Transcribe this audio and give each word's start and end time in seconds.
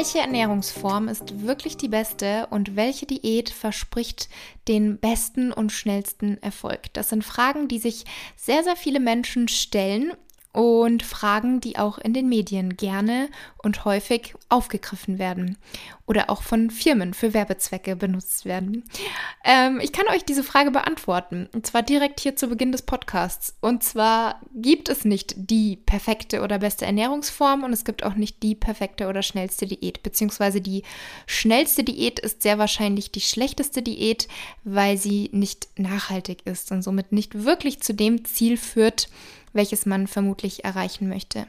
Welche 0.00 0.20
Ernährungsform 0.20 1.08
ist 1.08 1.42
wirklich 1.42 1.76
die 1.76 1.88
beste 1.88 2.46
und 2.48 2.74
welche 2.74 3.04
Diät 3.04 3.50
verspricht 3.50 4.30
den 4.66 4.98
besten 4.98 5.52
und 5.52 5.72
schnellsten 5.72 6.42
Erfolg? 6.42 6.90
Das 6.94 7.10
sind 7.10 7.22
Fragen, 7.22 7.68
die 7.68 7.78
sich 7.78 8.06
sehr, 8.34 8.64
sehr 8.64 8.76
viele 8.76 8.98
Menschen 8.98 9.46
stellen 9.48 10.14
und 10.52 11.04
Fragen, 11.04 11.60
die 11.60 11.78
auch 11.78 11.98
in 11.98 12.12
den 12.12 12.28
Medien 12.28 12.76
gerne 12.76 13.28
und 13.58 13.84
häufig 13.84 14.34
aufgegriffen 14.48 15.18
werden 15.18 15.56
oder 16.06 16.28
auch 16.28 16.42
von 16.42 16.70
Firmen 16.70 17.14
für 17.14 17.34
Werbezwecke 17.34 17.94
benutzt 17.94 18.44
werden. 18.44 18.84
Ähm, 19.44 19.78
ich 19.80 19.92
kann 19.92 20.08
euch 20.08 20.24
diese 20.24 20.42
Frage 20.42 20.72
beantworten 20.72 21.48
und 21.52 21.66
zwar 21.66 21.82
direkt 21.82 22.18
hier 22.18 22.34
zu 22.34 22.48
Beginn 22.48 22.72
des 22.72 22.82
Podcasts. 22.82 23.54
Und 23.60 23.84
zwar 23.84 24.40
gibt 24.54 24.88
es 24.88 25.04
nicht 25.04 25.34
die 25.36 25.76
perfekte 25.76 26.42
oder 26.42 26.58
beste 26.58 26.84
Ernährungsform 26.84 27.62
und 27.62 27.72
es 27.72 27.84
gibt 27.84 28.02
auch 28.02 28.14
nicht 28.14 28.42
die 28.42 28.56
perfekte 28.56 29.06
oder 29.06 29.22
schnellste 29.22 29.68
Diät, 29.68 30.02
beziehungsweise 30.02 30.60
die 30.60 30.82
schnellste 31.26 31.84
Diät 31.84 32.18
ist 32.18 32.42
sehr 32.42 32.58
wahrscheinlich 32.58 33.12
die 33.12 33.20
schlechteste 33.20 33.82
Diät, 33.82 34.26
weil 34.64 34.96
sie 34.96 35.30
nicht 35.32 35.68
nachhaltig 35.78 36.44
ist 36.44 36.72
und 36.72 36.82
somit 36.82 37.12
nicht 37.12 37.44
wirklich 37.44 37.80
zu 37.80 37.94
dem 37.94 38.24
Ziel 38.24 38.56
führt, 38.56 39.08
welches 39.52 39.86
man 39.86 40.06
vermutlich 40.06 40.64
erreichen 40.64 41.08
möchte. 41.08 41.46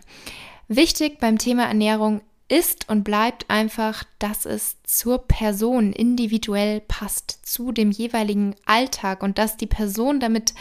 Wichtig 0.67 1.19
beim 1.19 1.37
Thema 1.37 1.65
Ernährung 1.65 2.21
ist 2.51 2.89
und 2.89 3.03
bleibt 3.03 3.49
einfach, 3.49 4.03
dass 4.19 4.45
es 4.45 4.75
zur 4.83 5.19
Person 5.19 5.93
individuell 5.93 6.81
passt, 6.81 7.39
zu 7.43 7.71
dem 7.71 7.91
jeweiligen 7.91 8.55
Alltag 8.65 9.23
und 9.23 9.37
dass 9.37 9.55
die 9.55 9.67
Person 9.67 10.19
damit 10.19 10.53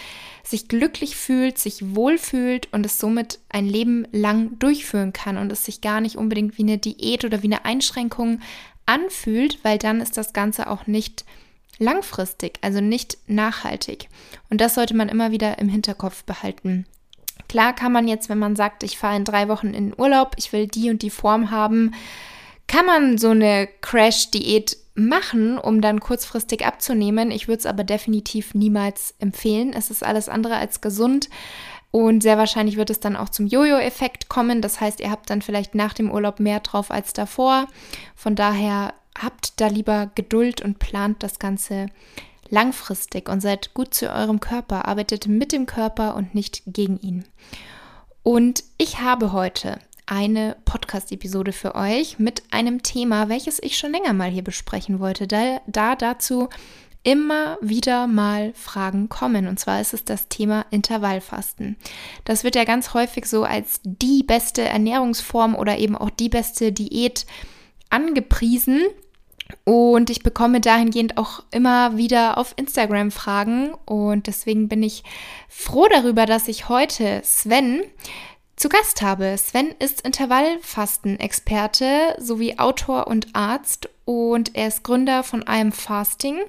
sich 0.44 0.68
glücklich 0.68 1.16
fühlt, 1.16 1.58
sich 1.58 1.94
wohlfühlt 1.96 2.72
und 2.72 2.86
es 2.86 3.00
somit 3.00 3.40
ein 3.48 3.66
Leben 3.66 4.06
lang 4.12 4.56
durchführen 4.60 5.12
kann 5.12 5.36
und 5.36 5.50
es 5.50 5.64
sich 5.64 5.80
gar 5.80 6.00
nicht 6.00 6.16
unbedingt 6.16 6.58
wie 6.58 6.62
eine 6.62 6.78
Diät 6.78 7.24
oder 7.24 7.42
wie 7.42 7.48
eine 7.48 7.64
Einschränkung 7.64 8.40
anfühlt, 8.86 9.58
weil 9.64 9.78
dann 9.78 10.00
ist 10.00 10.16
das 10.16 10.32
Ganze 10.32 10.70
auch 10.70 10.86
nicht 10.86 11.24
langfristig, 11.78 12.58
also 12.60 12.80
nicht 12.80 13.18
nachhaltig. 13.26 14.08
Und 14.48 14.60
das 14.60 14.76
sollte 14.76 14.94
man 14.94 15.08
immer 15.08 15.32
wieder 15.32 15.58
im 15.58 15.68
Hinterkopf 15.68 16.22
behalten. 16.22 16.86
Klar 17.48 17.74
kann 17.74 17.92
man 17.92 18.08
jetzt, 18.08 18.28
wenn 18.28 18.38
man 18.38 18.56
sagt, 18.56 18.82
ich 18.82 18.98
fahre 18.98 19.16
in 19.16 19.24
drei 19.24 19.48
Wochen 19.48 19.74
in 19.74 19.98
Urlaub, 19.98 20.34
ich 20.36 20.52
will 20.52 20.66
die 20.66 20.90
und 20.90 21.02
die 21.02 21.10
Form 21.10 21.50
haben, 21.50 21.92
kann 22.66 22.86
man 22.86 23.18
so 23.18 23.30
eine 23.30 23.68
Crash-Diät 23.80 24.76
machen, 24.94 25.58
um 25.58 25.80
dann 25.80 26.00
kurzfristig 26.00 26.64
abzunehmen. 26.64 27.30
Ich 27.30 27.48
würde 27.48 27.58
es 27.58 27.66
aber 27.66 27.84
definitiv 27.84 28.54
niemals 28.54 29.14
empfehlen. 29.18 29.72
Es 29.72 29.90
ist 29.90 30.04
alles 30.04 30.28
andere 30.28 30.56
als 30.56 30.80
gesund. 30.80 31.28
Und 31.90 32.22
sehr 32.22 32.38
wahrscheinlich 32.38 32.76
wird 32.76 32.90
es 32.90 33.00
dann 33.00 33.16
auch 33.16 33.28
zum 33.28 33.46
Jojo-Effekt 33.46 34.28
kommen. 34.28 34.62
Das 34.62 34.80
heißt, 34.80 35.00
ihr 35.00 35.10
habt 35.10 35.28
dann 35.30 35.42
vielleicht 35.42 35.74
nach 35.74 35.92
dem 35.92 36.10
Urlaub 36.10 36.38
mehr 36.38 36.60
drauf 36.60 36.90
als 36.90 37.12
davor. 37.12 37.66
Von 38.14 38.36
daher 38.36 38.94
habt 39.18 39.60
da 39.60 39.66
lieber 39.66 40.10
Geduld 40.14 40.62
und 40.62 40.78
plant 40.78 41.22
das 41.22 41.38
Ganze 41.38 41.86
langfristig 42.50 43.28
und 43.28 43.40
seid 43.40 43.74
gut 43.74 43.94
zu 43.94 44.10
eurem 44.10 44.40
Körper, 44.40 44.86
arbeitet 44.86 45.26
mit 45.26 45.52
dem 45.52 45.66
Körper 45.66 46.14
und 46.16 46.34
nicht 46.34 46.62
gegen 46.66 46.98
ihn. 47.00 47.24
Und 48.22 48.64
ich 48.76 49.00
habe 49.00 49.32
heute 49.32 49.78
eine 50.06 50.56
Podcast-Episode 50.64 51.52
für 51.52 51.74
euch 51.74 52.18
mit 52.18 52.42
einem 52.50 52.82
Thema, 52.82 53.28
welches 53.28 53.62
ich 53.62 53.78
schon 53.78 53.92
länger 53.92 54.12
mal 54.12 54.28
hier 54.28 54.42
besprechen 54.42 54.98
wollte, 54.98 55.26
da, 55.26 55.60
da 55.66 55.94
dazu 55.94 56.48
immer 57.02 57.56
wieder 57.60 58.06
mal 58.06 58.52
Fragen 58.54 59.08
kommen. 59.08 59.46
Und 59.46 59.58
zwar 59.58 59.80
ist 59.80 59.94
es 59.94 60.04
das 60.04 60.28
Thema 60.28 60.66
Intervallfasten. 60.70 61.76
Das 62.24 62.44
wird 62.44 62.56
ja 62.56 62.64
ganz 62.64 62.92
häufig 62.92 63.26
so 63.26 63.44
als 63.44 63.80
die 63.84 64.22
beste 64.22 64.62
Ernährungsform 64.62 65.54
oder 65.54 65.78
eben 65.78 65.96
auch 65.96 66.10
die 66.10 66.28
beste 66.28 66.72
Diät 66.72 67.24
angepriesen. 67.88 68.82
Und 69.64 70.10
ich 70.10 70.22
bekomme 70.22 70.60
dahingehend 70.60 71.16
auch 71.16 71.42
immer 71.50 71.96
wieder 71.96 72.36
auf 72.38 72.52
Instagram 72.56 73.10
Fragen. 73.10 73.72
Und 73.86 74.26
deswegen 74.26 74.68
bin 74.68 74.82
ich 74.82 75.02
froh 75.48 75.86
darüber, 75.90 76.26
dass 76.26 76.48
ich 76.48 76.68
heute 76.68 77.22
Sven 77.24 77.82
zu 78.56 78.68
Gast 78.68 79.00
habe. 79.00 79.38
Sven 79.38 79.74
ist 79.78 80.02
Intervallfasten-Experte 80.02 82.16
sowie 82.18 82.58
Autor 82.58 83.06
und 83.06 83.34
Arzt 83.34 83.88
und 84.04 84.54
er 84.54 84.68
ist 84.68 84.84
Gründer 84.84 85.22
von 85.22 85.44
einem 85.44 85.72
Fasting 85.72 86.40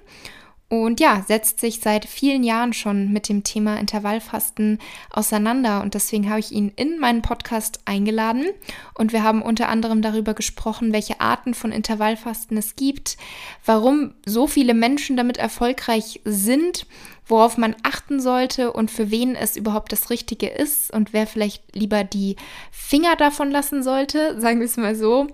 und 0.72 1.02
ja, 1.02 1.22
setzt 1.28 1.59
sich 1.59 1.82
seit 1.82 2.06
vielen 2.06 2.46
Jahren 2.46 2.72
schon 2.72 3.12
mit 3.12 3.28
dem 3.28 3.44
Thema 3.44 3.78
Intervallfasten 3.78 4.80
auseinander. 5.09 5.82
Und 5.82 5.96
deswegen 5.96 6.30
habe 6.30 6.40
ich 6.40 6.54
ihn 6.54 6.72
in 6.78 6.98
meinen 6.98 7.22
Podcast 7.22 7.82
eingeladen. 7.84 8.46
Und 8.94 9.12
wir 9.12 9.22
haben 9.22 9.42
unter 9.42 9.68
anderem 9.68 10.02
darüber 10.02 10.34
gesprochen, 10.34 10.94
welche 10.94 11.20
Arten 11.20 11.56
von 11.56 11.74
Intervallfasten 11.74 12.56
es 12.56 12.78
gibt, 12.78 13.18
warum 13.66 14.14
so 14.26 14.48
viele 14.48 14.74
Menschen 14.74 15.18
damit 15.18 15.36
erfolgreich 15.36 16.22
sind, 16.24 16.86
worauf 17.26 17.58
man 17.58 17.76
achten 17.84 18.22
sollte 18.22 18.72
und 18.72 18.90
für 18.90 19.12
wen 19.12 19.36
es 19.36 19.58
überhaupt 19.58 19.92
das 19.92 20.10
Richtige 20.10 20.48
ist 20.48 20.94
und 20.94 21.12
wer 21.12 21.28
vielleicht 21.28 21.76
lieber 21.76 22.06
die 22.06 22.38
Finger 22.72 23.18
davon 23.18 23.52
lassen 23.52 23.84
sollte, 23.84 24.40
sagen 24.40 24.60
wir 24.60 24.68
es 24.68 24.78
mal 24.78 24.96
so. 24.96 25.28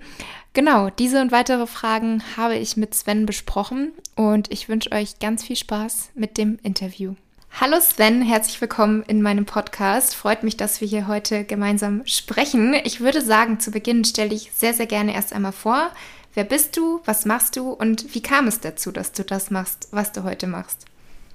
Genau, 0.57 0.89
diese 0.89 1.21
und 1.21 1.31
weitere 1.31 1.67
Fragen 1.67 2.23
habe 2.35 2.55
ich 2.55 2.77
mit 2.77 2.95
Sven 2.95 3.27
besprochen 3.27 3.91
und 4.15 4.51
ich 4.51 4.67
wünsche 4.67 4.91
euch 4.91 5.19
ganz 5.19 5.43
viel 5.43 5.55
Spaß 5.55 6.09
mit 6.15 6.39
dem 6.39 6.57
Interview. 6.63 7.13
Hallo 7.61 7.79
Sven, 7.79 8.23
herzlich 8.23 8.59
willkommen 8.59 9.03
in 9.03 9.21
meinem 9.21 9.45
Podcast. 9.45 10.15
Freut 10.15 10.41
mich, 10.41 10.57
dass 10.57 10.81
wir 10.81 10.87
hier 10.87 11.07
heute 11.07 11.43
gemeinsam 11.43 12.01
sprechen. 12.07 12.73
Ich 12.85 13.01
würde 13.01 13.21
sagen, 13.21 13.59
zu 13.59 13.69
Beginn 13.69 14.03
stelle 14.03 14.33
ich 14.33 14.51
sehr, 14.51 14.73
sehr 14.73 14.87
gerne 14.87 15.13
erst 15.13 15.31
einmal 15.31 15.51
vor. 15.51 15.91
Wer 16.33 16.43
bist 16.43 16.75
du, 16.75 17.01
was 17.05 17.27
machst 17.27 17.55
du 17.55 17.69
und 17.69 18.15
wie 18.15 18.23
kam 18.23 18.47
es 18.47 18.59
dazu, 18.59 18.91
dass 18.91 19.11
du 19.11 19.23
das 19.23 19.51
machst, 19.51 19.89
was 19.91 20.11
du 20.11 20.23
heute 20.23 20.47
machst? 20.47 20.87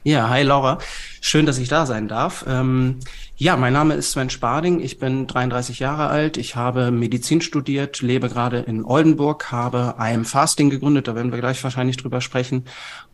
Ja, 0.04 0.28
hi 0.28 0.42
Laura. 0.42 0.78
Schön, 1.20 1.46
dass 1.46 1.58
ich 1.58 1.68
da 1.68 1.86
sein 1.86 2.08
darf. 2.08 2.44
Ähm, 2.48 2.98
ja, 3.36 3.56
mein 3.56 3.72
Name 3.72 3.94
ist 3.94 4.10
Sven 4.10 4.30
Sparding. 4.30 4.80
Ich 4.80 4.98
bin 4.98 5.28
33 5.28 5.78
Jahre 5.78 6.08
alt. 6.08 6.36
Ich 6.38 6.56
habe 6.56 6.90
Medizin 6.90 7.40
studiert, 7.40 8.02
lebe 8.02 8.28
gerade 8.28 8.58
in 8.58 8.84
Oldenburg, 8.84 9.52
habe 9.52 9.94
IM 10.00 10.24
Fasting 10.24 10.70
gegründet. 10.70 11.06
Da 11.06 11.14
werden 11.14 11.30
wir 11.30 11.38
gleich 11.38 11.62
wahrscheinlich 11.62 11.98
drüber 11.98 12.20
sprechen 12.20 12.64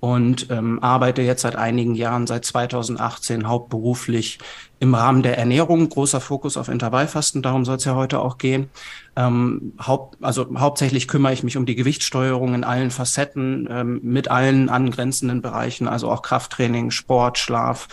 und 0.00 0.50
ähm, 0.50 0.82
arbeite 0.82 1.20
jetzt 1.20 1.42
seit 1.42 1.56
einigen 1.56 1.94
Jahren, 1.94 2.26
seit 2.26 2.46
2018 2.46 3.46
hauptberuflich 3.46 4.38
im 4.80 4.94
Rahmen 4.94 5.22
der 5.22 5.38
Ernährung. 5.38 5.88
Großer 5.88 6.20
Fokus 6.20 6.56
auf 6.56 6.68
Intervallfasten. 6.68 7.42
Darum 7.42 7.64
soll 7.64 7.76
es 7.76 7.84
ja 7.84 7.94
heute 7.94 8.20
auch 8.20 8.38
gehen. 8.38 8.70
Ähm, 9.16 9.72
haupt, 9.80 10.22
also 10.22 10.46
hauptsächlich 10.58 11.08
kümmere 11.08 11.32
ich 11.32 11.42
mich 11.42 11.56
um 11.56 11.66
die 11.66 11.74
Gewichtssteuerung 11.74 12.54
in 12.54 12.64
allen 12.64 12.90
Facetten, 12.90 13.68
ähm, 13.70 14.00
mit 14.02 14.30
allen 14.30 14.68
angrenzenden 14.68 15.42
Bereichen, 15.42 15.88
also 15.88 16.10
auch 16.10 16.22
Krafttraining, 16.22 16.90
Sport, 16.90 17.38
Schlaf, 17.38 17.88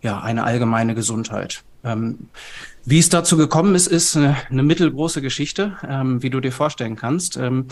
ja, 0.00 0.20
eine 0.20 0.44
allgemeine 0.44 0.94
Gesundheit. 0.94 1.62
Ähm, 1.84 2.28
wie 2.84 2.98
es 2.98 3.08
dazu 3.08 3.36
gekommen 3.36 3.74
ist, 3.74 3.86
ist 3.86 4.16
eine, 4.16 4.36
eine 4.50 4.62
mittelgroße 4.62 5.22
Geschichte, 5.22 5.76
ähm, 5.88 6.22
wie 6.22 6.30
du 6.30 6.40
dir 6.40 6.52
vorstellen 6.52 6.96
kannst. 6.96 7.36
Ähm, 7.36 7.66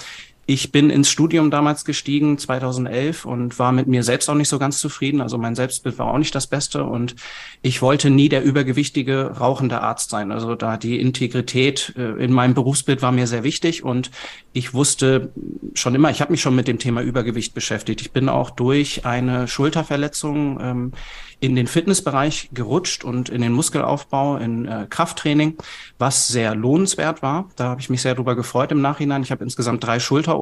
ich 0.51 0.73
bin 0.73 0.91
ins 0.91 1.09
Studium 1.09 1.53
damals 1.53 1.85
gestiegen, 1.85 2.37
2011, 2.37 3.25
und 3.25 3.61
war 3.61 3.71
mit 3.71 3.87
mir 3.87 4.03
selbst 4.03 4.29
auch 4.29 4.35
nicht 4.35 4.49
so 4.49 4.59
ganz 4.59 4.81
zufrieden. 4.81 5.21
Also 5.21 5.39
mein 5.39 5.55
Selbstbild 5.55 5.97
war 6.01 6.09
auch 6.09 6.19
nicht 6.19 6.35
das 6.35 6.49
Beste 6.49 6.83
und 6.83 7.15
ich 7.63 7.83
wollte 7.83 8.11
nie 8.11 8.29
der 8.29 8.43
übergewichtige, 8.43 9.37
rauchende 9.39 9.81
Arzt 9.81 10.11
sein. 10.11 10.33
Also 10.33 10.57
da 10.57 10.77
die 10.77 10.99
Integrität 10.99 11.95
äh, 11.97 12.25
in 12.25 12.33
meinem 12.33 12.55
Berufsbild 12.55 13.01
war 13.01 13.13
mir 13.13 13.29
sehr 13.29 13.45
wichtig 13.45 13.85
und 13.85 14.11
ich 14.53 14.75
wusste 14.75 15.31
schon 15.75 15.95
immer, 15.95 16.11
ich 16.11 16.21
habe 16.21 16.33
mich 16.33 16.41
schon 16.41 16.57
mit 16.57 16.67
dem 16.67 16.81
Thema 16.81 17.01
Übergewicht 17.01 17.55
beschäftigt. 17.55 18.01
Ich 18.01 18.11
bin 18.11 18.29
auch 18.29 18.51
durch 18.51 19.07
eine 19.07 19.47
Schulterverletzung 19.47 20.59
ähm, 20.61 20.93
in 21.41 21.57
den 21.57 21.67
Fitnessbereich 21.67 22.51
gerutscht 22.53 23.03
und 23.03 23.31
in 23.31 23.41
den 23.41 23.53
Muskelaufbau, 23.53 24.37
in 24.37 24.67
äh, 24.67 24.87
Krafttraining, 24.89 25.57
was 25.99 26.29
sehr 26.29 26.55
lohnenswert 26.55 27.23
war. 27.23 27.49
Da 27.57 27.65
habe 27.65 27.81
ich 27.81 27.89
mich 27.89 28.03
sehr 28.03 28.15
drüber 28.15 28.37
gefreut 28.37 28.73
im 28.73 28.83
Nachhinein. 28.83 29.23
Ich 29.23 29.31
habe 29.31 29.43
insgesamt 29.43 29.83
drei 29.83 29.99
Schulter-OPs 30.01 30.40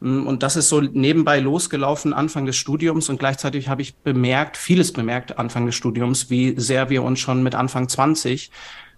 mm, 0.00 0.26
und 0.26 0.42
das 0.42 0.56
ist 0.56 0.68
so 0.68 0.80
nebenbei 0.80 1.40
losgelaufen 1.40 2.12
Anfang 2.12 2.46
des 2.46 2.56
Studiums 2.56 3.08
und 3.08 3.18
gleichzeitig 3.18 3.68
habe 3.68 3.82
ich 3.82 3.96
bemerkt, 3.96 4.56
vieles 4.56 4.92
bemerkt 4.92 5.38
Anfang 5.38 5.66
des 5.66 5.74
Studiums, 5.74 6.30
wie 6.30 6.54
sehr 6.58 6.90
wir 6.90 7.02
uns 7.02 7.20
schon 7.20 7.42
mit 7.42 7.54
Anfang 7.54 7.88
20 7.88 8.50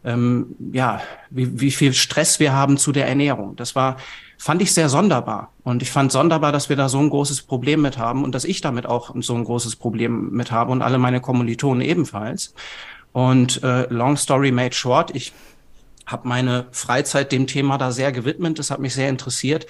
ähm, 0.03 0.57
ja, 0.73 1.03
wie, 1.29 1.61
wie 1.61 1.71
viel 1.71 1.93
Stress 1.93 2.41
wir 2.41 2.55
haben 2.55 2.79
zu 2.79 2.91
der 2.91 3.07
Ernährung. 3.07 3.57
Das 3.57 3.77
war 3.77 3.97
fand 4.41 4.63
ich 4.63 4.73
sehr 4.73 4.89
sonderbar. 4.89 5.53
Und 5.65 5.83
ich 5.83 5.91
fand 5.91 6.11
sonderbar, 6.11 6.51
dass 6.51 6.71
wir 6.71 6.77
da 6.77 6.89
so 6.89 6.99
ein 6.99 7.11
großes 7.11 7.43
Problem 7.43 7.83
mit 7.83 7.99
haben 7.99 8.25
und 8.25 8.35
dass 8.35 8.47
ich 8.47 8.63
damit 8.63 8.87
auch 8.87 9.15
so 9.21 9.35
ein 9.35 9.45
großes 9.45 9.77
Problem 9.77 10.31
mit 10.31 10.51
habe 10.51 10.73
und 10.73 10.81
alle 10.81 10.97
meine 10.97 11.21
Kommilitonen 11.21 11.83
ebenfalls. 11.83 12.55
Und 13.13 13.63
äh, 13.63 13.87
long 13.93 14.17
story 14.17 14.51
made 14.51 14.75
short, 14.75 15.15
ich 15.15 15.35
habe 16.07 16.27
meine 16.27 16.67
Freizeit 16.73 17.33
dem 17.33 17.47
Thema 17.47 17.77
da 17.77 17.93
sehr 17.93 18.13
gewidmet. 18.13 18.59
Das 18.59 18.71
hat 18.71 18.81
mich 18.81 18.95
sehr 18.95 19.11
interessiert. 19.11 19.67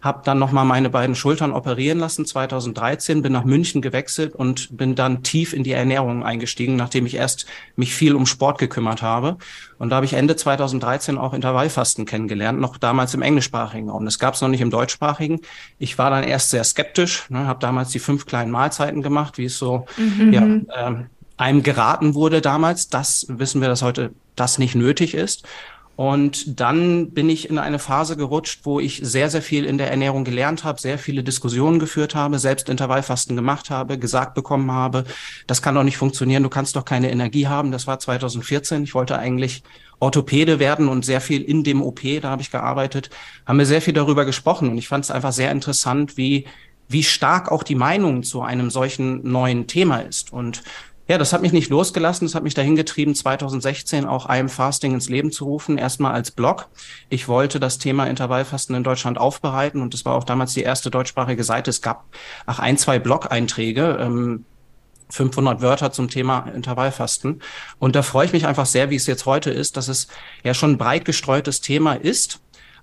Habe 0.00 0.22
dann 0.24 0.38
nochmal 0.38 0.64
meine 0.64 0.90
beiden 0.90 1.14
Schultern 1.14 1.52
operieren 1.52 1.98
lassen 1.98 2.24
2013, 2.24 3.22
bin 3.22 3.32
nach 3.32 3.44
München 3.44 3.82
gewechselt 3.82 4.34
und 4.34 4.76
bin 4.76 4.94
dann 4.94 5.22
tief 5.22 5.52
in 5.52 5.64
die 5.64 5.72
Ernährung 5.72 6.24
eingestiegen, 6.24 6.76
nachdem 6.76 7.06
ich 7.06 7.14
erst 7.14 7.46
mich 7.76 7.94
viel 7.94 8.14
um 8.14 8.26
Sport 8.26 8.58
gekümmert 8.58 9.02
habe. 9.02 9.38
Und 9.78 9.90
da 9.90 9.96
habe 9.96 10.06
ich 10.06 10.12
Ende 10.12 10.36
2013 10.36 11.18
auch 11.18 11.34
Intervallfasten 11.34 12.06
kennengelernt, 12.06 12.60
noch 12.60 12.76
damals 12.76 13.14
im 13.14 13.22
englischsprachigen 13.22 13.90
Raum. 13.90 14.04
Das 14.04 14.18
gab 14.18 14.34
es 14.34 14.40
noch 14.40 14.48
nicht 14.48 14.60
im 14.60 14.70
deutschsprachigen. 14.70 15.40
Ich 15.78 15.98
war 15.98 16.10
dann 16.10 16.24
erst 16.24 16.50
sehr 16.50 16.64
skeptisch, 16.64 17.28
ne, 17.28 17.46
habe 17.46 17.60
damals 17.60 17.90
die 17.90 17.98
fünf 17.98 18.26
kleinen 18.26 18.50
Mahlzeiten 18.50 19.02
gemacht, 19.02 19.38
wie 19.38 19.46
es 19.46 19.58
so 19.58 19.86
mhm. 19.96 20.32
ja, 20.32 20.42
ähm, 20.42 21.06
einem 21.36 21.62
geraten 21.62 22.14
wurde 22.14 22.40
damals. 22.40 22.88
Das 22.88 23.26
wissen 23.28 23.60
wir, 23.60 23.68
dass 23.68 23.82
heute 23.82 24.12
das 24.36 24.58
nicht 24.58 24.74
nötig 24.74 25.14
ist. 25.14 25.44
Und 25.98 26.60
dann 26.60 27.10
bin 27.10 27.28
ich 27.28 27.50
in 27.50 27.58
eine 27.58 27.80
Phase 27.80 28.16
gerutscht, 28.16 28.60
wo 28.62 28.78
ich 28.78 29.00
sehr, 29.02 29.30
sehr 29.30 29.42
viel 29.42 29.64
in 29.64 29.78
der 29.78 29.90
Ernährung 29.90 30.22
gelernt 30.22 30.62
habe, 30.62 30.80
sehr 30.80 30.96
viele 30.96 31.24
Diskussionen 31.24 31.80
geführt 31.80 32.14
habe, 32.14 32.38
selbst 32.38 32.68
Intervallfasten 32.68 33.34
gemacht 33.34 33.68
habe, 33.68 33.98
gesagt 33.98 34.36
bekommen 34.36 34.70
habe, 34.70 35.02
das 35.48 35.60
kann 35.60 35.74
doch 35.74 35.82
nicht 35.82 35.96
funktionieren, 35.96 36.44
du 36.44 36.50
kannst 36.50 36.76
doch 36.76 36.84
keine 36.84 37.10
Energie 37.10 37.48
haben. 37.48 37.72
Das 37.72 37.88
war 37.88 37.98
2014. 37.98 38.84
Ich 38.84 38.94
wollte 38.94 39.18
eigentlich 39.18 39.64
Orthopäde 39.98 40.60
werden 40.60 40.86
und 40.86 41.04
sehr 41.04 41.20
viel 41.20 41.42
in 41.42 41.64
dem 41.64 41.82
OP, 41.82 42.02
da 42.22 42.30
habe 42.30 42.42
ich 42.42 42.52
gearbeitet, 42.52 43.10
haben 43.44 43.58
wir 43.58 43.66
sehr 43.66 43.82
viel 43.82 43.94
darüber 43.94 44.24
gesprochen. 44.24 44.68
Und 44.68 44.78
ich 44.78 44.86
fand 44.86 45.04
es 45.04 45.10
einfach 45.10 45.32
sehr 45.32 45.50
interessant, 45.50 46.16
wie 46.16 46.46
wie 46.88 47.02
stark 47.02 47.52
auch 47.52 47.62
die 47.62 47.74
Meinung 47.74 48.22
zu 48.22 48.40
einem 48.40 48.70
solchen 48.70 49.30
neuen 49.30 49.66
Thema 49.66 49.98
ist. 49.98 50.32
Und 50.32 50.62
ja, 51.08 51.16
das 51.16 51.32
hat 51.32 51.40
mich 51.40 51.52
nicht 51.52 51.70
losgelassen. 51.70 52.26
Das 52.26 52.34
hat 52.34 52.42
mich 52.42 52.54
dahin 52.54 52.76
getrieben, 52.76 53.14
2016 53.14 54.04
auch 54.04 54.28
I 54.28 54.40
Am 54.40 54.50
Fasting 54.50 54.92
ins 54.92 55.08
Leben 55.08 55.32
zu 55.32 55.46
rufen. 55.46 55.78
Erstmal 55.78 56.12
als 56.12 56.30
Blog. 56.30 56.68
Ich 57.08 57.28
wollte 57.28 57.58
das 57.58 57.78
Thema 57.78 58.04
Intervallfasten 58.06 58.76
in 58.76 58.84
Deutschland 58.84 59.18
aufbereiten 59.18 59.80
und 59.80 59.94
das 59.94 60.04
war 60.04 60.14
auch 60.14 60.24
damals 60.24 60.52
die 60.52 60.62
erste 60.62 60.90
deutschsprachige 60.90 61.44
Seite. 61.44 61.70
Es 61.70 61.80
gab 61.80 62.04
ach 62.44 62.58
ein, 62.58 62.76
zwei 62.76 62.98
Blog-Einträge. 62.98 63.98
Ähm, 64.00 64.44
500 65.10 65.62
Wörter 65.62 65.90
zum 65.90 66.10
Thema 66.10 66.40
Intervallfasten. 66.54 67.40
Und 67.78 67.96
da 67.96 68.02
freue 68.02 68.26
ich 68.26 68.34
mich 68.34 68.46
einfach 68.46 68.66
sehr, 68.66 68.90
wie 68.90 68.96
es 68.96 69.06
jetzt 69.06 69.24
heute 69.24 69.50
ist, 69.50 69.78
dass 69.78 69.88
es 69.88 70.08
ja 70.44 70.52
schon 70.52 70.72
ein 70.72 70.78
breit 70.78 71.06
gestreutes 71.06 71.62
Thema 71.62 71.94
ist. 71.94 72.40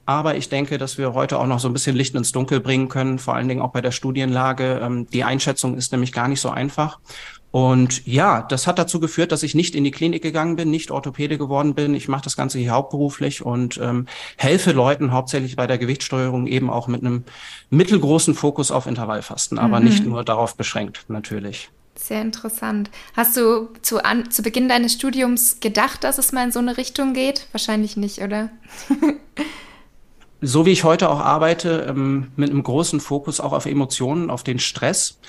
Aber 0.07 0.35
ich 0.35 0.49
denke, 0.49 0.77
dass 0.77 0.97
wir 0.99 1.13
heute 1.13 1.39
auch 1.39 1.47
noch 1.47 1.59
so 1.59 1.67
ein 1.67 1.73
bisschen 1.73 1.95
Licht 1.95 2.13
ins 2.13 2.31
Dunkel 2.31 2.59
bringen 2.59 2.89
können, 2.89 3.17
vor 3.17 3.35
allen 3.35 3.47
Dingen 3.47 3.61
auch 3.61 3.71
bei 3.71 3.81
der 3.81 3.91
Studienlage. 3.91 4.79
Ähm, 4.81 5.07
die 5.07 5.23
Einschätzung 5.23 5.75
ist 5.75 5.91
nämlich 5.91 6.11
gar 6.11 6.27
nicht 6.27 6.41
so 6.41 6.49
einfach. 6.51 6.99
Und 7.55 8.05
ja, 8.05 8.41
das 8.41 8.67
hat 8.67 8.77
dazu 8.79 8.99
geführt, 8.99 9.31
dass 9.31 9.41
ich 9.41 9.55
nicht 9.55 9.75
in 9.75 9.85
die 9.85 9.91
Klinik 9.91 10.21
gegangen 10.21 10.57
bin, 10.57 10.69
nicht 10.69 10.91
Orthopäde 10.91 11.37
geworden 11.37 11.73
bin. 11.73 11.93
Ich 11.93 12.09
mache 12.09 12.25
das 12.25 12.35
Ganze 12.35 12.59
hier 12.59 12.71
hauptberuflich 12.71 13.45
und 13.45 13.77
ähm, 13.77 14.07
helfe 14.35 14.73
Leuten 14.73 15.13
hauptsächlich 15.13 15.55
bei 15.55 15.65
der 15.65 15.77
Gewichtssteuerung 15.77 16.47
eben 16.47 16.69
auch 16.69 16.89
mit 16.89 16.99
einem 16.99 17.23
mittelgroßen 17.69 18.35
Fokus 18.35 18.71
auf 18.71 18.87
Intervallfasten, 18.87 19.57
aber 19.57 19.79
mhm. 19.79 19.85
nicht 19.85 20.05
nur 20.05 20.25
darauf 20.25 20.57
beschränkt, 20.57 21.05
natürlich. 21.07 21.69
Sehr 21.95 22.21
interessant. 22.21 22.89
Hast 23.15 23.37
du 23.37 23.69
zu, 23.81 24.03
an, 24.03 24.29
zu 24.31 24.41
Beginn 24.41 24.67
deines 24.67 24.91
Studiums 24.91 25.61
gedacht, 25.61 26.03
dass 26.03 26.17
es 26.17 26.33
mal 26.33 26.43
in 26.43 26.51
so 26.51 26.59
eine 26.59 26.75
Richtung 26.75 27.13
geht? 27.13 27.47
Wahrscheinlich 27.53 27.95
nicht, 27.95 28.19
oder? 28.19 28.49
so 30.41 30.65
wie 30.65 30.71
ich 30.71 30.83
heute 30.83 31.09
auch 31.09 31.21
arbeite, 31.21 31.85
ähm, 31.87 32.33
mit 32.35 32.49
einem 32.49 32.63
großen 32.63 32.99
Fokus 32.99 33.39
auch 33.39 33.53
auf 33.53 33.65
Emotionen, 33.65 34.29
auf 34.29 34.43
den 34.43 34.59
Stress 34.59 35.19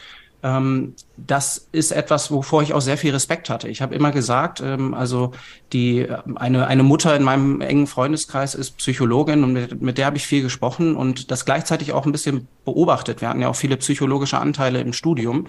das 0.42 1.68
ist 1.72 1.90
etwas, 1.90 2.30
wovor 2.30 2.62
ich 2.62 2.72
auch 2.72 2.80
sehr 2.80 2.96
viel 2.96 3.12
Respekt 3.12 3.50
hatte. 3.50 3.68
Ich 3.68 3.82
habe 3.82 3.94
immer 3.94 4.12
gesagt, 4.12 4.60
ähm, 4.60 4.94
also 4.94 5.32
die 5.72 6.06
eine 6.36 6.66
eine 6.66 6.82
Mutter 6.82 7.16
in 7.16 7.22
meinem 7.22 7.60
engen 7.60 7.86
Freundeskreis 7.86 8.54
ist 8.54 8.76
Psychologin 8.76 9.42
und 9.42 9.52
mit, 9.52 9.82
mit 9.82 9.98
der 9.98 10.06
habe 10.06 10.16
ich 10.16 10.26
viel 10.26 10.42
gesprochen 10.42 10.94
und 10.94 11.30
das 11.30 11.44
gleichzeitig 11.44 11.92
auch 11.92 12.06
ein 12.06 12.12
bisschen 12.12 12.46
beobachtet. 12.64 13.20
Wir 13.20 13.28
hatten 13.28 13.40
ja 13.40 13.48
auch 13.48 13.56
viele 13.56 13.76
psychologische 13.76 14.38
Anteile 14.38 14.80
im 14.80 14.92
Studium 14.92 15.48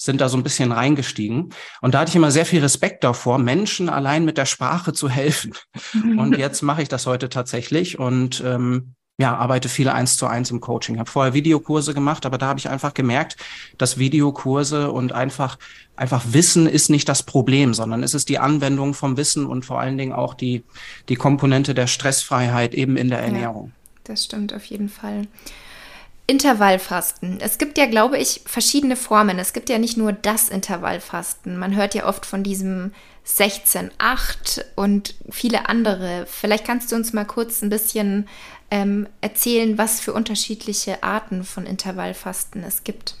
sind 0.00 0.22
da 0.22 0.30
so 0.30 0.38
ein 0.38 0.42
bisschen 0.42 0.72
reingestiegen. 0.72 1.52
Und 1.82 1.92
da 1.92 2.00
hatte 2.00 2.08
ich 2.08 2.16
immer 2.16 2.30
sehr 2.30 2.46
viel 2.46 2.62
Respekt 2.62 3.04
davor, 3.04 3.36
Menschen 3.36 3.90
allein 3.90 4.24
mit 4.24 4.38
der 4.38 4.46
Sprache 4.46 4.94
zu 4.94 5.10
helfen. 5.10 5.52
Und 6.16 6.38
jetzt 6.38 6.62
mache 6.62 6.80
ich 6.80 6.88
das 6.88 7.04
heute 7.04 7.28
tatsächlich. 7.28 7.98
Und 7.98 8.42
ähm, 8.42 8.94
ja, 9.20 9.36
arbeite 9.36 9.68
viel 9.68 9.88
eins 9.88 10.16
zu 10.16 10.26
eins 10.26 10.50
im 10.50 10.60
Coaching. 10.60 10.98
Habe 10.98 11.10
vorher 11.10 11.34
Videokurse 11.34 11.92
gemacht, 11.92 12.24
aber 12.24 12.38
da 12.38 12.46
habe 12.46 12.58
ich 12.58 12.70
einfach 12.70 12.94
gemerkt, 12.94 13.36
dass 13.76 13.98
Videokurse 13.98 14.90
und 14.90 15.12
einfach 15.12 15.58
einfach 15.94 16.24
Wissen 16.30 16.66
ist 16.66 16.88
nicht 16.88 17.06
das 17.06 17.22
Problem, 17.22 17.74
sondern 17.74 18.02
es 18.02 18.14
ist 18.14 18.30
die 18.30 18.38
Anwendung 18.38 18.94
vom 18.94 19.18
Wissen 19.18 19.44
und 19.44 19.66
vor 19.66 19.78
allen 19.78 19.98
Dingen 19.98 20.14
auch 20.14 20.32
die 20.32 20.64
die 21.10 21.16
Komponente 21.16 21.74
der 21.74 21.86
Stressfreiheit 21.86 22.72
eben 22.72 22.96
in 22.96 23.08
der 23.08 23.18
Ernährung. 23.20 23.66
Ja, 23.66 24.00
das 24.04 24.24
stimmt 24.24 24.54
auf 24.54 24.64
jeden 24.64 24.88
Fall. 24.88 25.26
Intervallfasten. 26.26 27.40
Es 27.40 27.58
gibt 27.58 27.76
ja, 27.76 27.86
glaube 27.86 28.16
ich, 28.16 28.42
verschiedene 28.46 28.94
Formen. 28.96 29.38
Es 29.38 29.52
gibt 29.52 29.68
ja 29.68 29.78
nicht 29.78 29.96
nur 29.96 30.12
das 30.12 30.48
Intervallfasten. 30.48 31.58
Man 31.58 31.74
hört 31.74 31.94
ja 31.94 32.06
oft 32.06 32.24
von 32.24 32.44
diesem 32.44 32.92
16-8 33.26 34.64
und 34.76 35.14
viele 35.30 35.68
andere. 35.68 36.26
Vielleicht 36.26 36.64
kannst 36.64 36.90
du 36.90 36.96
uns 36.96 37.12
mal 37.12 37.24
kurz 37.24 37.62
ein 37.62 37.70
bisschen 37.70 38.28
ähm, 38.70 39.08
erzählen, 39.20 39.78
was 39.78 40.00
für 40.00 40.12
unterschiedliche 40.12 41.02
Arten 41.02 41.44
von 41.44 41.66
Intervallfasten 41.66 42.62
es 42.62 42.84
gibt. 42.84 43.16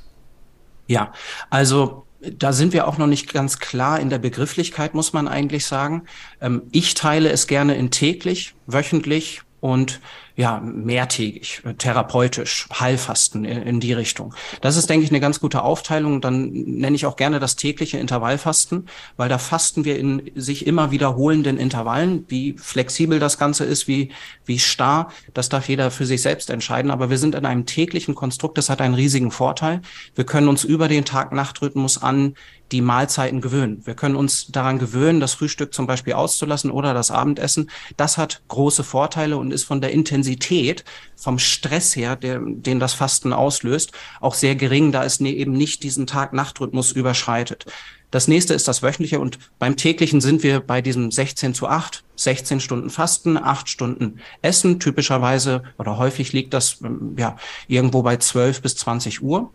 Ja, 0.86 1.12
also 1.50 2.06
da 2.20 2.52
sind 2.52 2.72
wir 2.72 2.86
auch 2.86 2.98
noch 2.98 3.06
nicht 3.06 3.32
ganz 3.32 3.58
klar 3.58 4.00
in 4.00 4.10
der 4.10 4.18
Begrifflichkeit, 4.18 4.94
muss 4.94 5.12
man 5.12 5.28
eigentlich 5.28 5.64
sagen. 5.66 6.04
Ähm, 6.40 6.62
ich 6.72 6.94
teile 6.94 7.30
es 7.30 7.46
gerne 7.46 7.76
in 7.76 7.90
täglich, 7.90 8.54
wöchentlich 8.66 9.42
und 9.60 10.00
ja, 10.36 10.58
mehrtägig, 10.60 11.62
therapeutisch, 11.76 12.66
Heilfasten 12.72 13.44
in, 13.44 13.62
in, 13.62 13.80
die 13.80 13.92
Richtung. 13.92 14.34
Das 14.62 14.78
ist, 14.78 14.88
denke 14.88 15.04
ich, 15.04 15.10
eine 15.10 15.20
ganz 15.20 15.38
gute 15.38 15.62
Aufteilung. 15.62 16.22
Dann 16.22 16.50
nenne 16.50 16.96
ich 16.96 17.04
auch 17.04 17.16
gerne 17.16 17.40
das 17.40 17.56
tägliche 17.56 17.98
Intervallfasten, 17.98 18.88
weil 19.18 19.28
da 19.28 19.36
fasten 19.36 19.84
wir 19.84 19.98
in 19.98 20.30
sich 20.36 20.66
immer 20.66 20.90
wiederholenden 20.90 21.58
Intervallen. 21.58 22.24
Wie 22.28 22.56
flexibel 22.56 23.18
das 23.18 23.36
Ganze 23.36 23.64
ist, 23.64 23.86
wie, 23.86 24.12
wie 24.46 24.58
starr, 24.58 25.12
das 25.34 25.50
darf 25.50 25.68
jeder 25.68 25.90
für 25.90 26.06
sich 26.06 26.22
selbst 26.22 26.48
entscheiden. 26.48 26.90
Aber 26.90 27.10
wir 27.10 27.18
sind 27.18 27.34
in 27.34 27.44
einem 27.44 27.66
täglichen 27.66 28.14
Konstrukt, 28.14 28.56
das 28.56 28.70
hat 28.70 28.80
einen 28.80 28.94
riesigen 28.94 29.30
Vorteil. 29.30 29.82
Wir 30.14 30.24
können 30.24 30.48
uns 30.48 30.64
über 30.64 30.88
den 30.88 31.04
Tag-Nacht-Rhythmus 31.04 32.02
an 32.02 32.34
die 32.72 32.80
Mahlzeiten 32.80 33.40
gewöhnen. 33.40 33.82
Wir 33.84 33.94
können 33.94 34.16
uns 34.16 34.46
daran 34.48 34.78
gewöhnen, 34.78 35.20
das 35.20 35.34
Frühstück 35.34 35.74
zum 35.74 35.86
Beispiel 35.86 36.12
auszulassen 36.12 36.70
oder 36.70 36.94
das 36.94 37.10
Abendessen. 37.10 37.70
Das 37.96 38.18
hat 38.18 38.42
große 38.48 38.84
Vorteile 38.84 39.36
und 39.36 39.52
ist 39.52 39.64
von 39.64 39.80
der 39.80 39.92
Intensität 39.92 40.84
vom 41.16 41.38
Stress 41.38 41.96
her, 41.96 42.16
der, 42.16 42.40
den 42.40 42.80
das 42.80 42.94
Fasten 42.94 43.32
auslöst, 43.32 43.92
auch 44.20 44.34
sehr 44.34 44.54
gering, 44.54 44.92
da 44.92 45.04
es 45.04 45.20
ne, 45.20 45.30
eben 45.30 45.52
nicht 45.52 45.82
diesen 45.82 46.06
Tag-Nacht-Rhythmus 46.06 46.92
überschreitet. 46.92 47.66
Das 48.10 48.26
nächste 48.26 48.54
ist 48.54 48.66
das 48.66 48.82
wöchentliche 48.82 49.20
und 49.20 49.38
beim 49.58 49.76
täglichen 49.76 50.20
sind 50.20 50.42
wir 50.42 50.60
bei 50.60 50.82
diesem 50.82 51.12
16 51.12 51.54
zu 51.54 51.68
8, 51.68 52.02
16 52.16 52.58
Stunden 52.60 52.90
Fasten, 52.90 53.36
8 53.36 53.68
Stunden 53.68 54.18
Essen. 54.42 54.80
Typischerweise 54.80 55.62
oder 55.78 55.96
häufig 55.96 56.32
liegt 56.32 56.52
das 56.52 56.80
ähm, 56.82 57.14
ja 57.16 57.36
irgendwo 57.68 58.02
bei 58.02 58.16
12 58.16 58.62
bis 58.62 58.74
20 58.76 59.22
Uhr. 59.22 59.52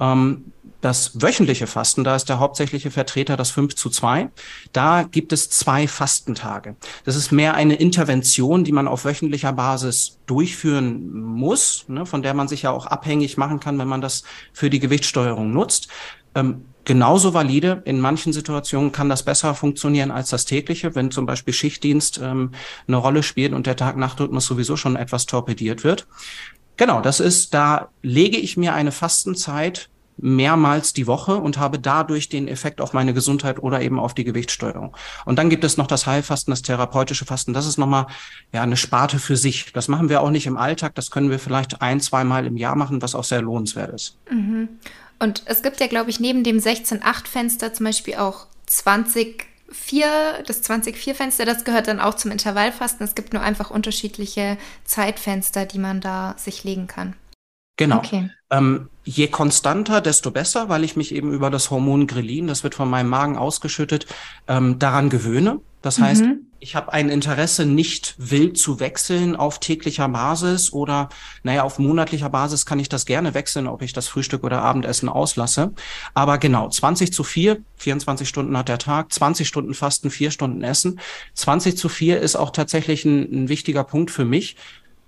Ähm, 0.00 0.52
das 0.80 1.20
wöchentliche 1.20 1.66
Fasten, 1.66 2.04
da 2.04 2.16
ist 2.16 2.28
der 2.28 2.38
hauptsächliche 2.38 2.90
Vertreter 2.90 3.36
das 3.36 3.50
5 3.50 3.74
zu 3.74 3.90
2. 3.90 4.30
Da 4.72 5.02
gibt 5.02 5.32
es 5.32 5.50
zwei 5.50 5.86
Fastentage. 5.86 6.76
Das 7.04 7.16
ist 7.16 7.32
mehr 7.32 7.54
eine 7.54 7.74
Intervention, 7.74 8.64
die 8.64 8.72
man 8.72 8.88
auf 8.88 9.04
wöchentlicher 9.04 9.52
Basis 9.52 10.18
durchführen 10.26 11.10
muss, 11.12 11.84
ne, 11.88 12.06
von 12.06 12.22
der 12.22 12.34
man 12.34 12.48
sich 12.48 12.62
ja 12.62 12.70
auch 12.70 12.86
abhängig 12.86 13.36
machen 13.36 13.60
kann, 13.60 13.78
wenn 13.78 13.88
man 13.88 14.00
das 14.00 14.22
für 14.52 14.70
die 14.70 14.80
Gewichtssteuerung 14.80 15.52
nutzt. 15.52 15.88
Ähm, 16.34 16.64
genauso 16.84 17.34
valide. 17.34 17.82
In 17.84 18.00
manchen 18.00 18.32
Situationen 18.32 18.90
kann 18.90 19.10
das 19.10 19.22
besser 19.22 19.54
funktionieren 19.54 20.10
als 20.10 20.30
das 20.30 20.46
tägliche, 20.46 20.94
wenn 20.94 21.10
zum 21.10 21.26
Beispiel 21.26 21.52
Schichtdienst 21.52 22.20
ähm, 22.22 22.52
eine 22.88 22.96
Rolle 22.96 23.22
spielt 23.22 23.52
und 23.52 23.66
der 23.66 23.76
Tag-Nacht-Rhythmus 23.76 24.46
sowieso 24.46 24.76
schon 24.76 24.96
etwas 24.96 25.26
torpediert 25.26 25.84
wird. 25.84 26.06
Genau, 26.80 27.02
das 27.02 27.20
ist, 27.20 27.52
da 27.52 27.90
lege 28.00 28.38
ich 28.38 28.56
mir 28.56 28.72
eine 28.72 28.90
Fastenzeit 28.90 29.90
mehrmals 30.16 30.94
die 30.94 31.06
Woche 31.06 31.36
und 31.36 31.58
habe 31.58 31.78
dadurch 31.78 32.30
den 32.30 32.48
Effekt 32.48 32.80
auf 32.80 32.94
meine 32.94 33.12
Gesundheit 33.12 33.62
oder 33.62 33.82
eben 33.82 33.98
auf 33.98 34.14
die 34.14 34.24
Gewichtssteuerung. 34.24 34.96
Und 35.26 35.38
dann 35.38 35.50
gibt 35.50 35.62
es 35.62 35.76
noch 35.76 35.86
das 35.86 36.06
Heilfasten, 36.06 36.52
das 36.52 36.62
therapeutische 36.62 37.26
Fasten. 37.26 37.52
Das 37.52 37.66
ist 37.66 37.76
nochmal 37.76 38.06
ja 38.54 38.62
eine 38.62 38.78
Sparte 38.78 39.18
für 39.18 39.36
sich. 39.36 39.74
Das 39.74 39.88
machen 39.88 40.08
wir 40.08 40.22
auch 40.22 40.30
nicht 40.30 40.46
im 40.46 40.56
Alltag. 40.56 40.94
Das 40.94 41.10
können 41.10 41.28
wir 41.28 41.38
vielleicht 41.38 41.82
ein, 41.82 42.00
zweimal 42.00 42.46
im 42.46 42.56
Jahr 42.56 42.76
machen, 42.76 43.02
was 43.02 43.14
auch 43.14 43.24
sehr 43.24 43.42
lohnenswert 43.42 43.92
ist. 43.92 44.16
Mhm. 44.30 44.70
Und 45.18 45.42
es 45.44 45.62
gibt 45.62 45.80
ja, 45.80 45.86
glaube 45.86 46.08
ich, 46.08 46.18
neben 46.18 46.44
dem 46.44 46.60
16-8-Fenster 46.60 47.74
zum 47.74 47.84
Beispiel 47.84 48.14
auch 48.14 48.46
20 48.64 49.49
4, 49.70 50.42
das 50.46 50.62
20-4-Fenster, 50.62 51.44
das 51.44 51.64
gehört 51.64 51.88
dann 51.88 52.00
auch 52.00 52.14
zum 52.14 52.30
Intervallfasten. 52.30 53.04
Es 53.04 53.14
gibt 53.14 53.32
nur 53.32 53.42
einfach 53.42 53.70
unterschiedliche 53.70 54.58
Zeitfenster, 54.84 55.66
die 55.66 55.78
man 55.78 56.00
da 56.00 56.34
sich 56.36 56.64
legen 56.64 56.86
kann. 56.86 57.14
Genau. 57.76 57.98
Okay. 57.98 58.30
Ähm, 58.50 58.90
je 59.04 59.28
konstanter, 59.28 60.00
desto 60.00 60.30
besser, 60.30 60.68
weil 60.68 60.84
ich 60.84 60.96
mich 60.96 61.14
eben 61.14 61.32
über 61.32 61.50
das 61.50 61.70
Hormon 61.70 62.06
Grelin, 62.06 62.46
das 62.46 62.62
wird 62.62 62.74
von 62.74 62.90
meinem 62.90 63.08
Magen 63.08 63.38
ausgeschüttet, 63.38 64.06
ähm, 64.48 64.78
daran 64.78 65.08
gewöhne. 65.08 65.60
Das 65.82 65.98
heißt, 65.98 66.22
mhm. 66.22 66.46
ich 66.58 66.76
habe 66.76 66.92
ein 66.92 67.08
Interesse, 67.08 67.64
nicht 67.64 68.14
wild 68.18 68.58
zu 68.58 68.80
wechseln 68.80 69.34
auf 69.34 69.60
täglicher 69.60 70.08
Basis 70.08 70.72
oder, 70.72 71.08
naja, 71.42 71.62
auf 71.62 71.78
monatlicher 71.78 72.28
Basis 72.28 72.66
kann 72.66 72.78
ich 72.78 72.90
das 72.90 73.06
gerne 73.06 73.32
wechseln, 73.32 73.66
ob 73.66 73.80
ich 73.80 73.94
das 73.94 74.06
Frühstück 74.06 74.44
oder 74.44 74.60
Abendessen 74.60 75.08
auslasse. 75.08 75.72
Aber 76.12 76.36
genau, 76.36 76.68
20 76.68 77.12
zu 77.12 77.24
4, 77.24 77.62
24 77.76 78.28
Stunden 78.28 78.56
hat 78.58 78.68
der 78.68 78.78
Tag, 78.78 79.10
20 79.12 79.48
Stunden 79.48 79.72
Fasten, 79.72 80.10
4 80.10 80.30
Stunden 80.30 80.62
Essen. 80.62 81.00
20 81.34 81.78
zu 81.78 81.88
4 81.88 82.20
ist 82.20 82.36
auch 82.36 82.50
tatsächlich 82.50 83.06
ein, 83.06 83.44
ein 83.44 83.48
wichtiger 83.48 83.84
Punkt 83.84 84.10
für 84.10 84.26
mich, 84.26 84.56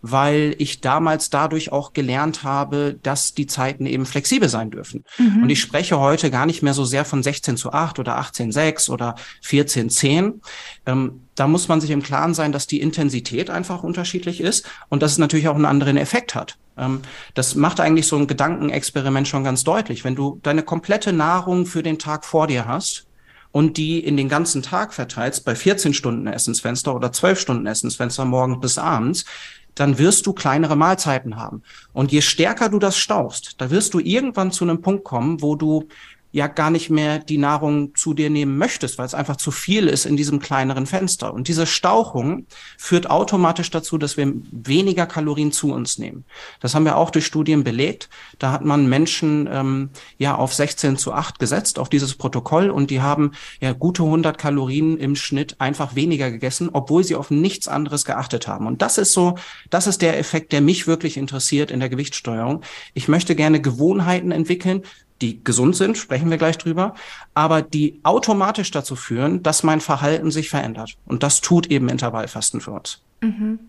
weil 0.02 0.56
ich 0.58 0.80
damals 0.80 1.30
dadurch 1.30 1.70
auch 1.70 1.92
gelernt 1.92 2.42
habe, 2.42 2.98
dass 3.02 3.34
die 3.34 3.46
Zeiten 3.46 3.86
eben 3.86 4.04
flexibel 4.04 4.48
sein 4.48 4.70
dürfen. 4.70 5.04
Mhm. 5.16 5.44
Und 5.44 5.50
ich 5.50 5.60
spreche 5.60 5.98
heute 5.98 6.30
gar 6.30 6.44
nicht 6.44 6.62
mehr 6.62 6.74
so 6.74 6.84
sehr 6.84 7.04
von 7.04 7.22
16 7.22 7.56
zu 7.56 7.72
8 7.72 8.00
oder 8.00 8.18
18 8.18 8.50
6 8.50 8.90
oder 8.90 9.14
14 9.42 9.90
10. 9.90 10.42
Ähm, 10.86 11.20
da 11.36 11.46
muss 11.46 11.68
man 11.68 11.80
sich 11.80 11.90
im 11.90 12.02
Klaren 12.02 12.34
sein, 12.34 12.52
dass 12.52 12.66
die 12.66 12.80
Intensität 12.80 13.48
einfach 13.48 13.84
unterschiedlich 13.84 14.40
ist 14.40 14.68
und 14.88 15.02
dass 15.02 15.12
es 15.12 15.18
natürlich 15.18 15.48
auch 15.48 15.54
einen 15.54 15.64
anderen 15.64 15.96
Effekt 15.96 16.34
hat. 16.34 16.58
Ähm, 16.76 17.02
das 17.34 17.54
macht 17.54 17.78
eigentlich 17.78 18.08
so 18.08 18.16
ein 18.16 18.26
Gedankenexperiment 18.26 19.28
schon 19.28 19.44
ganz 19.44 19.62
deutlich. 19.62 20.02
Wenn 20.02 20.16
du 20.16 20.40
deine 20.42 20.64
komplette 20.64 21.12
Nahrung 21.12 21.64
für 21.64 21.84
den 21.84 22.00
Tag 22.00 22.24
vor 22.24 22.48
dir 22.48 22.66
hast, 22.66 23.06
und 23.52 23.76
die 23.76 24.00
in 24.00 24.16
den 24.16 24.28
ganzen 24.28 24.62
Tag 24.62 24.94
verteilst 24.94 25.44
bei 25.44 25.54
14 25.54 25.94
Stunden 25.94 26.26
Essensfenster 26.26 26.94
oder 26.94 27.12
12 27.12 27.38
Stunden 27.38 27.66
Essensfenster 27.66 28.24
morgens 28.24 28.60
bis 28.60 28.78
abends, 28.78 29.26
dann 29.74 29.98
wirst 29.98 30.26
du 30.26 30.32
kleinere 30.32 30.76
Mahlzeiten 30.76 31.36
haben. 31.36 31.62
Und 31.92 32.12
je 32.12 32.20
stärker 32.20 32.68
du 32.68 32.78
das 32.78 32.96
stauchst, 32.96 33.60
da 33.60 33.70
wirst 33.70 33.94
du 33.94 33.98
irgendwann 33.98 34.52
zu 34.52 34.64
einem 34.64 34.82
Punkt 34.82 35.04
kommen, 35.04 35.42
wo 35.42 35.56
du 35.56 35.88
ja 36.32 36.46
gar 36.46 36.70
nicht 36.70 36.90
mehr 36.90 37.18
die 37.18 37.38
Nahrung 37.38 37.94
zu 37.94 38.14
dir 38.14 38.30
nehmen 38.30 38.56
möchtest, 38.56 38.98
weil 38.98 39.06
es 39.06 39.14
einfach 39.14 39.36
zu 39.36 39.50
viel 39.50 39.86
ist 39.86 40.06
in 40.06 40.16
diesem 40.16 40.40
kleineren 40.40 40.86
Fenster. 40.86 41.32
Und 41.32 41.46
diese 41.46 41.66
Stauchung 41.66 42.46
führt 42.78 43.10
automatisch 43.10 43.70
dazu, 43.70 43.98
dass 43.98 44.16
wir 44.16 44.32
weniger 44.50 45.06
Kalorien 45.06 45.52
zu 45.52 45.72
uns 45.72 45.98
nehmen. 45.98 46.24
Das 46.60 46.74
haben 46.74 46.86
wir 46.86 46.96
auch 46.96 47.10
durch 47.10 47.26
Studien 47.26 47.64
belegt. 47.64 48.08
Da 48.38 48.50
hat 48.50 48.64
man 48.64 48.88
Menschen 48.88 49.46
ähm, 49.52 49.90
ja 50.16 50.34
auf 50.34 50.54
16 50.54 50.96
zu 50.96 51.12
8 51.12 51.38
gesetzt, 51.38 51.78
auf 51.78 51.90
dieses 51.90 52.14
Protokoll, 52.14 52.70
und 52.70 52.90
die 52.90 53.02
haben 53.02 53.32
ja 53.60 53.72
gute 53.74 54.02
100 54.02 54.38
Kalorien 54.38 54.96
im 54.96 55.16
Schnitt 55.16 55.60
einfach 55.60 55.94
weniger 55.94 56.30
gegessen, 56.30 56.70
obwohl 56.72 57.04
sie 57.04 57.14
auf 57.14 57.30
nichts 57.30 57.68
anderes 57.68 58.06
geachtet 58.06 58.48
haben. 58.48 58.66
Und 58.66 58.80
das 58.80 58.96
ist 58.96 59.12
so, 59.12 59.36
das 59.68 59.86
ist 59.86 60.00
der 60.00 60.18
Effekt, 60.18 60.52
der 60.52 60.62
mich 60.62 60.86
wirklich 60.86 61.18
interessiert 61.18 61.70
in 61.70 61.80
der 61.80 61.90
Gewichtssteuerung. 61.90 62.62
Ich 62.94 63.08
möchte 63.08 63.36
gerne 63.36 63.60
Gewohnheiten 63.60 64.30
entwickeln, 64.30 64.82
die 65.22 65.42
gesund 65.42 65.76
sind, 65.76 65.96
sprechen 65.96 66.30
wir 66.30 66.36
gleich 66.36 66.58
drüber, 66.58 66.94
aber 67.32 67.62
die 67.62 68.00
automatisch 68.02 68.70
dazu 68.70 68.96
führen, 68.96 69.42
dass 69.42 69.62
mein 69.62 69.80
Verhalten 69.80 70.30
sich 70.30 70.50
verändert. 70.50 70.96
Und 71.06 71.22
das 71.22 71.40
tut 71.40 71.68
eben 71.68 71.88
Intervallfasten 71.88 72.60
für 72.60 72.72
uns. 72.72 73.00
Mhm. 73.20 73.60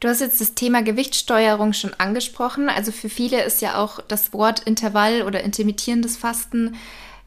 Du 0.00 0.08
hast 0.08 0.20
jetzt 0.20 0.40
das 0.40 0.54
Thema 0.54 0.82
Gewichtssteuerung 0.82 1.74
schon 1.74 1.92
angesprochen. 1.98 2.70
Also 2.70 2.90
für 2.90 3.10
viele 3.10 3.44
ist 3.44 3.60
ja 3.60 3.76
auch 3.76 4.00
das 4.08 4.32
Wort 4.32 4.60
Intervall 4.60 5.22
oder 5.22 5.44
intermittierendes 5.44 6.16
Fasten 6.16 6.74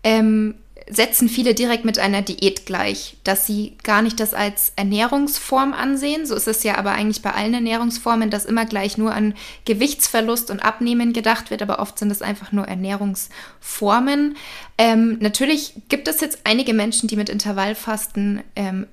ähm, 0.03 0.55
setzen 0.89 1.29
viele 1.29 1.53
direkt 1.53 1.85
mit 1.85 1.99
einer 1.99 2.21
Diät 2.21 2.65
gleich, 2.65 3.17
dass 3.23 3.47
sie 3.47 3.77
gar 3.83 4.01
nicht 4.01 4.19
das 4.19 4.33
als 4.33 4.73
Ernährungsform 4.75 5.73
ansehen. 5.73 6.25
So 6.25 6.35
ist 6.35 6.47
es 6.47 6.63
ja 6.63 6.77
aber 6.77 6.91
eigentlich 6.91 7.21
bei 7.21 7.31
allen 7.31 7.53
Ernährungsformen, 7.53 8.29
dass 8.29 8.45
immer 8.45 8.65
gleich 8.65 8.97
nur 8.97 9.13
an 9.13 9.33
Gewichtsverlust 9.65 10.51
und 10.51 10.59
Abnehmen 10.59 11.13
gedacht 11.13 11.51
wird, 11.51 11.61
aber 11.61 11.79
oft 11.79 11.97
sind 11.97 12.11
es 12.11 12.21
einfach 12.21 12.51
nur 12.51 12.67
Ernährungsformen. 12.67 14.35
Ähm, 14.77 15.17
natürlich 15.19 15.73
gibt 15.89 16.07
es 16.07 16.21
jetzt 16.21 16.39
einige 16.43 16.73
Menschen, 16.73 17.07
die 17.07 17.15
mit 17.15 17.29
Intervallfasten 17.29 18.41
ähm, 18.55 18.87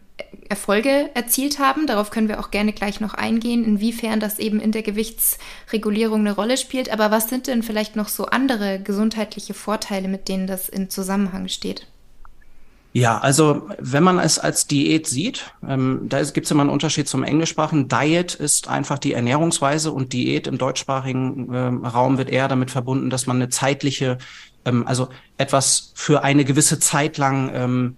Erfolge 0.49 1.11
erzielt 1.15 1.59
haben. 1.59 1.87
Darauf 1.87 2.11
können 2.11 2.29
wir 2.29 2.41
auch 2.41 2.50
gerne 2.50 2.73
gleich 2.73 3.00
noch 3.00 3.15
eingehen, 3.15 3.65
inwiefern 3.65 4.21
das 4.21 4.39
eben 4.39 4.61
in 4.61 4.73
der 4.73 4.83
Gewichtsregulierung 4.83 6.21
eine 6.21 6.35
Rolle 6.35 6.57
spielt. 6.57 6.93
Aber 6.93 7.11
was 7.11 7.29
sind 7.29 7.47
denn 7.47 7.62
vielleicht 7.62 7.97
noch 7.97 8.09
so 8.09 8.27
andere 8.27 8.81
gesundheitliche 8.81 9.55
Vorteile, 9.55 10.09
mit 10.09 10.29
denen 10.29 10.47
das 10.47 10.69
in 10.69 10.91
Zusammenhang 10.91 11.49
steht? 11.49 11.87
Ja, 12.93 13.19
also 13.19 13.69
wenn 13.79 14.03
man 14.03 14.19
es 14.19 14.41
als 14.41 14.67
Diät 14.67 15.07
sieht, 15.07 15.53
ähm, 15.67 16.07
da 16.09 16.23
gibt 16.25 16.47
es 16.47 16.50
immer 16.50 16.62
einen 16.62 16.71
Unterschied 16.71 17.07
zum 17.07 17.23
Englischsprachigen. 17.23 17.87
Diet 17.87 18.35
ist 18.35 18.67
einfach 18.67 18.99
die 18.99 19.12
Ernährungsweise 19.12 19.93
und 19.93 20.12
Diät 20.12 20.49
im 20.49 20.59
deutschsprachigen 20.59 21.55
äh, 21.55 21.87
Raum 21.87 22.19
wird 22.19 22.31
eher 22.31 22.49
damit 22.49 22.73
verbunden, 22.73 23.09
dass 23.09 23.29
man 23.29 23.37
eine 23.37 23.49
zeitliche, 23.49 24.19
ähm, 24.65 24.89
also 24.89 25.09
etwas 25.39 25.93
für 25.95 26.25
eine 26.25 26.45
gewisse 26.45 26.81
Zeit 26.81 27.17
lang 27.17 27.53
ähm, 27.55 27.97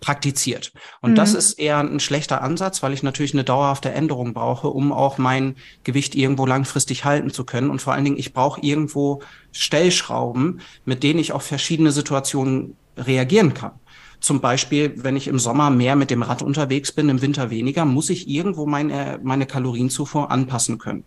praktiziert. 0.00 0.72
Und 1.00 1.12
mhm. 1.12 1.16
das 1.16 1.34
ist 1.34 1.54
eher 1.54 1.78
ein 1.78 2.00
schlechter 2.00 2.42
Ansatz, 2.42 2.82
weil 2.82 2.92
ich 2.92 3.02
natürlich 3.02 3.34
eine 3.34 3.44
dauerhafte 3.44 3.90
Änderung 3.90 4.34
brauche, 4.34 4.68
um 4.68 4.92
auch 4.92 5.18
mein 5.18 5.56
Gewicht 5.84 6.14
irgendwo 6.14 6.46
langfristig 6.46 7.04
halten 7.04 7.30
zu 7.30 7.44
können. 7.44 7.70
Und 7.70 7.82
vor 7.82 7.92
allen 7.92 8.04
Dingen, 8.04 8.18
ich 8.18 8.32
brauche 8.32 8.60
irgendwo 8.60 9.22
Stellschrauben, 9.52 10.60
mit 10.84 11.02
denen 11.02 11.18
ich 11.18 11.32
auf 11.32 11.42
verschiedene 11.42 11.92
Situationen 11.92 12.76
reagieren 12.96 13.54
kann. 13.54 13.72
Zum 14.20 14.40
Beispiel, 14.40 14.94
wenn 14.96 15.16
ich 15.16 15.28
im 15.28 15.38
Sommer 15.38 15.70
mehr 15.70 15.94
mit 15.94 16.10
dem 16.10 16.22
Rad 16.22 16.42
unterwegs 16.42 16.90
bin, 16.90 17.08
im 17.08 17.22
Winter 17.22 17.50
weniger, 17.50 17.84
muss 17.84 18.10
ich 18.10 18.28
irgendwo 18.28 18.66
meine, 18.66 19.20
meine 19.22 19.46
Kalorienzufuhr 19.46 20.30
anpassen 20.30 20.78
können. 20.78 21.04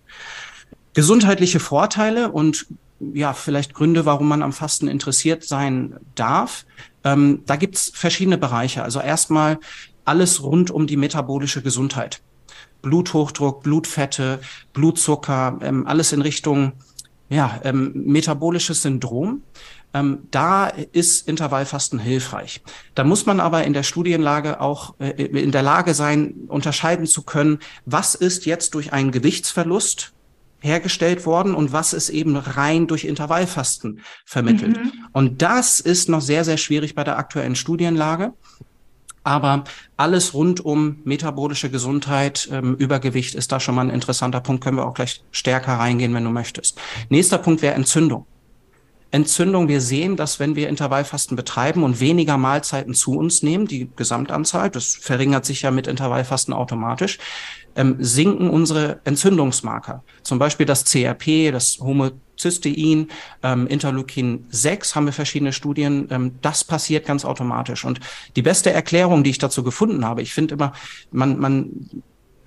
Gesundheitliche 0.94 1.60
Vorteile 1.60 2.32
und 2.32 2.68
ja, 3.14 3.34
vielleicht 3.34 3.74
Gründe, 3.74 4.06
warum 4.06 4.28
man 4.28 4.44
am 4.44 4.54
Fasten 4.54 4.88
interessiert 4.88 5.44
sein 5.44 5.96
darf. 6.16 6.66
Ähm, 7.04 7.44
da 7.46 7.56
gibt's 7.56 7.92
verschiedene 7.94 8.38
Bereiche. 8.38 8.84
Also 8.84 9.00
erstmal 9.00 9.60
alles 10.06 10.44
rund 10.44 10.72
um 10.72 10.88
die 10.88 10.98
metabolische 10.98 11.62
Gesundheit. 11.62 12.22
Bluthochdruck, 12.82 13.64
Blutfette, 13.64 14.40
Blutzucker, 14.74 15.60
ähm, 15.62 15.86
alles 15.88 16.14
in 16.14 16.22
Richtung 16.22 16.74
ja, 17.30 17.62
ähm, 17.64 17.94
metabolisches 17.96 18.82
Syndrom. 18.82 19.44
Ähm, 19.94 20.28
da 20.32 20.68
ist 20.68 21.28
Intervallfasten 21.28 22.00
hilfreich. 22.00 22.62
Da 22.96 23.04
muss 23.04 23.26
man 23.26 23.40
aber 23.40 23.64
in 23.64 23.74
der 23.74 23.84
Studienlage 23.84 24.62
auch 24.62 24.96
äh, 25.00 25.12
in 25.12 25.52
der 25.52 25.64
Lage 25.64 25.94
sein, 25.94 26.34
unterscheiden 26.48 27.06
zu 27.06 27.24
können, 27.24 27.60
was 27.86 28.16
ist 28.16 28.46
jetzt 28.46 28.74
durch 28.76 28.94
einen 28.94 29.12
Gewichtsverlust 29.12 30.14
hergestellt 30.62 31.26
worden 31.26 31.56
und 31.56 31.74
was 31.74 31.94
ist 31.94 32.10
eben 32.10 32.38
rein 32.38 32.88
durch 32.88 33.04
Intervallfasten 33.04 34.00
vermittelt. 34.26 34.78
Mhm. 34.78 34.92
Und 35.12 35.42
das 35.42 35.80
ist 35.80 36.08
noch 36.08 36.22
sehr, 36.22 36.46
sehr 36.46 36.58
schwierig 36.58 36.96
bei 36.96 37.04
der 37.04 37.18
aktuellen 37.18 37.56
Studienlage. 37.56 38.34
Aber 39.24 39.66
alles 39.98 40.34
rund 40.34 40.64
um 40.66 40.98
metabolische 41.04 41.70
Gesundheit, 41.70 42.50
ähm, 42.52 42.76
Übergewicht 42.76 43.36
ist 43.36 43.52
da 43.52 43.60
schon 43.60 43.76
mal 43.76 43.82
ein 43.82 43.92
interessanter 43.92 44.42
Punkt. 44.42 44.64
Können 44.64 44.78
wir 44.78 44.86
auch 44.86 44.96
gleich 44.96 45.24
stärker 45.32 45.74
reingehen, 45.74 46.14
wenn 46.14 46.24
du 46.24 46.32
möchtest. 46.32 46.80
Nächster 47.10 47.38
Punkt 47.38 47.62
wäre 47.62 47.76
Entzündung. 47.76 48.26
Entzündung. 49.12 49.68
Wir 49.68 49.82
sehen, 49.82 50.16
dass 50.16 50.40
wenn 50.40 50.56
wir 50.56 50.70
Intervallfasten 50.70 51.36
betreiben 51.36 51.84
und 51.84 52.00
weniger 52.00 52.38
Mahlzeiten 52.38 52.94
zu 52.94 53.18
uns 53.18 53.44
nehmen, 53.44 53.68
die 53.68 53.90
Gesamtanzahl, 53.96 54.70
das 54.70 54.96
verringert 54.96 55.46
sich 55.46 55.62
ja 55.62 55.72
mit 55.72 55.88
Intervallfasten 55.88 56.54
automatisch, 56.54 57.20
ähm, 57.76 57.98
sinken 58.00 58.50
unsere 58.50 59.02
Entzündungsmarker. 59.04 60.04
Zum 60.24 60.40
Beispiel 60.40 60.66
das 60.66 60.86
CRP, 60.86 61.52
das 61.52 61.80
Homozystein, 61.80 63.10
ähm, 63.44 63.68
Interleukin 63.68 64.46
6 64.50 64.96
haben 64.96 65.06
wir 65.06 65.14
verschiedene 65.14 65.54
Studien. 65.54 66.08
Ähm, 66.10 66.36
das 66.42 66.64
passiert 66.64 67.06
ganz 67.06 67.26
automatisch. 67.26 67.86
Und 67.86 68.00
die 68.36 68.42
beste 68.42 68.72
Erklärung, 68.72 69.24
die 69.24 69.30
ich 69.30 69.38
dazu 69.38 69.64
gefunden 69.64 70.06
habe, 70.06 70.22
ich 70.22 70.34
finde 70.34 70.56
immer, 70.56 70.74
man, 71.12 71.38
man 71.38 71.90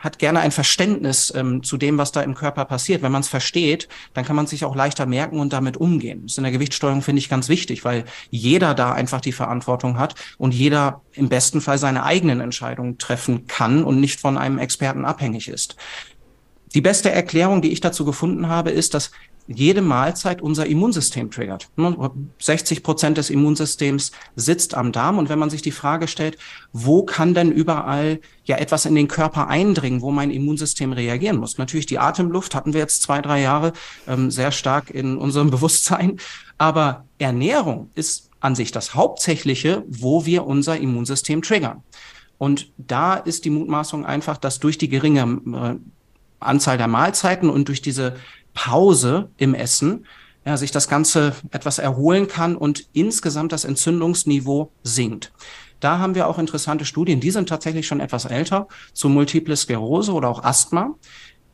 hat 0.04 0.18
gerne 0.18 0.40
ein 0.40 0.50
Verständnis 0.50 1.32
ähm, 1.34 1.62
zu 1.62 1.78
dem, 1.78 1.96
was 1.96 2.12
da 2.12 2.20
im 2.20 2.34
Körper 2.34 2.66
passiert. 2.66 3.02
Wenn 3.02 3.10
man 3.10 3.22
es 3.22 3.28
versteht, 3.28 3.88
dann 4.12 4.24
kann 4.24 4.36
man 4.36 4.46
sich 4.46 4.64
auch 4.66 4.76
leichter 4.76 5.06
merken 5.06 5.40
und 5.40 5.54
damit 5.54 5.78
umgehen. 5.78 6.22
Das 6.22 6.32
ist 6.32 6.38
in 6.38 6.44
der 6.44 6.52
Gewichtssteuerung, 6.52 7.00
finde 7.00 7.20
ich, 7.20 7.30
ganz 7.30 7.48
wichtig, 7.48 7.84
weil 7.86 8.04
jeder 8.30 8.74
da 8.74 8.92
einfach 8.92 9.22
die 9.22 9.32
Verantwortung 9.32 9.98
hat 9.98 10.14
und 10.36 10.52
jeder 10.52 11.00
im 11.12 11.30
besten 11.30 11.62
Fall 11.62 11.78
seine 11.78 12.04
eigenen 12.04 12.40
Entscheidungen 12.40 12.98
treffen 12.98 13.46
kann 13.46 13.82
und 13.82 13.98
nicht 13.98 14.20
von 14.20 14.36
einem 14.36 14.58
Experten 14.58 15.06
abhängig 15.06 15.48
ist. 15.48 15.76
Die 16.74 16.82
beste 16.82 17.10
Erklärung, 17.10 17.62
die 17.62 17.72
ich 17.72 17.80
dazu 17.80 18.04
gefunden 18.04 18.48
habe, 18.48 18.70
ist, 18.70 18.92
dass 18.92 19.10
jede 19.46 19.82
Mahlzeit 19.82 20.40
unser 20.40 20.66
Immunsystem 20.66 21.30
triggert. 21.30 21.68
60 22.38 22.82
Prozent 22.82 23.18
des 23.18 23.30
Immunsystems 23.30 24.12
sitzt 24.36 24.74
am 24.74 24.92
Darm. 24.92 25.18
Und 25.18 25.28
wenn 25.28 25.38
man 25.38 25.50
sich 25.50 25.62
die 25.62 25.70
Frage 25.70 26.08
stellt, 26.08 26.38
wo 26.72 27.04
kann 27.04 27.34
denn 27.34 27.52
überall 27.52 28.20
ja 28.44 28.56
etwas 28.56 28.86
in 28.86 28.94
den 28.94 29.08
Körper 29.08 29.48
eindringen, 29.48 30.00
wo 30.00 30.10
mein 30.10 30.30
Immunsystem 30.30 30.92
reagieren 30.92 31.36
muss? 31.36 31.58
Natürlich 31.58 31.86
die 31.86 31.98
Atemluft 31.98 32.54
hatten 32.54 32.72
wir 32.72 32.80
jetzt 32.80 33.02
zwei, 33.02 33.20
drei 33.20 33.40
Jahre 33.40 33.72
ähm, 34.06 34.30
sehr 34.30 34.50
stark 34.50 34.90
in 34.90 35.18
unserem 35.18 35.50
Bewusstsein. 35.54 36.18
Aber 36.56 37.04
Ernährung 37.18 37.90
ist 37.94 38.30
an 38.40 38.54
sich 38.54 38.72
das 38.72 38.94
Hauptsächliche, 38.94 39.84
wo 39.88 40.26
wir 40.26 40.46
unser 40.46 40.78
Immunsystem 40.78 41.42
triggern. 41.42 41.82
Und 42.38 42.72
da 42.78 43.14
ist 43.14 43.44
die 43.44 43.50
Mutmaßung 43.50 44.04
einfach, 44.04 44.36
dass 44.38 44.58
durch 44.58 44.78
die 44.78 44.88
geringe 44.88 45.40
äh, 45.46 45.76
Anzahl 46.40 46.78
der 46.78 46.88
Mahlzeiten 46.88 47.48
und 47.48 47.68
durch 47.68 47.80
diese 47.82 48.16
Pause 48.54 49.30
im 49.36 49.54
Essen 49.54 50.06
ja, 50.44 50.56
sich 50.56 50.70
das 50.70 50.88
Ganze 50.88 51.34
etwas 51.50 51.78
erholen 51.78 52.28
kann 52.28 52.56
und 52.56 52.86
insgesamt 52.92 53.52
das 53.52 53.64
Entzündungsniveau 53.64 54.70
sinkt. 54.82 55.32
Da 55.80 55.98
haben 55.98 56.14
wir 56.14 56.28
auch 56.28 56.38
interessante 56.38 56.84
Studien, 56.84 57.20
die 57.20 57.30
sind 57.30 57.48
tatsächlich 57.48 57.86
schon 57.86 58.00
etwas 58.00 58.24
älter, 58.24 58.68
zu 58.92 59.08
Multiple 59.08 59.56
Sklerose 59.56 60.12
oder 60.12 60.28
auch 60.28 60.42
Asthma. 60.42 60.94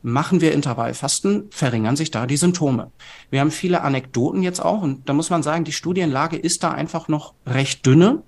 Machen 0.03 0.41
wir 0.41 0.53
Intervallfasten, 0.53 1.49
verringern 1.51 1.95
sich 1.95 2.09
da 2.11 2.25
die 2.25 2.37
Symptome. 2.37 2.91
Wir 3.29 3.39
haben 3.39 3.51
viele 3.51 3.81
Anekdoten 3.81 4.41
jetzt 4.41 4.59
auch 4.59 4.81
und 4.81 5.07
da 5.07 5.13
muss 5.13 5.29
man 5.29 5.43
sagen, 5.43 5.63
die 5.63 5.73
Studienlage 5.73 6.37
ist 6.37 6.63
da 6.63 6.71
einfach 6.71 7.07
noch 7.07 7.35
recht 7.45 7.85
dünne. 7.85 8.23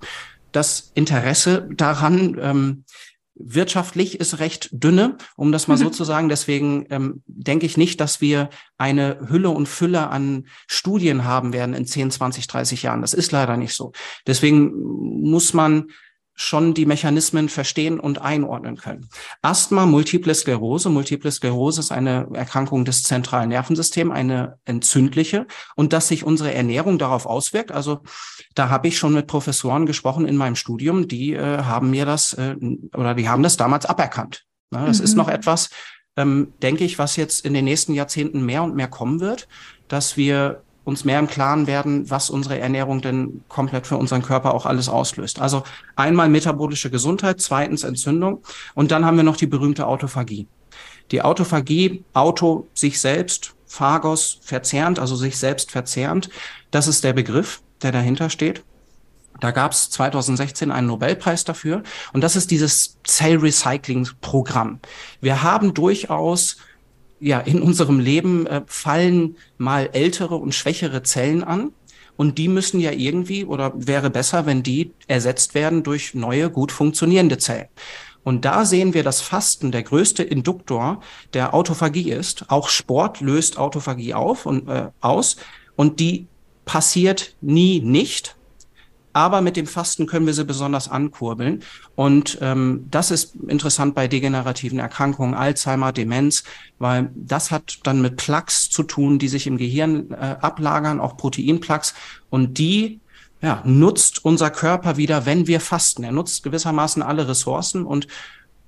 Das 0.52 0.92
Interesse 0.94 1.68
daran, 1.72 2.38
ähm, 2.40 2.84
wirtschaftlich 3.36 4.20
ist 4.20 4.38
recht 4.38 4.68
dünne, 4.72 5.16
um 5.36 5.50
das 5.50 5.66
mal 5.66 5.76
so 5.76 5.90
zu 5.90 6.04
sagen. 6.04 6.28
Deswegen 6.28 6.86
ähm, 6.90 7.22
denke 7.26 7.66
ich 7.66 7.76
nicht, 7.76 8.00
dass 8.00 8.20
wir 8.20 8.48
eine 8.78 9.18
Hülle 9.28 9.50
und 9.50 9.68
Fülle 9.68 10.08
an 10.08 10.46
Studien 10.66 11.24
haben 11.24 11.52
werden 11.52 11.74
in 11.74 11.86
10, 11.86 12.12
20, 12.12 12.46
30 12.46 12.82
Jahren. 12.82 13.00
Das 13.00 13.12
ist 13.12 13.32
leider 13.32 13.56
nicht 13.56 13.74
so. 13.74 13.92
Deswegen 14.26 14.72
muss 15.22 15.52
man 15.52 15.90
schon 16.34 16.74
die 16.74 16.86
Mechanismen 16.86 17.48
verstehen 17.48 18.00
und 18.00 18.20
einordnen 18.20 18.76
können. 18.76 19.08
Asthma, 19.40 19.86
Multiple 19.86 20.34
Sklerose. 20.34 20.90
Multiple 20.90 21.30
Sklerose 21.30 21.80
ist 21.80 21.92
eine 21.92 22.28
Erkrankung 22.34 22.84
des 22.84 23.04
zentralen 23.04 23.50
Nervensystems, 23.50 24.12
eine 24.12 24.58
entzündliche 24.64 25.46
und 25.76 25.92
dass 25.92 26.08
sich 26.08 26.24
unsere 26.24 26.52
Ernährung 26.52 26.98
darauf 26.98 27.26
auswirkt. 27.26 27.70
Also 27.70 28.00
da 28.54 28.68
habe 28.68 28.88
ich 28.88 28.98
schon 28.98 29.14
mit 29.14 29.28
Professoren 29.28 29.86
gesprochen 29.86 30.26
in 30.26 30.36
meinem 30.36 30.56
Studium, 30.56 31.06
die 31.06 31.34
äh, 31.34 31.58
haben 31.58 31.90
mir 31.90 32.04
das 32.04 32.32
äh, 32.32 32.56
oder 32.94 33.14
die 33.14 33.28
haben 33.28 33.44
das 33.44 33.56
damals 33.56 33.86
aberkannt. 33.86 34.44
Na, 34.70 34.86
das 34.86 34.98
mhm. 34.98 35.04
ist 35.04 35.14
noch 35.14 35.28
etwas, 35.28 35.70
ähm, 36.16 36.52
denke 36.62 36.84
ich, 36.84 36.98
was 36.98 37.14
jetzt 37.16 37.44
in 37.44 37.54
den 37.54 37.64
nächsten 37.64 37.94
Jahrzehnten 37.94 38.44
mehr 38.44 38.64
und 38.64 38.74
mehr 38.74 38.88
kommen 38.88 39.20
wird, 39.20 39.46
dass 39.86 40.16
wir 40.16 40.63
uns 40.84 41.04
mehr 41.04 41.18
im 41.18 41.26
Klaren 41.26 41.66
werden, 41.66 42.10
was 42.10 42.30
unsere 42.30 42.58
Ernährung 42.58 43.00
denn 43.00 43.42
komplett 43.48 43.86
für 43.86 43.96
unseren 43.96 44.22
Körper 44.22 44.54
auch 44.54 44.66
alles 44.66 44.88
auslöst. 44.88 45.40
Also 45.40 45.64
einmal 45.96 46.28
metabolische 46.28 46.90
Gesundheit, 46.90 47.40
zweitens 47.40 47.84
Entzündung 47.84 48.42
und 48.74 48.90
dann 48.90 49.04
haben 49.04 49.16
wir 49.16 49.24
noch 49.24 49.36
die 49.36 49.46
berühmte 49.46 49.86
Autophagie. 49.86 50.46
Die 51.10 51.22
Autophagie, 51.22 52.04
Auto 52.12 52.66
sich 52.74 53.00
selbst, 53.00 53.54
Phagos 53.66 54.38
verzerrend, 54.42 54.98
also 54.98 55.16
sich 55.16 55.36
selbst 55.36 55.70
verzerrend, 55.70 56.28
das 56.70 56.86
ist 56.86 57.04
der 57.04 57.12
Begriff, 57.12 57.62
der 57.82 57.92
dahinter 57.92 58.30
steht. 58.30 58.62
Da 59.40 59.50
gab 59.50 59.72
es 59.72 59.90
2016 59.90 60.70
einen 60.70 60.86
Nobelpreis 60.86 61.44
dafür 61.44 61.82
und 62.12 62.20
das 62.20 62.36
ist 62.36 62.50
dieses 62.50 62.98
Cell 63.06 63.38
Recycling 63.38 64.08
Programm. 64.20 64.78
Wir 65.20 65.42
haben 65.42 65.74
durchaus 65.74 66.58
ja, 67.20 67.40
in 67.40 67.62
unserem 67.62 68.00
Leben 68.00 68.46
äh, 68.46 68.62
fallen 68.66 69.36
mal 69.58 69.90
ältere 69.92 70.36
und 70.36 70.54
schwächere 70.54 71.02
Zellen 71.02 71.44
an. 71.44 71.72
Und 72.16 72.38
die 72.38 72.48
müssen 72.48 72.78
ja 72.80 72.92
irgendwie, 72.92 73.44
oder 73.44 73.72
wäre 73.74 74.08
besser, 74.08 74.46
wenn 74.46 74.62
die 74.62 74.92
ersetzt 75.08 75.54
werden 75.54 75.82
durch 75.82 76.14
neue, 76.14 76.48
gut 76.48 76.70
funktionierende 76.70 77.38
Zellen. 77.38 77.66
Und 78.22 78.44
da 78.44 78.64
sehen 78.64 78.94
wir, 78.94 79.02
dass 79.02 79.20
Fasten 79.20 79.70
der 79.70 79.82
größte 79.82 80.22
Induktor 80.22 81.00
der 81.34 81.54
Autophagie 81.54 82.10
ist. 82.10 82.50
Auch 82.50 82.68
Sport 82.68 83.20
löst 83.20 83.58
Autophagie 83.58 84.14
auf 84.14 84.46
und 84.46 84.68
äh, 84.68 84.90
aus. 85.00 85.36
Und 85.76 86.00
die 86.00 86.26
passiert 86.64 87.34
nie 87.40 87.80
nicht, 87.80 88.36
aber 89.14 89.40
mit 89.40 89.56
dem 89.56 89.66
Fasten 89.66 90.06
können 90.06 90.26
wir 90.26 90.34
sie 90.34 90.44
besonders 90.44 90.90
ankurbeln. 90.90 91.62
Und 91.94 92.36
ähm, 92.42 92.86
das 92.90 93.10
ist 93.10 93.36
interessant 93.46 93.94
bei 93.94 94.08
degenerativen 94.08 94.80
Erkrankungen, 94.80 95.34
Alzheimer, 95.34 95.92
Demenz, 95.92 96.42
weil 96.78 97.10
das 97.14 97.50
hat 97.50 97.78
dann 97.84 98.02
mit 98.02 98.16
Plaques 98.16 98.68
zu 98.68 98.82
tun, 98.82 99.18
die 99.18 99.28
sich 99.28 99.46
im 99.46 99.56
Gehirn 99.56 100.10
äh, 100.10 100.36
ablagern, 100.40 101.00
auch 101.00 101.16
Proteinplaques. 101.16 101.94
Und 102.28 102.58
die 102.58 103.00
ja, 103.40 103.62
nutzt 103.64 104.24
unser 104.24 104.50
Körper 104.50 104.96
wieder, 104.96 105.26
wenn 105.26 105.46
wir 105.46 105.60
fasten. 105.60 106.02
Er 106.02 106.12
nutzt 106.12 106.42
gewissermaßen 106.42 107.02
alle 107.02 107.28
Ressourcen 107.28 107.86
und 107.86 108.08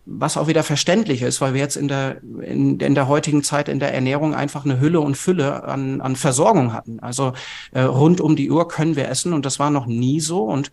was 0.06 0.36
auch 0.36 0.46
wieder 0.46 0.62
verständlich 0.62 1.22
ist, 1.22 1.40
weil 1.40 1.52
wir 1.52 1.60
jetzt 1.60 1.76
in 1.76 1.88
der, 1.88 2.22
in, 2.22 2.78
in 2.78 2.94
der 2.94 3.08
heutigen 3.08 3.42
Zeit 3.42 3.68
in 3.68 3.80
der 3.80 3.92
Ernährung 3.92 4.34
einfach 4.34 4.64
eine 4.64 4.80
Hülle 4.80 5.00
und 5.00 5.16
Fülle 5.16 5.64
an, 5.64 6.00
an 6.00 6.14
Versorgung 6.14 6.72
hatten. 6.72 7.00
Also 7.00 7.32
äh, 7.72 7.82
rund 7.82 8.20
um 8.20 8.36
die 8.36 8.50
Uhr 8.50 8.68
können 8.68 8.94
wir 8.94 9.08
essen 9.08 9.32
und 9.32 9.44
das 9.44 9.58
war 9.58 9.70
noch 9.70 9.86
nie 9.86 10.20
so. 10.20 10.44
Und 10.44 10.70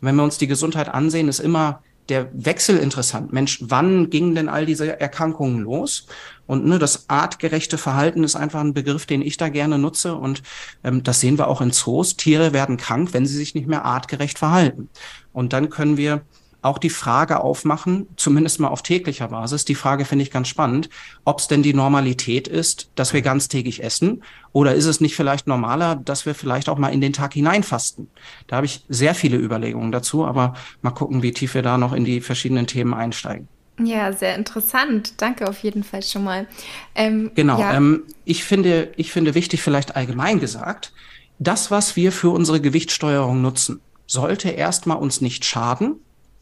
wenn 0.00 0.14
wir 0.14 0.22
uns 0.22 0.38
die 0.38 0.46
Gesundheit 0.46 0.88
ansehen, 0.88 1.28
ist 1.28 1.40
immer 1.40 1.82
der 2.08 2.28
Wechsel 2.32 2.78
interessant. 2.78 3.32
Mensch, 3.32 3.58
wann 3.62 4.10
gingen 4.10 4.36
denn 4.36 4.48
all 4.48 4.66
diese 4.66 5.00
Erkrankungen 5.00 5.58
los? 5.58 6.06
Und 6.46 6.64
ne, 6.64 6.78
das 6.78 7.10
artgerechte 7.10 7.78
Verhalten 7.78 8.22
ist 8.22 8.36
einfach 8.36 8.60
ein 8.60 8.74
Begriff, 8.74 9.06
den 9.06 9.22
ich 9.22 9.36
da 9.36 9.48
gerne 9.48 9.78
nutze. 9.78 10.14
Und 10.14 10.44
ähm, 10.84 11.02
das 11.02 11.18
sehen 11.18 11.38
wir 11.38 11.48
auch 11.48 11.60
in 11.60 11.72
Zoos. 11.72 12.16
Tiere 12.16 12.52
werden 12.52 12.76
krank, 12.76 13.12
wenn 13.12 13.26
sie 13.26 13.36
sich 13.36 13.56
nicht 13.56 13.66
mehr 13.66 13.84
artgerecht 13.84 14.38
verhalten. 14.38 14.88
Und 15.32 15.52
dann 15.52 15.70
können 15.70 15.96
wir 15.96 16.22
auch 16.66 16.78
die 16.78 16.90
Frage 16.90 17.40
aufmachen, 17.40 18.06
zumindest 18.16 18.60
mal 18.60 18.68
auf 18.68 18.82
täglicher 18.82 19.28
Basis. 19.28 19.64
Die 19.64 19.74
Frage 19.74 20.04
finde 20.04 20.22
ich 20.22 20.30
ganz 20.30 20.48
spannend, 20.48 20.88
ob 21.24 21.38
es 21.38 21.48
denn 21.48 21.62
die 21.62 21.74
Normalität 21.74 22.48
ist, 22.48 22.90
dass 22.94 23.12
wir 23.12 23.22
ganztägig 23.22 23.82
essen 23.82 24.22
oder 24.52 24.74
ist 24.74 24.86
es 24.86 25.00
nicht 25.00 25.16
vielleicht 25.16 25.46
normaler, 25.46 25.96
dass 25.96 26.26
wir 26.26 26.34
vielleicht 26.34 26.68
auch 26.68 26.78
mal 26.78 26.88
in 26.88 27.00
den 27.00 27.12
Tag 27.12 27.34
hineinfasten? 27.34 28.08
Da 28.46 28.56
habe 28.56 28.66
ich 28.66 28.84
sehr 28.88 29.14
viele 29.14 29.36
Überlegungen 29.36 29.92
dazu, 29.92 30.26
aber 30.26 30.54
mal 30.82 30.90
gucken, 30.90 31.22
wie 31.22 31.32
tief 31.32 31.54
wir 31.54 31.62
da 31.62 31.78
noch 31.78 31.92
in 31.92 32.04
die 32.04 32.20
verschiedenen 32.20 32.66
Themen 32.66 32.94
einsteigen. 32.94 33.48
Ja, 33.78 34.12
sehr 34.12 34.34
interessant. 34.36 35.20
Danke 35.20 35.48
auf 35.48 35.58
jeden 35.58 35.84
Fall 35.84 36.02
schon 36.02 36.24
mal. 36.24 36.46
Ähm, 36.94 37.30
genau. 37.34 37.60
Ja. 37.60 37.74
Ähm, 37.74 38.04
ich 38.24 38.44
finde, 38.44 38.92
ich 38.96 39.12
finde 39.12 39.34
wichtig, 39.34 39.60
vielleicht 39.62 39.96
allgemein 39.96 40.40
gesagt, 40.40 40.92
das, 41.38 41.70
was 41.70 41.96
wir 41.96 42.12
für 42.12 42.30
unsere 42.30 42.60
Gewichtssteuerung 42.60 43.42
nutzen, 43.42 43.80
sollte 44.06 44.48
erstmal 44.48 44.96
uns 44.96 45.20
nicht 45.20 45.44
schaden, 45.44 45.96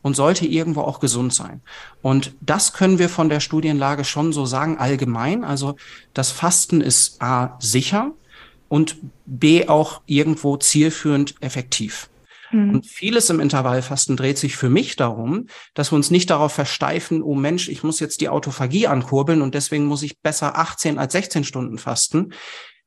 und 0.05 0.15
sollte 0.15 0.47
irgendwo 0.47 0.83
auch 0.83 1.01
gesund 1.01 1.33
sein. 1.33 1.63
Und 2.03 2.35
das 2.43 2.75
können 2.75 2.99
wir 2.99 3.09
von 3.09 3.31
der 3.31 3.41
Studienlage 3.41 4.05
schon 4.05 4.35
so 4.35 4.45
sagen, 4.45 4.77
allgemein. 4.77 5.45
Also 5.45 5.77
das 6.13 6.31
Fasten 6.31 6.83
ist 6.83 7.23
A 7.23 7.57
sicher 7.59 8.13
und 8.69 8.99
B 9.25 9.67
auch 9.67 10.03
irgendwo 10.05 10.59
zielführend 10.59 11.37
effektiv. 11.41 12.11
Mhm. 12.53 12.75
Und 12.75 12.87
vieles 12.87 13.31
im 13.31 13.41
Intervallfasten 13.41 14.19
dreht 14.19 14.37
sich 14.37 14.57
für 14.57 14.69
mich 14.69 14.97
darum, 14.97 15.47
dass 15.73 15.91
wir 15.91 15.97
uns 15.97 16.11
nicht 16.11 16.29
darauf 16.29 16.53
versteifen, 16.53 17.23
oh 17.23 17.35
Mensch, 17.35 17.71
ich 17.71 17.83
muss 17.83 17.99
jetzt 17.99 18.21
die 18.21 18.29
Autophagie 18.29 18.87
ankurbeln 18.87 19.41
und 19.41 19.55
deswegen 19.55 19.87
muss 19.87 20.03
ich 20.03 20.21
besser 20.21 20.59
18 20.59 20.99
als 20.99 21.15
16 21.15 21.45
Stunden 21.45 21.79
fasten. 21.79 22.35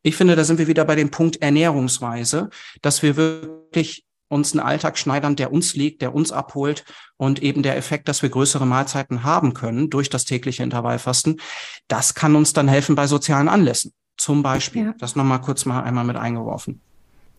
Ich 0.03 0.15
finde, 0.15 0.35
da 0.35 0.43
sind 0.43 0.59
wir 0.59 0.67
wieder 0.67 0.85
bei 0.85 0.95
dem 0.95 1.09
Punkt 1.09 1.41
Ernährungsweise, 1.41 2.51
dass 2.83 3.01
wir 3.01 3.15
wirklich 3.15 4.03
uns 4.29 4.53
einen 4.53 4.65
Alltag 4.65 4.97
schneidern, 4.97 5.35
der 5.35 5.51
uns 5.51 5.75
liegt, 5.75 6.01
der 6.01 6.13
uns 6.13 6.31
abholt 6.31 6.83
und 7.17 7.41
eben 7.41 7.63
der 7.63 7.77
Effekt, 7.77 8.07
dass 8.07 8.21
wir 8.21 8.29
größere 8.29 8.65
Mahlzeiten 8.65 9.23
haben 9.23 9.53
können 9.53 9.89
durch 9.89 10.09
das 10.09 10.25
tägliche 10.25 10.63
Intervallfasten, 10.63 11.39
das 11.87 12.13
kann 12.13 12.35
uns 12.35 12.53
dann 12.53 12.67
helfen 12.67 12.95
bei 12.95 13.07
sozialen 13.07 13.49
Anlässen. 13.49 13.93
Zum 14.17 14.41
Beispiel. 14.41 14.85
Ja. 14.85 14.95
Das 14.99 15.15
nochmal 15.15 15.41
kurz 15.41 15.65
mal 15.65 15.83
einmal 15.83 16.03
mit 16.03 16.15
eingeworfen. 16.15 16.81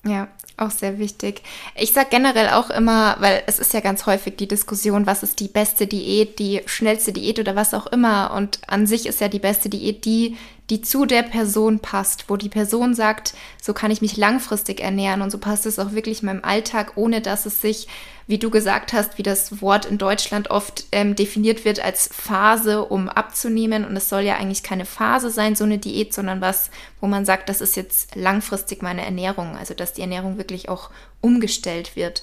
Ja, 0.05 0.29
auch 0.57 0.70
sehr 0.70 0.98
wichtig. 0.98 1.42
Ich 1.74 1.92
sage 1.92 2.09
generell 2.11 2.51
auch 2.51 2.70
immer, 2.70 3.16
weil 3.18 3.42
es 3.46 3.59
ist 3.59 3.74
ja 3.74 3.81
ganz 3.81 4.07
häufig 4.07 4.37
die 4.37 4.46
Diskussion, 4.46 5.07
was 5.07 5.24
ist 5.24 5.40
die 5.40 5.48
beste 5.48 5.87
Diät, 5.87 6.38
die 6.38 6.62
schnellste 6.66 7.12
Diät 7.12 7.40
oder 7.40 7.57
was 7.57 7.74
auch 7.74 7.87
immer. 7.88 8.33
Und 8.33 8.61
an 8.68 8.87
sich 8.87 9.07
ist 9.07 9.20
ja 9.20 9.29
die 9.29 9.40
beste 9.40 9.68
Diät 9.68 10.05
die, 10.05 10.37
die 10.70 10.83
zu 10.83 11.07
der 11.07 11.22
Person 11.22 11.81
passt, 11.81 12.24
wo 12.28 12.37
die 12.37 12.50
Person 12.50 12.94
sagt, 12.94 13.35
so 13.61 13.72
kann 13.72 13.90
ich 13.90 14.02
mich 14.02 14.18
langfristig 14.18 14.81
ernähren 14.81 15.22
und 15.22 15.31
so 15.31 15.38
passt 15.38 15.64
es 15.64 15.78
auch 15.78 15.92
wirklich 15.92 16.20
in 16.20 16.26
meinem 16.26 16.44
Alltag, 16.44 16.92
ohne 16.96 17.22
dass 17.22 17.46
es 17.46 17.62
sich, 17.62 17.88
wie 18.26 18.37
du 18.37 18.50
gesagt 18.50 18.92
hast, 18.92 19.16
wie 19.16 19.22
das 19.22 19.62
Wort 19.62 19.87
in 19.87 19.96
Deutschland 19.96 20.50
oft 20.50 20.85
ähm, 20.92 21.16
definiert 21.16 21.64
wird 21.64 21.81
als 21.81 22.11
Phase, 22.12 22.85
um 22.85 23.09
abzunehmen. 23.09 23.87
Und 23.87 23.96
es 23.96 24.11
soll 24.11 24.20
ja 24.20 24.37
eigentlich 24.37 24.62
keine 24.62 24.85
Phase 24.85 25.31
sein, 25.31 25.57
so 25.57 25.64
eine 25.64 25.78
Diät, 25.78 26.12
sondern 26.12 26.42
was, 26.42 26.70
wo 27.00 27.07
man 27.07 27.24
sagt, 27.24 27.48
das 27.48 27.62
ist 27.62 27.74
jetzt 27.74 28.14
langfristig 28.14 28.83
meine 28.83 29.04
Ernährung, 29.07 29.57
also 29.57 29.72
dass 29.72 29.94
die 29.94 30.02
Ernährung 30.02 30.37
wirklich 30.37 30.68
auch 30.68 30.90
umgestellt 31.22 31.96
wird. 31.96 32.22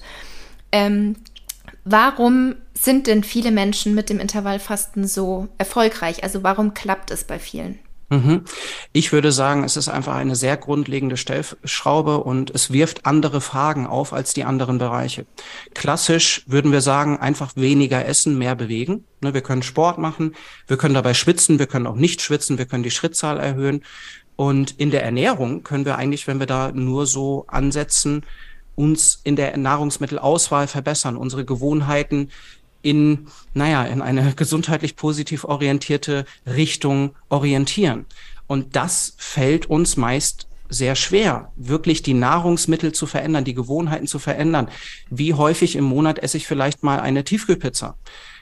Ähm, 0.70 1.16
warum 1.84 2.54
sind 2.74 3.08
denn 3.08 3.24
viele 3.24 3.50
Menschen 3.50 3.96
mit 3.96 4.08
dem 4.08 4.20
Intervallfasten 4.20 5.08
so 5.08 5.48
erfolgreich? 5.58 6.22
Also 6.22 6.44
warum 6.44 6.74
klappt 6.74 7.10
es 7.10 7.24
bei 7.24 7.40
vielen? 7.40 7.80
Mhm. 8.08 8.42
Ich 8.92 9.12
würde 9.12 9.32
sagen, 9.32 9.64
es 9.64 9.76
ist 9.76 9.88
einfach 9.88 10.14
eine 10.14 10.36
sehr 10.36 10.56
grundlegende 10.56 11.16
Stellschraube 11.16 12.18
und 12.18 12.50
es 12.50 12.72
wirft 12.72 13.04
andere 13.04 13.40
Fragen 13.40 13.86
auf 13.86 14.12
als 14.12 14.32
die 14.32 14.44
anderen 14.44 14.78
Bereiche. 14.78 15.26
Klassisch 15.74 16.44
würden 16.46 16.70
wir 16.70 16.82
sagen, 16.82 17.18
einfach 17.18 17.56
weniger 17.56 18.06
essen, 18.06 18.38
mehr 18.38 18.54
bewegen. 18.54 19.04
Ne, 19.20 19.34
wir 19.34 19.40
können 19.40 19.62
Sport 19.62 19.98
machen, 19.98 20.36
wir 20.68 20.76
können 20.76 20.94
dabei 20.94 21.14
schwitzen, 21.14 21.58
wir 21.58 21.66
können 21.66 21.86
auch 21.86 21.96
nicht 21.96 22.22
schwitzen, 22.22 22.58
wir 22.58 22.66
können 22.66 22.84
die 22.84 22.92
Schrittzahl 22.92 23.38
erhöhen. 23.38 23.82
Und 24.36 24.72
in 24.78 24.90
der 24.90 25.02
Ernährung 25.02 25.62
können 25.64 25.84
wir 25.84 25.96
eigentlich, 25.96 26.26
wenn 26.26 26.38
wir 26.38 26.46
da 26.46 26.70
nur 26.70 27.06
so 27.06 27.46
ansetzen, 27.48 28.24
uns 28.76 29.20
in 29.24 29.34
der 29.34 29.56
Nahrungsmittelauswahl 29.56 30.68
verbessern, 30.68 31.16
unsere 31.16 31.44
Gewohnheiten 31.44 32.30
in, 32.86 33.26
naja, 33.52 33.84
in 33.84 34.00
eine 34.00 34.32
gesundheitlich 34.36 34.96
positiv 34.96 35.44
orientierte 35.44 36.24
Richtung 36.46 37.16
orientieren. 37.28 38.06
Und 38.46 38.76
das 38.76 39.14
fällt 39.18 39.66
uns 39.66 39.96
meist 39.96 40.46
sehr 40.68 40.94
schwer, 40.94 41.52
wirklich 41.56 42.02
die 42.02 42.14
Nahrungsmittel 42.14 42.92
zu 42.92 43.06
verändern, 43.06 43.44
die 43.44 43.54
Gewohnheiten 43.54 44.06
zu 44.06 44.18
verändern. 44.18 44.68
Wie 45.10 45.34
häufig 45.34 45.76
im 45.76 45.84
Monat 45.84 46.18
esse 46.20 46.36
ich 46.36 46.46
vielleicht 46.46 46.82
mal 46.82 47.00
eine 47.00 47.24
Tiefkühlpizza? 47.24 47.96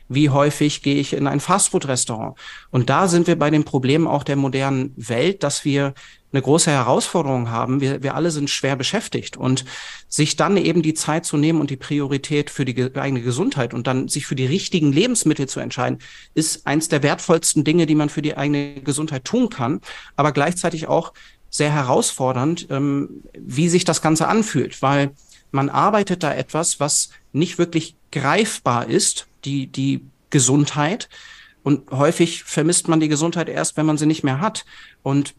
Wie 0.09 0.29
häufig 0.29 0.83
gehe 0.83 0.97
ich 0.97 1.15
in 1.15 1.27
ein 1.27 1.41
Fastfood-Restaurant? 1.41 2.37
Und 2.71 2.91
da 2.91 3.09
sind 3.09 3.27
wir 3.27 3.39
bei 3.39 3.51
dem 3.51 3.65
Problem 3.65 4.07
auch 4.07 4.25
der 4.25 4.37
modernen 4.37 4.93
Welt, 4.97 5.43
dass 5.43 5.65
wir 5.65 5.95
eine 6.35 6.43
große 6.43 6.71
Herausforderung 6.71 7.51
haben. 7.51 7.81
Wir, 7.81 8.03
wir 8.03 8.17
alle 8.17 8.33
sind 8.33 8.51
schwer 8.51 8.75
beschäftigt 8.75 9.37
und 9.37 9.65
sich 10.09 10.35
dann 10.35 10.57
eben 10.57 10.83
die 10.83 10.95
Zeit 10.95 11.25
zu 11.25 11.37
nehmen 11.37 11.61
und 11.61 11.71
die 11.71 11.77
Priorität 11.77 12.51
für 12.51 12.65
die 12.65 12.97
eigene 12.97 13.23
Gesundheit 13.23 13.73
und 13.73 13.87
dann 13.87 14.09
sich 14.09 14.27
für 14.27 14.35
die 14.35 14.47
richtigen 14.47 14.93
Lebensmittel 14.93 15.49
zu 15.49 15.61
entscheiden, 15.61 16.01
ist 16.35 16.67
eins 16.67 16.89
der 16.89 17.05
wertvollsten 17.05 17.63
Dinge, 17.63 17.87
die 17.87 17.95
man 17.95 18.09
für 18.09 18.21
die 18.21 18.37
eigene 18.37 18.81
Gesundheit 18.83 19.25
tun 19.25 19.49
kann, 19.49 19.81
aber 20.17 20.33
gleichzeitig 20.33 20.89
auch 20.89 21.13
sehr 21.51 21.73
herausfordernd, 21.73 22.67
ähm, 22.69 23.23
wie 23.39 23.69
sich 23.69 23.85
das 23.85 24.03
Ganze 24.03 24.27
anfühlt, 24.27 24.83
weil 24.83 25.13
man 25.53 25.69
arbeitet 25.69 26.25
da 26.25 26.35
etwas, 26.35 26.81
was 26.81 27.11
nicht 27.33 27.59
wirklich 27.59 27.95
greifbar 28.11 28.89
ist, 28.89 29.29
die, 29.45 29.69
die 29.69 30.01
Gesundheit. 30.31 31.09
Und 31.63 31.93
häufig 31.93 32.43
vermisst 32.43 32.89
man 32.89 32.99
die 32.99 33.09
Gesundheit 33.09 33.49
erst, 33.49 33.77
wenn 33.77 33.87
man 33.87 33.99
sie 33.99 34.07
nicht 34.07 34.25
mehr 34.25 34.41
hat. 34.41 34.65
Und 35.05 35.35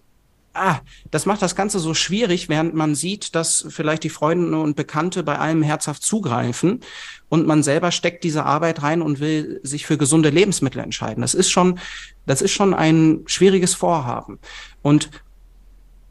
ah, 0.56 0.80
das 1.12 1.26
macht 1.26 1.41
das 1.41 1.56
Ganze 1.56 1.80
so 1.80 1.94
schwierig, 1.94 2.50
während 2.50 2.74
man 2.74 2.96
sieht, 2.96 3.36
dass 3.36 3.65
vielleicht 3.70 4.04
die 4.04 4.10
Freunde 4.10 4.58
und 4.60 4.76
Bekannte 4.76 5.24
bei 5.24 5.38
allem 5.38 5.62
herzhaft 5.62 6.04
zugreifen 6.04 6.82
und 7.30 7.48
man 7.48 7.63
selber 7.63 7.91
steckt 7.91 8.24
diese 8.24 8.46
Arbeit 8.46 8.82
rein 8.82 9.02
und 9.02 9.20
will 9.20 9.60
sich 9.63 9.86
für 9.86 9.98
gesunde 9.98 10.30
Lebensmittel 10.30 10.82
entscheiden. 10.82 11.22
Das 11.22 11.34
ist 11.34 11.52
schon, 11.52 11.80
das 12.26 12.41
ist 12.41 12.52
schon 12.52 12.74
ein 12.74 13.24
schwieriges 13.26 13.76
Vorhaben. 13.76 14.39
Und 14.82 15.10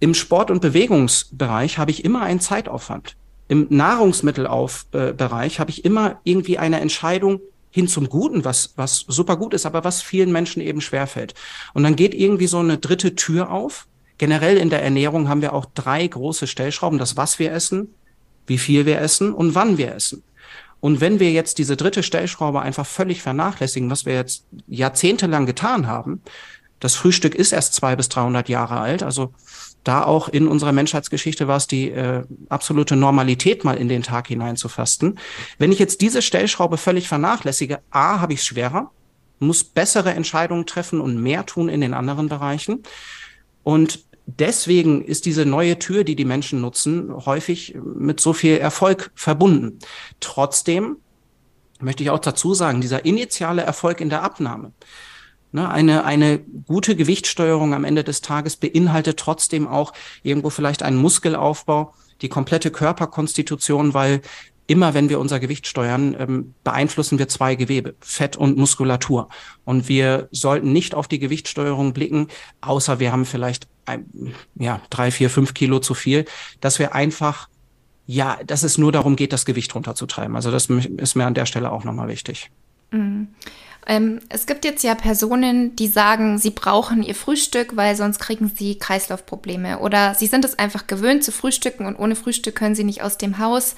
im 0.00 0.14
Sport- 0.14 0.50
und 0.50 0.61
Bewegungsbereich 0.61 1.78
habe 1.78 1.90
ich 1.90 2.04
immer 2.04 2.22
einen 2.22 2.40
Zeitaufwand. 2.40 3.16
Im 3.48 3.66
Nahrungsmittelbereich 3.70 5.61
habe 5.61 5.70
ich 5.70 5.85
immer 5.85 6.20
irgendwie 6.24 6.59
eine 6.59 6.80
Entscheidung, 6.80 7.40
hin 7.74 7.88
zum 7.88 8.09
Guten, 8.09 8.44
was, 8.44 8.72
was 8.76 9.00
super 9.09 9.37
gut 9.37 9.52
ist, 9.52 9.66
aber 9.66 9.83
was 9.83 10.00
vielen 10.00 10.30
Menschen 10.30 10.62
eben 10.62 10.80
schwerfällt. 10.80 11.35
Und 11.72 11.83
dann 11.83 11.96
geht 11.96 12.14
irgendwie 12.14 12.46
so 12.46 12.59
eine 12.59 12.78
dritte 12.78 13.16
Tür 13.16 13.50
auf, 13.50 13.88
Generell 14.18 14.57
in 14.57 14.70
der 14.70 14.83
Ernährung 14.83 15.29
haben 15.29 15.42
wir 15.42 15.53
auch 15.53 15.66
drei 15.74 16.07
große 16.07 16.46
Stellschrauben, 16.46 16.98
das 16.98 17.16
was 17.16 17.38
wir 17.38 17.53
essen, 17.53 17.94
wie 18.46 18.59
viel 18.59 18.87
wir 18.87 19.00
essen 19.00 19.33
und 19.33 19.55
wann 19.55 19.79
wir 19.79 19.94
essen. 19.94 20.22
Und 20.81 21.00
wenn 21.00 21.18
wir 21.18 21.33
jetzt 21.33 21.59
diese 21.59 21.77
dritte 21.77 22.03
Stellschraube 22.03 22.61
einfach 22.61 22.87
völlig 22.87 23.22
vernachlässigen, 23.22 23.90
was 23.90 24.05
wir 24.05 24.14
jetzt 24.14 24.44
jahrzehntelang 24.68 25.46
getan 25.46 25.87
haben, 25.87 26.20
das 26.79 26.94
Frühstück 26.94 27.35
ist 27.35 27.53
erst 27.53 27.74
zwei 27.74 27.96
bis 27.96 28.11
300 28.11 28.48
Jahre 28.50 28.79
alt, 28.79 29.03
also 29.03 29.33
da 29.85 30.03
auch 30.03 30.29
in 30.29 30.48
unserer 30.48 30.72
Menschheitsgeschichte 30.72 31.46
war 31.46 31.59
es 31.59 31.66
die 31.66 31.90
äh, 31.90 32.24
absolute 32.48 32.96
Normalität, 32.96 33.64
mal 33.64 33.77
in 33.77 33.88
den 33.88 34.03
Tag 34.03 34.29
hineinzufasten. 34.29 35.18
Wenn 35.59 35.72
ich 35.72 35.79
jetzt 35.79 36.00
diese 36.00 36.22
Stellschraube 36.22 36.79
völlig 36.79 37.07
vernachlässige, 37.07 37.81
a, 37.90 38.20
habe 38.20 38.33
ich 38.33 38.40
es 38.40 38.46
schwerer, 38.46 38.90
muss 39.38 39.62
bessere 39.62 40.12
Entscheidungen 40.12 40.66
treffen 40.66 41.00
und 41.00 41.22
mehr 41.22 41.44
tun 41.44 41.68
in 41.68 41.83
den 41.83 41.94
anderen 41.94 42.29
Bereichen. 42.29 42.83
Und 43.64 44.05
deswegen 44.27 45.05
ist 45.05 45.27
diese 45.27 45.44
neue 45.44 45.79
Tür, 45.79 46.05
die 46.05 46.14
die 46.14 46.24
Menschen 46.24 46.61
nutzen, 46.61 47.12
häufig 47.27 47.77
mit 47.83 48.20
so 48.20 48.33
viel 48.33 48.59
Erfolg 48.59 49.11
verbunden. 49.14 49.81
Trotzdem 50.20 50.98
möchte 51.81 52.03
ich 52.03 52.11
auch 52.11 52.20
dazu 52.20 52.55
sagen, 52.55 52.81
dieser 52.81 53.05
initiale 53.05 53.62
Erfolg 53.62 54.00
in 54.00 54.11
der 54.11 54.22
Abnahme, 54.22 54.72
ne, 55.53 55.68
eine, 55.68 56.05
eine 56.05 56.38
gute 56.38 56.96
Gewichtssteuerung 56.96 57.74
am 57.74 57.85
Ende 57.85 58.05
des 58.05 58.20
Tages 58.20 58.57
beinhaltet 58.57 59.18
trotzdem 59.18 59.66
auch 59.66 59.92
irgendwo 60.22 60.50
vielleicht 60.50 60.83
einen 60.83 60.96
Muskelaufbau, 60.96 61.94
die 62.22 62.29
komplette 62.29 62.70
Körperkonstitution, 62.70 63.92
weil 63.92 64.22
immer 64.66 64.94
wenn 64.94 65.09
wir 65.09 65.20
unser 65.20 65.40
Gewicht 65.40 65.66
steuern, 65.66 66.16
ähm, 66.18 66.55
beeinflussen 66.64 67.18
wir 67.18 67.29
zwei 67.29 67.55
Gewebe, 67.55 67.94
Fett 68.00 68.37
und 68.37 68.57
Muskulatur. 68.57 69.29
Und 69.64 69.88
wir 69.88 70.29
sollten 70.31 70.72
nicht 70.72 70.94
auf 70.94 71.09
die 71.09 71.18
Gewichtssteuerung 71.18 71.92
blicken, 71.92 72.29
außer 72.61 72.98
wir 72.98 73.12
haben 73.12 73.27
vielleicht 73.27 73.68
ein, 73.85 74.35
ja, 74.55 74.81
drei, 74.90 75.11
vier, 75.11 75.29
fünf 75.29 75.55
Kilo 75.55 75.81
zu 75.81 75.94
viel, 75.94 76.24
dass 76.61 76.79
wir 76.79 76.94
einfach, 76.94 77.48
ja, 78.07 78.38
dass 78.46 78.62
es 78.62 78.79
nur 78.79 78.92
darum 78.92 79.16
geht, 79.16 79.33
das 79.33 79.44
Gewicht 79.44 79.74
runterzutreiben. 79.74 80.35
Also 80.37 80.50
das 80.50 80.66
ist 80.66 81.14
mir 81.14 81.27
an 81.27 81.35
der 81.35 81.46
Stelle 81.46 81.70
auch 81.70 81.85
nochmal 81.85 82.09
wichtig. 82.09 82.50
Mhm. 82.90 83.29
Ähm, 83.86 84.20
es 84.28 84.46
gibt 84.46 84.64
jetzt 84.64 84.82
ja 84.82 84.94
Personen, 84.94 85.76
die 85.76 85.88
sagen, 85.88 86.38
sie 86.38 86.50
brauchen 86.50 87.02
ihr 87.02 87.14
Frühstück, 87.14 87.76
weil 87.76 87.96
sonst 87.96 88.18
kriegen 88.18 88.50
sie 88.54 88.78
Kreislaufprobleme. 88.78 89.78
Oder 89.80 90.14
sie 90.14 90.26
sind 90.26 90.44
es 90.44 90.58
einfach 90.58 90.86
gewöhnt 90.86 91.24
zu 91.24 91.32
frühstücken 91.32 91.86
und 91.86 91.96
ohne 91.96 92.16
Frühstück 92.16 92.54
können 92.54 92.74
sie 92.74 92.84
nicht 92.84 93.02
aus 93.02 93.18
dem 93.18 93.38
Haus. 93.38 93.76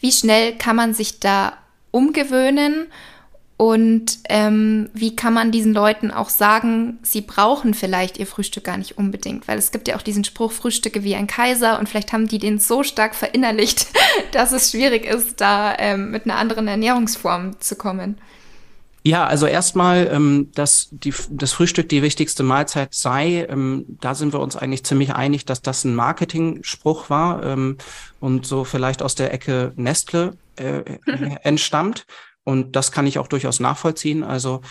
Wie 0.00 0.12
schnell 0.12 0.56
kann 0.56 0.76
man 0.76 0.94
sich 0.94 1.20
da 1.20 1.54
umgewöhnen? 1.90 2.86
Und 3.56 4.20
ähm, 4.28 4.88
wie 4.94 5.16
kann 5.16 5.34
man 5.34 5.50
diesen 5.50 5.74
Leuten 5.74 6.12
auch 6.12 6.28
sagen, 6.28 7.00
sie 7.02 7.22
brauchen 7.22 7.74
vielleicht 7.74 8.16
ihr 8.16 8.26
Frühstück 8.28 8.62
gar 8.62 8.76
nicht 8.76 8.98
unbedingt? 8.98 9.48
Weil 9.48 9.58
es 9.58 9.72
gibt 9.72 9.88
ja 9.88 9.96
auch 9.96 10.02
diesen 10.02 10.22
Spruch, 10.22 10.52
Frühstücke 10.52 11.02
wie 11.02 11.16
ein 11.16 11.26
Kaiser 11.26 11.80
und 11.80 11.88
vielleicht 11.88 12.12
haben 12.12 12.28
die 12.28 12.38
den 12.38 12.60
so 12.60 12.84
stark 12.84 13.16
verinnerlicht, 13.16 13.88
dass 14.30 14.52
es 14.52 14.70
schwierig 14.70 15.04
ist, 15.04 15.40
da 15.40 15.74
ähm, 15.76 16.12
mit 16.12 16.24
einer 16.24 16.36
anderen 16.36 16.68
Ernährungsform 16.68 17.58
zu 17.58 17.74
kommen. 17.74 18.18
Ja, 19.04 19.26
also 19.26 19.46
erstmal, 19.46 20.08
ähm, 20.12 20.50
dass 20.54 20.88
die, 20.90 21.14
das 21.30 21.52
Frühstück 21.52 21.88
die 21.88 22.02
wichtigste 22.02 22.42
Mahlzeit 22.42 22.94
sei, 22.94 23.46
ähm, 23.48 23.84
da 24.00 24.14
sind 24.14 24.32
wir 24.32 24.40
uns 24.40 24.56
eigentlich 24.56 24.84
ziemlich 24.84 25.14
einig, 25.14 25.46
dass 25.46 25.62
das 25.62 25.84
ein 25.84 25.94
Marketing-Spruch 25.94 27.08
war 27.08 27.42
ähm, 27.44 27.78
und 28.20 28.44
so 28.44 28.64
vielleicht 28.64 29.02
aus 29.02 29.14
der 29.14 29.32
Ecke 29.32 29.72
Nestle 29.76 30.36
äh, 30.56 30.82
entstammt. 31.42 32.06
Und 32.44 32.76
das 32.76 32.92
kann 32.92 33.06
ich 33.06 33.18
auch 33.18 33.28
durchaus 33.28 33.60
nachvollziehen. 33.60 34.24
Also 34.24 34.62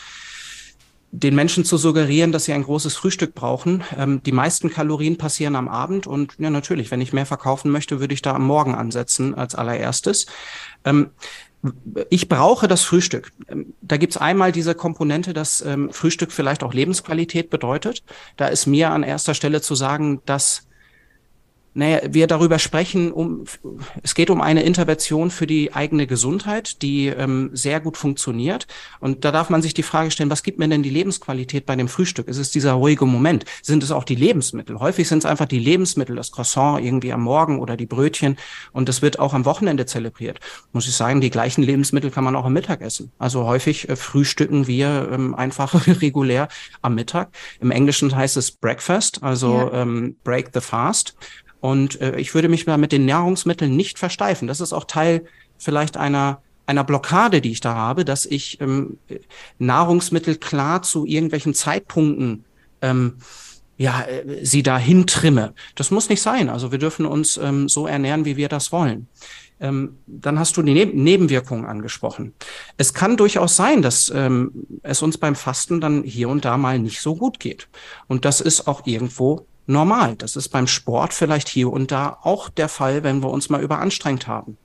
den 1.11 1.35
Menschen 1.35 1.63
zu 1.63 1.77
suggerieren, 1.77 2.31
dass 2.31 2.45
sie 2.45 2.53
ein 2.53 2.63
großes 2.63 2.95
Frühstück 2.95 3.33
brauchen. 3.33 3.83
Ähm, 3.95 4.21
die 4.23 4.31
meisten 4.31 4.69
Kalorien 4.69 5.17
passieren 5.17 5.55
am 5.55 5.67
Abend 5.69 6.05
und 6.05 6.35
ja, 6.37 6.49
natürlich, 6.49 6.91
wenn 6.91 7.01
ich 7.01 7.13
mehr 7.13 7.25
verkaufen 7.25 7.71
möchte, 7.71 7.99
würde 7.99 8.13
ich 8.13 8.21
da 8.21 8.33
am 8.33 8.45
Morgen 8.45 8.75
ansetzen 8.75 9.33
als 9.35 9.55
allererstes. 9.55 10.25
Ähm, 10.83 11.11
ich 12.09 12.29
brauche 12.29 12.67
das 12.67 12.83
Frühstück. 12.83 13.31
Da 13.87 13.97
gibt's 13.97 14.17
einmal 14.17 14.51
diese 14.51 14.75
Komponente, 14.75 15.33
dass 15.33 15.61
ähm, 15.61 15.91
Frühstück 15.91 16.31
vielleicht 16.31 16.63
auch 16.63 16.73
Lebensqualität 16.73 17.49
bedeutet. 17.49 18.03
Da 18.35 18.47
ist 18.47 18.65
mir 18.65 18.91
an 18.91 19.03
erster 19.03 19.33
Stelle 19.33 19.61
zu 19.61 19.75
sagen, 19.75 20.21
dass 20.25 20.67
naja, 21.77 21.99
wir 22.09 22.25
darüber 22.25 22.57
sprechen, 22.57 23.11
um 23.11 23.43
es 24.01 24.15
geht 24.15 24.31
um 24.31 24.41
eine 24.41 24.63
Intervention 24.63 25.29
für 25.29 25.45
die 25.45 25.75
eigene 25.75 26.07
Gesundheit, 26.07 26.81
die 26.81 27.05
ähm, 27.05 27.51
sehr 27.53 27.79
gut 27.79 27.97
funktioniert. 27.97 28.65
Und 28.99 29.25
da 29.25 29.31
darf 29.31 29.51
man 29.51 29.61
sich 29.61 29.75
die 29.75 29.83
Frage 29.83 30.09
stellen, 30.09 30.31
was 30.31 30.41
gibt 30.41 30.57
mir 30.57 30.67
denn 30.67 30.81
die 30.81 30.89
Lebensqualität 30.89 31.67
bei 31.67 31.75
dem 31.75 31.87
Frühstück? 31.87 32.27
Ist 32.29 32.39
es 32.39 32.49
dieser 32.49 32.73
ruhige 32.73 33.05
Moment? 33.05 33.45
Sind 33.61 33.83
es 33.83 33.91
auch 33.91 34.05
die 34.05 34.15
Lebensmittel? 34.15 34.79
Häufig 34.79 35.07
sind 35.07 35.19
es 35.19 35.25
einfach 35.25 35.45
die 35.45 35.59
Lebensmittel, 35.59 36.15
das 36.15 36.31
Croissant 36.31 36.83
irgendwie 36.83 37.13
am 37.13 37.21
Morgen 37.21 37.59
oder 37.59 37.77
die 37.77 37.85
Brötchen. 37.85 38.37
Und 38.71 38.89
das 38.89 39.03
wird 39.03 39.19
auch 39.19 39.35
am 39.35 39.45
Wochenende 39.45 39.85
zelebriert. 39.85 40.39
Muss 40.71 40.87
ich 40.87 40.95
sagen, 40.95 41.21
die 41.21 41.29
gleichen 41.29 41.61
Lebensmittel 41.61 42.09
kann 42.09 42.23
man 42.23 42.35
auch 42.35 42.45
am 42.45 42.53
Mittag 42.53 42.81
essen. 42.81 43.11
Also 43.19 43.45
häufig 43.45 43.87
äh, 43.87 43.95
frühstücken 43.95 44.65
wir 44.65 45.09
ähm, 45.11 45.35
einfach 45.35 45.85
regulär 46.01 46.47
am 46.81 46.95
Mittag. 46.95 47.29
Im 47.59 47.69
Englischen 47.69 48.15
heißt 48.15 48.35
es 48.35 48.49
Breakfast, 48.49 49.21
also 49.21 49.69
ja. 49.71 49.83
ähm, 49.83 50.15
Break 50.23 50.49
the 50.55 50.61
Fast. 50.61 51.15
Und 51.59 51.99
äh, 52.01 52.17
ich 52.17 52.33
würde 52.33 52.49
mich 52.49 52.67
mal 52.67 52.77
mit 52.77 52.91
den 52.91 53.05
Nahrungsmitteln 53.05 53.75
nicht 53.75 53.99
versteifen. 53.99 54.47
Das 54.47 54.61
ist 54.61 54.73
auch 54.73 54.85
Teil 54.85 55.25
vielleicht 55.57 55.97
einer 55.97 56.41
einer 56.67 56.83
Blockade, 56.83 57.39
die 57.39 57.51
ich 57.51 57.61
da 57.61 57.73
habe, 57.73 58.03
dass 58.03 58.25
ich 58.25 58.59
ähm, 58.59 58.97
Nahrungsmittel 59.57 60.35
klar 60.35 60.81
zu 60.81 61.05
irgendwelchen 61.05 61.53
Zeitpunkten 61.53 62.43
ähm, 62.81 63.13
ja, 63.77 64.01
äh, 64.01 64.45
sie 64.45 64.63
dahin 64.63 65.07
trimme. 65.07 65.53
Das 65.75 65.91
muss 65.91 66.09
nicht 66.09 66.21
sein. 66.21 66.49
Also 66.49 66.71
wir 66.71 66.79
dürfen 66.79 67.05
uns 67.05 67.37
ähm, 67.37 67.69
so 67.69 67.87
ernähren, 67.87 68.25
wie 68.25 68.35
wir 68.35 68.49
das 68.49 68.71
wollen. 68.71 69.07
Ähm, 69.59 69.97
dann 70.05 70.37
hast 70.37 70.57
du 70.57 70.61
die 70.61 70.73
Neb 70.73 70.93
Nebenwirkungen 70.93 71.65
angesprochen. 71.65 72.33
Es 72.77 72.93
kann 72.93 73.17
durchaus 73.17 73.55
sein, 73.55 73.81
dass 73.81 74.11
ähm, 74.13 74.51
es 74.83 75.01
uns 75.01 75.17
beim 75.17 75.35
Fasten 75.35 75.79
dann 75.79 76.03
hier 76.03 76.29
und 76.29 76.45
da 76.45 76.57
mal 76.57 76.79
nicht 76.79 77.01
so 77.01 77.15
gut 77.15 77.39
geht. 77.39 77.67
Und 78.07 78.25
das 78.25 78.41
ist 78.41 78.67
auch 78.67 78.85
irgendwo 78.85 79.47
normal. 79.67 80.15
Das 80.15 80.35
ist 80.35 80.49
beim 80.49 80.67
Sport 80.67 81.13
vielleicht 81.13 81.49
hier 81.49 81.71
und 81.71 81.91
da 81.91 82.17
auch 82.21 82.49
der 82.49 82.69
Fall, 82.69 83.03
wenn 83.03 83.21
wir 83.21 83.29
uns 83.29 83.49
mal 83.49 83.61
überanstrengt 83.61 84.27
haben. 84.27 84.57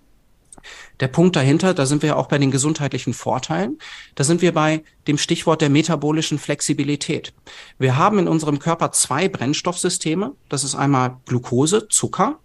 Der 1.00 1.08
Punkt 1.08 1.34
dahinter, 1.34 1.74
da 1.74 1.86
sind 1.86 2.02
wir 2.02 2.16
auch 2.16 2.28
bei 2.28 2.38
den 2.38 2.50
gesundheitlichen 2.50 3.14
Vorteilen, 3.14 3.78
da 4.14 4.24
sind 4.24 4.42
wir 4.42 4.52
bei 4.52 4.84
dem 5.08 5.18
Stichwort 5.18 5.60
der 5.60 5.70
metabolischen 5.70 6.38
Flexibilität. 6.38 7.34
Wir 7.78 7.96
haben 7.96 8.18
in 8.18 8.28
unserem 8.28 8.58
Körper 8.58 8.92
zwei 8.92 9.28
Brennstoffsysteme. 9.28 10.34
Das 10.48 10.62
ist 10.62 10.74
einmal 10.74 11.18
Glucose, 11.26 11.88
Zucker. 11.88 12.38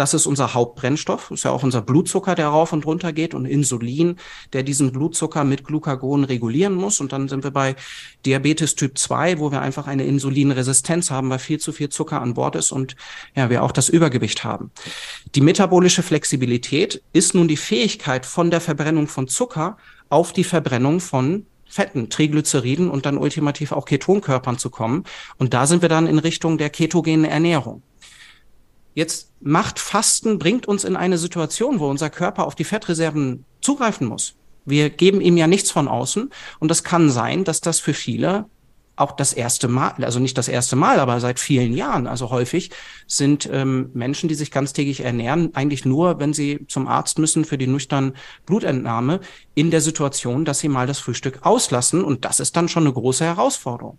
Das 0.00 0.14
ist 0.14 0.24
unser 0.24 0.54
Hauptbrennstoff, 0.54 1.30
ist 1.30 1.44
ja 1.44 1.50
auch 1.50 1.62
unser 1.62 1.82
Blutzucker, 1.82 2.34
der 2.34 2.48
rauf 2.48 2.72
und 2.72 2.86
runter 2.86 3.12
geht 3.12 3.34
und 3.34 3.44
Insulin, 3.44 4.16
der 4.54 4.62
diesen 4.62 4.92
Blutzucker 4.92 5.44
mit 5.44 5.62
Glucagon 5.62 6.24
regulieren 6.24 6.72
muss. 6.72 7.00
Und 7.00 7.12
dann 7.12 7.28
sind 7.28 7.44
wir 7.44 7.50
bei 7.50 7.76
Diabetes 8.24 8.76
Typ 8.76 8.96
2, 8.96 9.40
wo 9.40 9.52
wir 9.52 9.60
einfach 9.60 9.86
eine 9.86 10.06
Insulinresistenz 10.06 11.10
haben, 11.10 11.28
weil 11.28 11.38
viel 11.38 11.60
zu 11.60 11.72
viel 11.72 11.90
Zucker 11.90 12.22
an 12.22 12.32
Bord 12.32 12.56
ist 12.56 12.72
und 12.72 12.96
ja, 13.34 13.50
wir 13.50 13.62
auch 13.62 13.72
das 13.72 13.90
Übergewicht 13.90 14.42
haben. 14.42 14.70
Die 15.34 15.42
metabolische 15.42 16.02
Flexibilität 16.02 17.02
ist 17.12 17.34
nun 17.34 17.46
die 17.46 17.58
Fähigkeit 17.58 18.24
von 18.24 18.50
der 18.50 18.62
Verbrennung 18.62 19.06
von 19.06 19.28
Zucker 19.28 19.76
auf 20.08 20.32
die 20.32 20.44
Verbrennung 20.44 21.00
von 21.00 21.44
Fetten, 21.66 22.08
Triglyceriden 22.08 22.88
und 22.88 23.04
dann 23.04 23.18
ultimativ 23.18 23.72
auch 23.72 23.84
Ketonkörpern 23.84 24.56
zu 24.56 24.70
kommen. 24.70 25.04
Und 25.36 25.52
da 25.52 25.66
sind 25.66 25.82
wir 25.82 25.90
dann 25.90 26.06
in 26.06 26.18
Richtung 26.18 26.56
der 26.56 26.70
ketogenen 26.70 27.26
Ernährung. 27.26 27.82
Jetzt 28.94 29.32
macht 29.40 29.78
Fasten, 29.78 30.38
bringt 30.38 30.66
uns 30.66 30.84
in 30.84 30.96
eine 30.96 31.18
Situation, 31.18 31.80
wo 31.80 31.88
unser 31.88 32.10
Körper 32.10 32.46
auf 32.46 32.54
die 32.54 32.64
Fettreserven 32.64 33.44
zugreifen 33.60 34.06
muss. 34.06 34.34
Wir 34.64 34.90
geben 34.90 35.20
ihm 35.20 35.36
ja 35.36 35.46
nichts 35.46 35.70
von 35.70 35.88
außen. 35.88 36.30
Und 36.58 36.70
das 36.70 36.84
kann 36.84 37.10
sein, 37.10 37.44
dass 37.44 37.60
das 37.60 37.80
für 37.80 37.94
viele 37.94 38.46
auch 39.00 39.12
das 39.12 39.32
erste 39.32 39.66
Mal, 39.66 39.94
also 40.04 40.20
nicht 40.20 40.36
das 40.36 40.48
erste 40.48 40.76
Mal, 40.76 41.00
aber 41.00 41.20
seit 41.20 41.40
vielen 41.40 41.72
Jahren, 41.72 42.06
also 42.06 42.28
häufig 42.28 42.70
sind 43.06 43.48
ähm, 43.50 43.90
Menschen, 43.94 44.28
die 44.28 44.34
sich 44.34 44.50
ganztägig 44.50 45.00
ernähren, 45.00 45.54
eigentlich 45.54 45.86
nur, 45.86 46.20
wenn 46.20 46.34
sie 46.34 46.66
zum 46.68 46.86
Arzt 46.86 47.18
müssen 47.18 47.46
für 47.46 47.56
die 47.56 47.66
nüchtern 47.66 48.12
Blutentnahme, 48.44 49.20
in 49.54 49.70
der 49.70 49.80
Situation, 49.80 50.44
dass 50.44 50.58
sie 50.58 50.68
mal 50.68 50.86
das 50.86 50.98
Frühstück 50.98 51.46
auslassen. 51.46 52.04
Und 52.04 52.26
das 52.26 52.40
ist 52.40 52.56
dann 52.56 52.68
schon 52.68 52.82
eine 52.82 52.92
große 52.92 53.24
Herausforderung. 53.24 53.98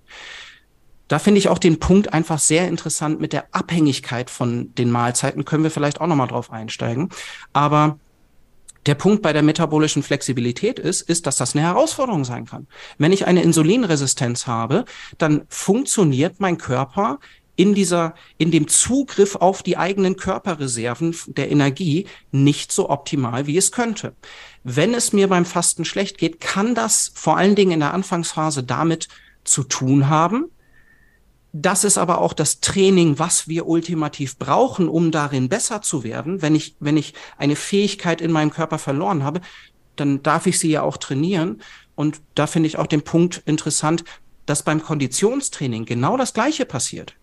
Da 1.12 1.20
finde 1.20 1.40
ich 1.40 1.50
auch 1.50 1.58
den 1.58 1.78
Punkt 1.78 2.14
einfach 2.14 2.40
sehr 2.40 2.70
interessant 2.70 3.20
mit 3.20 3.34
der 3.34 3.54
Abhängigkeit 3.54 4.30
von 4.30 4.74
den 4.76 4.90
Mahlzeiten. 4.90 5.44
Können 5.44 5.64
wir 5.64 5.70
vielleicht 5.70 6.00
auch 6.00 6.08
nochmal 6.08 6.30
drauf 6.30 6.54
einsteigen. 6.54 7.10
Aber 7.52 8.00
der 8.86 8.96
Punkt 8.96 9.22
bei 9.22 9.34
der 9.34 9.42
metabolischen 9.42 10.04
Flexibilität 10.04 10.80
ist, 10.80 11.02
ist, 11.02 11.28
dass 11.28 11.36
das 11.36 11.54
eine 11.54 11.66
Herausforderung 11.66 12.24
sein 12.24 12.46
kann. 12.46 12.66
Wenn 12.98 13.12
ich 13.12 13.28
eine 13.28 13.44
Insulinresistenz 13.44 14.48
habe, 14.48 14.86
dann 15.18 15.42
funktioniert 15.50 16.40
mein 16.40 16.58
Körper 16.58 17.20
in 17.58 17.76
dieser, 17.76 18.16
in 18.38 18.50
dem 18.50 18.70
Zugriff 18.70 19.36
auf 19.36 19.64
die 19.64 19.76
eigenen 19.76 20.16
Körperreserven 20.16 21.14
der 21.28 21.52
Energie 21.52 22.08
nicht 22.32 22.72
so 22.72 22.90
optimal, 22.90 23.48
wie 23.48 23.58
es 23.58 23.74
könnte. 23.74 24.16
Wenn 24.64 24.94
es 24.94 25.12
mir 25.12 25.28
beim 25.28 25.44
Fasten 25.44 25.84
schlecht 25.84 26.18
geht, 26.18 26.40
kann 26.40 26.74
das 26.74 27.12
vor 27.14 27.36
allen 27.36 27.56
Dingen 27.56 27.72
in 27.72 27.80
der 27.82 27.94
Anfangsphase 27.94 28.64
damit 28.64 29.10
zu 29.44 29.64
tun 29.64 30.08
haben, 30.08 30.50
das 31.54 31.84
ist 31.84 31.98
aber 31.98 32.20
auch 32.20 32.34
das 32.34 32.62
Training, 32.62 33.20
was 33.20 33.48
wir 33.48 33.68
ultimativ 33.68 34.38
brauchen, 34.38 34.88
um 34.88 35.12
darin 35.12 35.50
besser 35.50 35.82
zu 35.82 36.04
werden. 36.04 36.42
Wenn 36.42 36.56
ich, 36.56 36.76
wenn 36.80 36.96
ich 36.96 37.14
eine 37.38 37.56
Fähigkeit 37.56 38.22
in 38.22 38.32
meinem 38.32 38.52
Körper 38.52 38.80
verloren 38.80 39.24
habe, 39.24 39.42
dann 39.98 40.24
darf 40.24 40.48
ich 40.48 40.60
sie 40.60 40.72
ja 40.72 40.82
auch 40.82 40.98
trainieren. 40.98 41.62
Und 41.96 42.22
da 42.36 42.48
finde 42.48 42.68
ich 42.68 42.78
auch 42.78 42.88
den 42.88 43.04
Punkt 43.04 43.42
interessant, 43.46 44.06
dass 44.46 44.64
beim 44.64 44.82
Konditionstraining 44.82 45.86
genau 45.86 46.16
das 46.16 46.34
Gleiche 46.34 46.66
passiert. 46.66 47.16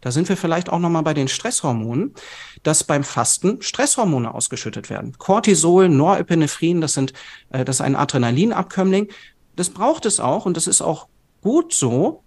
Da 0.00 0.12
sind 0.12 0.28
wir 0.28 0.36
vielleicht 0.36 0.70
auch 0.70 0.78
nochmal 0.78 1.02
bei 1.02 1.14
den 1.14 1.28
Stresshormonen, 1.28 2.14
dass 2.62 2.84
beim 2.84 3.04
Fasten 3.04 3.60
Stresshormone 3.60 4.32
ausgeschüttet 4.32 4.90
werden. 4.90 5.18
Cortisol, 5.18 5.88
Norepinephrin, 5.88 6.80
das 6.80 6.94
sind, 6.94 7.12
äh, 7.50 7.64
das 7.64 7.76
ist 7.76 7.80
ein 7.80 7.96
Adrenalinabkömmling. 7.96 9.08
Das 9.56 9.70
braucht 9.70 10.06
es 10.06 10.20
auch 10.20 10.46
und 10.46 10.56
das 10.56 10.68
ist 10.68 10.80
auch 10.80 11.08
gut 11.42 11.74
so, 11.74 12.22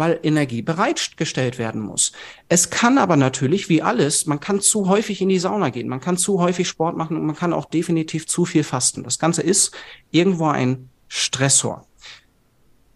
weil 0.00 0.18
Energie 0.22 0.62
bereitgestellt 0.62 1.58
werden 1.58 1.82
muss. 1.82 2.12
Es 2.48 2.70
kann 2.70 2.96
aber 2.96 3.16
natürlich, 3.16 3.68
wie 3.68 3.82
alles, 3.82 4.24
man 4.24 4.40
kann 4.40 4.60
zu 4.60 4.88
häufig 4.88 5.20
in 5.20 5.28
die 5.28 5.38
Sauna 5.38 5.68
gehen, 5.68 5.88
man 5.88 6.00
kann 6.00 6.16
zu 6.16 6.40
häufig 6.40 6.66
Sport 6.66 6.96
machen 6.96 7.18
und 7.18 7.26
man 7.26 7.36
kann 7.36 7.52
auch 7.52 7.66
definitiv 7.66 8.26
zu 8.26 8.46
viel 8.46 8.64
fasten. 8.64 9.04
Das 9.04 9.18
Ganze 9.18 9.42
ist 9.42 9.72
irgendwo 10.10 10.46
ein 10.48 10.88
Stressor. 11.06 11.86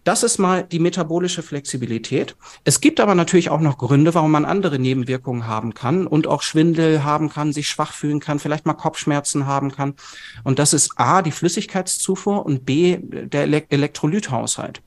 Das 0.03 0.21
ist 0.21 0.37
mal 0.37 0.63
die 0.63 0.79
metabolische 0.79 1.41
Flexibilität. 1.41 2.35
Es 2.63 2.79
gibt 2.79 2.99
aber 2.99 3.15
natürlich 3.15 3.49
auch 3.49 3.59
noch 3.59 3.79
Gründe, 3.79 4.13
warum 4.13 4.31
man 4.31 4.45
andere 4.45 4.77
Nebenwirkungen 4.77 5.47
haben 5.47 5.73
kann 5.73 6.05
und 6.05 6.27
auch 6.27 6.43
Schwindel 6.43 7.03
haben 7.03 7.29
kann, 7.29 7.53
sich 7.53 7.67
schwach 7.67 7.91
fühlen 7.91 8.19
kann, 8.19 8.37
vielleicht 8.37 8.67
mal 8.67 8.73
Kopfschmerzen 8.73 9.47
haben 9.47 9.71
kann. 9.71 9.95
Und 10.43 10.59
das 10.59 10.73
ist 10.73 10.91
A, 10.97 11.23
die 11.23 11.31
Flüssigkeitszufuhr 11.31 12.45
und 12.45 12.65
B, 12.65 12.97
der 13.01 13.43
Elektrolythaushalt. 13.69 14.81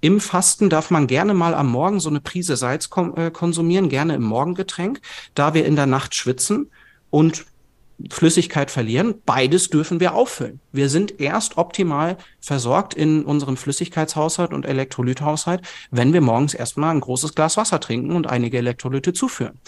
Im 0.00 0.20
Fasten 0.20 0.70
darf 0.70 0.90
man 0.90 1.06
gerne 1.06 1.34
mal 1.34 1.54
am 1.54 1.68
Morgen 1.68 1.98
so 1.98 2.08
eine 2.08 2.20
Prise 2.20 2.56
Salz 2.56 2.88
äh, 3.16 3.30
konsumieren, 3.30 3.88
gerne 3.88 4.14
im 4.14 4.22
Morgengetränk, 4.22 5.00
da 5.34 5.54
wir 5.54 5.64
in 5.66 5.74
der 5.74 5.86
Nacht 5.86 6.14
schwitzen 6.14 6.70
und 7.10 7.46
Flüssigkeit 8.10 8.70
verlieren. 8.70 9.16
Beides 9.26 9.70
dürfen 9.70 9.98
wir 9.98 10.14
auffüllen. 10.14 10.60
Wir 10.70 10.88
sind 10.88 11.20
erst 11.20 11.58
optimal 11.58 12.16
versorgt 12.40 12.94
in 12.94 13.24
unserem 13.24 13.56
Flüssigkeitshaushalt 13.56 14.52
und 14.52 14.66
Elektrolythaushalt, 14.66 15.62
wenn 15.90 16.12
wir 16.12 16.20
morgens 16.20 16.54
erstmal 16.54 16.94
ein 16.94 17.00
großes 17.00 17.34
Glas 17.34 17.56
Wasser 17.56 17.80
trinken 17.80 18.12
und 18.12 18.28
einige 18.28 18.58
Elektrolyte 18.58 19.12
zuführen. 19.12 19.58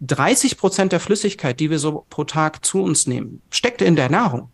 30 0.00 0.58
Prozent 0.58 0.92
der 0.92 1.00
Flüssigkeit, 1.00 1.58
die 1.58 1.70
wir 1.70 1.78
so 1.78 2.04
pro 2.10 2.24
Tag 2.24 2.64
zu 2.64 2.82
uns 2.82 3.06
nehmen, 3.06 3.40
steckt 3.50 3.80
in 3.80 3.96
der 3.96 4.10
Nahrung. 4.10 4.50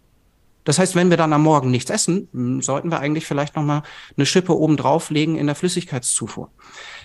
Das 0.64 0.78
heißt, 0.78 0.94
wenn 0.94 1.10
wir 1.10 1.16
dann 1.16 1.32
am 1.32 1.42
Morgen 1.42 1.70
nichts 1.70 1.90
essen, 1.90 2.28
hm, 2.32 2.62
sollten 2.62 2.90
wir 2.90 3.00
eigentlich 3.00 3.26
vielleicht 3.26 3.56
nochmal 3.56 3.82
eine 4.16 4.26
Schippe 4.26 4.56
oben 4.56 4.76
drauflegen 4.76 5.36
in 5.36 5.46
der 5.46 5.54
Flüssigkeitszufuhr. 5.54 6.50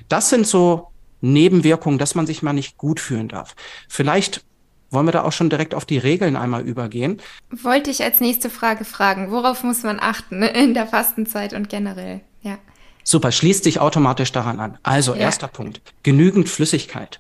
Das 0.08 0.30
sind 0.30 0.48
so 0.48 0.88
Nebenwirkungen, 1.22 2.00
dass 2.00 2.16
man 2.16 2.26
sich 2.26 2.42
mal 2.42 2.54
nicht 2.54 2.78
gut 2.78 3.00
fühlen 3.00 3.28
darf. 3.28 3.56
Vielleicht 3.88 4.44
wollen 4.92 5.06
wir 5.06 5.12
da 5.12 5.24
auch 5.24 5.32
schon 5.32 5.50
direkt 5.50 5.76
auf 5.76 5.86
die 5.86 5.98
Regeln 5.98 6.36
einmal 6.36 6.66
übergehen. 6.66 7.22
Wollte 7.52 7.92
ich 7.92 8.04
als 8.04 8.20
nächste 8.20 8.50
Frage 8.50 8.86
fragen, 8.86 9.32
worauf 9.32 9.64
muss 9.64 9.84
man 9.84 10.00
achten 10.00 10.42
in 10.44 10.74
der 10.74 10.88
Fastenzeit 10.88 11.54
und 11.54 11.70
generell? 11.70 12.22
Ja. 12.42 12.58
Super, 13.04 13.32
schließt 13.32 13.64
sich 13.64 13.80
automatisch 13.80 14.32
daran 14.32 14.60
an. 14.60 14.78
Also, 14.84 15.14
ja. 15.14 15.22
erster 15.22 15.48
Punkt. 15.48 15.82
Genügend 16.04 16.50
Flüssigkeit. 16.50 17.20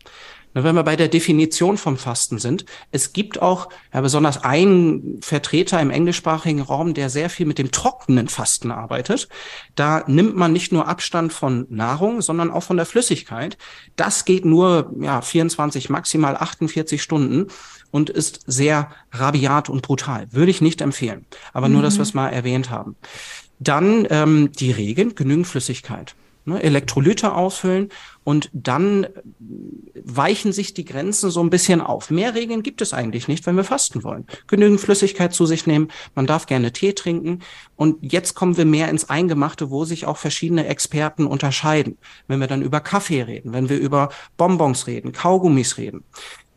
Wenn 0.54 0.76
wir 0.76 0.84
bei 0.84 0.96
der 0.96 1.08
Definition 1.08 1.78
vom 1.78 1.98
Fasten 1.98 2.40
sind, 2.40 2.66
es 2.92 3.14
gibt 3.14 3.42
auch 3.42 3.70
ja, 3.94 4.02
besonders 4.02 4.44
einen 4.44 5.22
Vertreter 5.22 5.80
im 5.80 5.92
englischsprachigen 5.92 6.62
Raum, 6.62 6.94
der 6.94 7.10
sehr 7.10 7.30
viel 7.30 7.46
mit 7.46 7.60
dem 7.60 7.72
trockenen 7.72 8.28
Fasten 8.28 8.72
arbeitet. 8.72 9.30
Da 9.76 10.04
nimmt 10.08 10.36
man 10.36 10.52
nicht 10.52 10.72
nur 10.72 10.88
Abstand 10.88 11.34
von 11.34 11.68
Nahrung, 11.70 12.22
sondern 12.22 12.50
auch 12.50 12.64
von 12.64 12.78
der 12.78 12.88
Flüssigkeit. 12.88 13.58
Das 13.96 14.26
geht 14.26 14.44
nur 14.44 14.92
ja, 15.00 15.22
24, 15.22 15.90
maximal 15.90 16.36
48 16.36 17.02
Stunden 17.02 17.48
und 17.92 18.10
ist 18.10 18.42
sehr 18.48 18.92
rabiat 19.12 19.70
und 19.70 19.84
brutal. 19.84 20.28
Würde 20.32 20.52
ich 20.52 20.62
nicht 20.62 20.82
empfehlen. 20.82 21.26
Aber 21.54 21.68
mhm. 21.68 21.74
nur, 21.74 21.82
dass 21.84 21.96
mhm. 21.96 22.00
wir 22.00 22.04
es 22.04 22.14
mal 22.14 22.30
erwähnt 22.30 22.72
haben. 22.72 22.96
Dann 23.60 24.08
ähm, 24.10 24.52
die 24.54 24.72
Regeln, 24.72 25.16
genügend 25.16 25.46
Flüssigkeit 25.46 26.16
ne, 26.50 26.62
Elektrolyte 26.62 27.34
ausfüllen 27.34 27.90
und 28.24 28.50
dann 28.54 29.08
weichen 29.96 30.52
sich 30.52 30.74
die 30.74 30.86
Grenzen 30.86 31.32
so 31.32 31.42
ein 31.42 31.50
bisschen 31.50 31.82
auf. 31.82 32.12
Mehr 32.12 32.36
Regeln 32.36 32.64
gibt 32.64 32.82
es 32.82 32.94
eigentlich 32.94 33.28
nicht, 33.28 33.46
wenn 33.46 33.56
wir 33.56 33.64
fasten 33.64 34.04
wollen. 34.04 34.26
Genügend 34.48 34.82
Flüssigkeit 34.82 35.34
zu 35.34 35.46
sich 35.46 35.66
nehmen, 35.66 35.90
man 36.16 36.28
darf 36.28 36.46
gerne 36.46 36.72
Tee 36.72 36.94
trinken 36.94 37.40
und 37.76 37.98
jetzt 38.02 38.36
kommen 38.36 38.58
wir 38.58 38.66
mehr 38.66 38.90
ins 38.90 39.10
Eingemachte, 39.10 39.70
wo 39.72 39.86
sich 39.86 40.06
auch 40.06 40.18
verschiedene 40.18 40.68
Experten 40.68 41.26
unterscheiden. 41.26 41.98
Wenn 42.28 42.40
wir 42.40 42.48
dann 42.48 42.62
über 42.62 42.82
Kaffee 42.82 43.24
reden, 43.24 43.54
wenn 43.54 43.70
wir 43.70 43.80
über 43.80 44.10
Bonbons 44.38 44.88
reden, 44.88 45.12
Kaugummis 45.12 45.78
reden. 45.78 46.04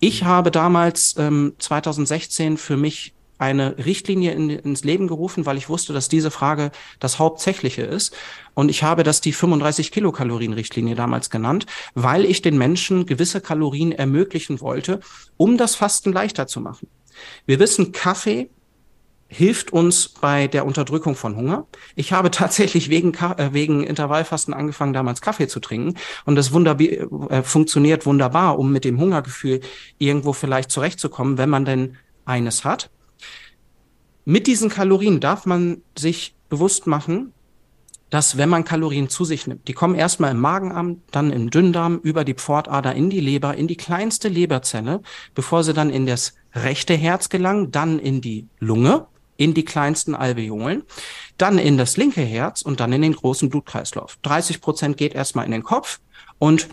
Ich 0.01 0.25
habe 0.25 0.51
damals 0.51 1.15
ähm, 1.17 1.55
2016 1.59 2.57
für 2.57 2.77
mich 2.77 3.15
eine 3.43 3.77
Richtlinie 3.85 4.33
in, 4.33 4.51
ins 4.51 4.85
Leben 4.85 5.09
gerufen, 5.09 5.45
weil 5.45 5.59
ich 5.59 5.69
wusste, 5.69 5.93
dass 5.93 6.09
diese 6.09 6.31
Frage 6.31 6.71
das 7.01 7.19
Hauptsächliche 7.19 7.83
ist. 7.83 8.15
Und 8.55 8.69
ich 8.69 8.85
habe 8.85 9.03
das 9.03 9.21
die 9.21 9.33
35 9.33 9.91
Kilokalorien 9.91 10.53
Richtlinie 10.53 10.95
damals 10.95 11.29
genannt, 11.29 11.67
weil 11.95 12.25
ich 12.25 12.41
den 12.41 12.57
Menschen 12.57 13.05
gewisse 13.05 13.41
Kalorien 13.41 13.91
ermöglichen 13.91 14.61
wollte, 14.61 15.01
um 15.37 15.59
das 15.59 15.75
Fasten 15.75 16.13
leichter 16.13 16.47
zu 16.47 16.61
machen. 16.61 16.89
Wir 17.45 17.59
wissen, 17.59 17.93
Kaffee 17.93 18.49
hilft 19.27 19.73
uns 19.73 20.09
bei 20.09 20.47
der 20.47 20.67
Unterdrückung 20.67 21.17
von 21.17 21.35
Hunger. 21.35 21.67
Ich 21.97 22.13
habe 22.13 22.31
tatsächlich 22.43 22.91
wegen, 22.91 23.13
äh, 23.15 23.53
wegen 23.53 23.83
Intervallfasten 23.83 24.55
angefangen, 24.55 24.93
damals 24.93 25.21
Kaffee 25.21 25.49
zu 25.49 25.59
trinken. 25.59 25.99
Und 26.25 26.37
das 26.37 26.53
wunderbar, 26.53 26.87
äh, 27.31 27.43
funktioniert 27.43 28.07
wunderbar, 28.07 28.59
um 28.59 28.71
mit 28.71 28.85
dem 28.85 29.01
Hungergefühl 29.01 29.61
irgendwo 29.99 30.33
vielleicht 30.33 30.71
zurechtzukommen, 30.71 31.39
wenn 31.39 31.51
man 31.51 31.65
denn 31.65 31.97
eines 32.25 32.65
hat. 32.65 32.91
Mit 34.25 34.47
diesen 34.47 34.69
Kalorien 34.69 35.21
darf 35.21 35.47
man 35.47 35.83
sich 35.97 36.35
bewusst 36.49 36.87
machen, 36.87 37.33
dass 38.11 38.37
wenn 38.37 38.51
man 38.51 38.65
Kalorien 38.65 39.09
zu 39.09 39.25
sich 39.25 39.47
nimmt, 39.47 39.67
die 39.69 39.73
kommen 39.73 39.95
erstmal 39.95 40.33
im 40.33 40.41
Magen 40.41 40.71
an, 40.71 41.01
dann 41.11 41.33
im 41.33 41.51
Dünndarm, 41.51 41.99
über 42.03 42.25
die 42.25 42.35
Pfortader 42.35 42.95
in 42.95 43.09
die 43.09 43.21
Leber, 43.21 43.57
in 43.57 43.69
die 43.69 43.77
kleinste 43.77 44.29
Leberzelle, 44.29 45.01
bevor 45.35 45.65
sie 45.65 45.73
dann 45.73 45.89
in 45.89 46.05
das 46.05 46.35
rechte 46.55 46.95
Herz 46.95 47.31
gelangen, 47.31 47.71
dann 47.71 47.99
in 47.99 48.21
die 48.21 48.49
Lunge, 48.59 49.07
in 49.39 49.55
die 49.55 49.65
kleinsten 49.65 50.15
Alveolen, 50.15 50.83
dann 51.39 51.59
in 51.59 51.79
das 51.79 51.97
linke 51.97 52.21
Herz 52.21 52.61
und 52.61 52.81
dann 52.81 52.93
in 52.93 53.01
den 53.01 53.15
großen 53.15 53.49
Blutkreislauf. 53.49 54.19
30 54.23 54.61
Prozent 54.61 54.97
geht 54.99 55.15
erstmal 55.15 55.47
in 55.47 55.53
den 55.53 55.63
Kopf 55.63 56.01
Und 56.39 56.69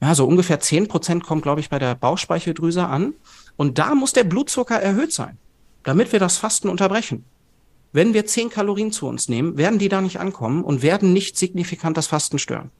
ja, 0.00 0.14
so 0.14 0.26
ungefähr 0.26 0.60
zehn 0.60 0.88
Prozent 0.88 1.24
kommt, 1.24 1.42
glaube 1.42 1.60
ich, 1.60 1.68
bei 1.68 1.78
der 1.78 1.94
Bauchspeicheldrüse 1.94 2.86
an. 2.86 3.14
Und 3.56 3.78
da 3.78 3.94
muss 3.94 4.12
der 4.12 4.24
Blutzucker 4.24 4.76
erhöht 4.76 5.12
sein, 5.12 5.36
damit 5.88 6.12
wir 6.12 6.20
das 6.20 6.36
Fasten 6.36 6.68
unterbrechen. 6.68 7.24
Wenn 7.92 8.12
wir 8.12 8.26
zehn 8.26 8.50
Kalorien 8.50 8.92
zu 8.92 9.06
uns 9.06 9.30
nehmen, 9.30 9.56
werden 9.56 9.78
die 9.78 9.88
da 9.88 10.02
nicht 10.02 10.20
ankommen 10.20 10.62
und 10.62 10.82
werden 10.82 11.14
nicht 11.14 11.38
signifikant 11.38 11.96
das 11.96 12.08
Fasten 12.08 12.38
stören. 12.38 12.70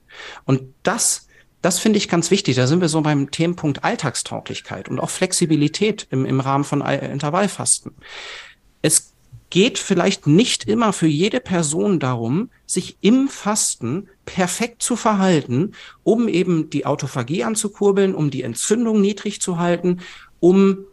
Und 0.45 0.61
das, 0.83 1.27
das 1.63 1.79
finde 1.79 1.97
ich 1.97 2.07
ganz 2.07 2.29
wichtig. 2.29 2.55
Da 2.55 2.67
sind 2.67 2.81
wir 2.81 2.87
so 2.87 3.01
beim 3.01 3.31
Themenpunkt 3.31 3.83
Alltagstauglichkeit 3.83 4.89
und 4.89 4.99
auch 4.99 5.09
Flexibilität 5.09 6.05
im, 6.11 6.23
im 6.23 6.39
Rahmen 6.39 6.63
von 6.63 6.81
Intervallfasten. 6.81 7.95
Es 8.83 9.15
geht 9.49 9.79
vielleicht 9.79 10.27
nicht 10.27 10.65
immer 10.65 10.93
für 10.93 11.07
jede 11.07 11.39
Person 11.39 11.99
darum, 11.99 12.51
sich 12.67 12.97
im 13.01 13.27
Fasten 13.27 14.07
perfekt 14.25 14.83
zu 14.83 14.95
verhalten, 14.95 15.71
um 16.03 16.27
eben 16.27 16.69
die 16.69 16.85
Autophagie 16.85 17.43
anzukurbeln, 17.43 18.13
um 18.13 18.29
die 18.29 18.43
Entzündung 18.43 19.01
niedrig 19.01 19.41
zu 19.41 19.57
halten, 19.57 20.01
um 20.39 20.85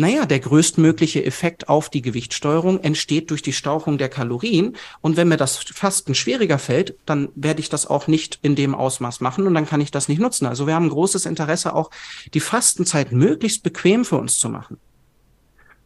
naja, 0.00 0.24
der 0.24 0.40
größtmögliche 0.40 1.22
Effekt 1.26 1.68
auf 1.68 1.90
die 1.90 2.00
Gewichtssteuerung 2.00 2.80
entsteht 2.80 3.30
durch 3.30 3.42
die 3.42 3.52
Stauchung 3.52 3.98
der 3.98 4.08
Kalorien. 4.08 4.74
Und 5.02 5.18
wenn 5.18 5.28
mir 5.28 5.36
das 5.36 5.58
Fasten 5.58 6.14
schwieriger 6.14 6.58
fällt, 6.58 6.96
dann 7.04 7.28
werde 7.34 7.60
ich 7.60 7.68
das 7.68 7.86
auch 7.86 8.06
nicht 8.06 8.38
in 8.40 8.56
dem 8.56 8.74
Ausmaß 8.74 9.20
machen 9.20 9.46
und 9.46 9.52
dann 9.52 9.66
kann 9.66 9.82
ich 9.82 9.90
das 9.90 10.08
nicht 10.08 10.18
nutzen. 10.18 10.46
Also 10.46 10.66
wir 10.66 10.74
haben 10.74 10.88
großes 10.88 11.26
Interesse, 11.26 11.74
auch 11.74 11.90
die 12.32 12.40
Fastenzeit 12.40 13.12
möglichst 13.12 13.62
bequem 13.62 14.06
für 14.06 14.16
uns 14.16 14.38
zu 14.38 14.48
machen. 14.48 14.78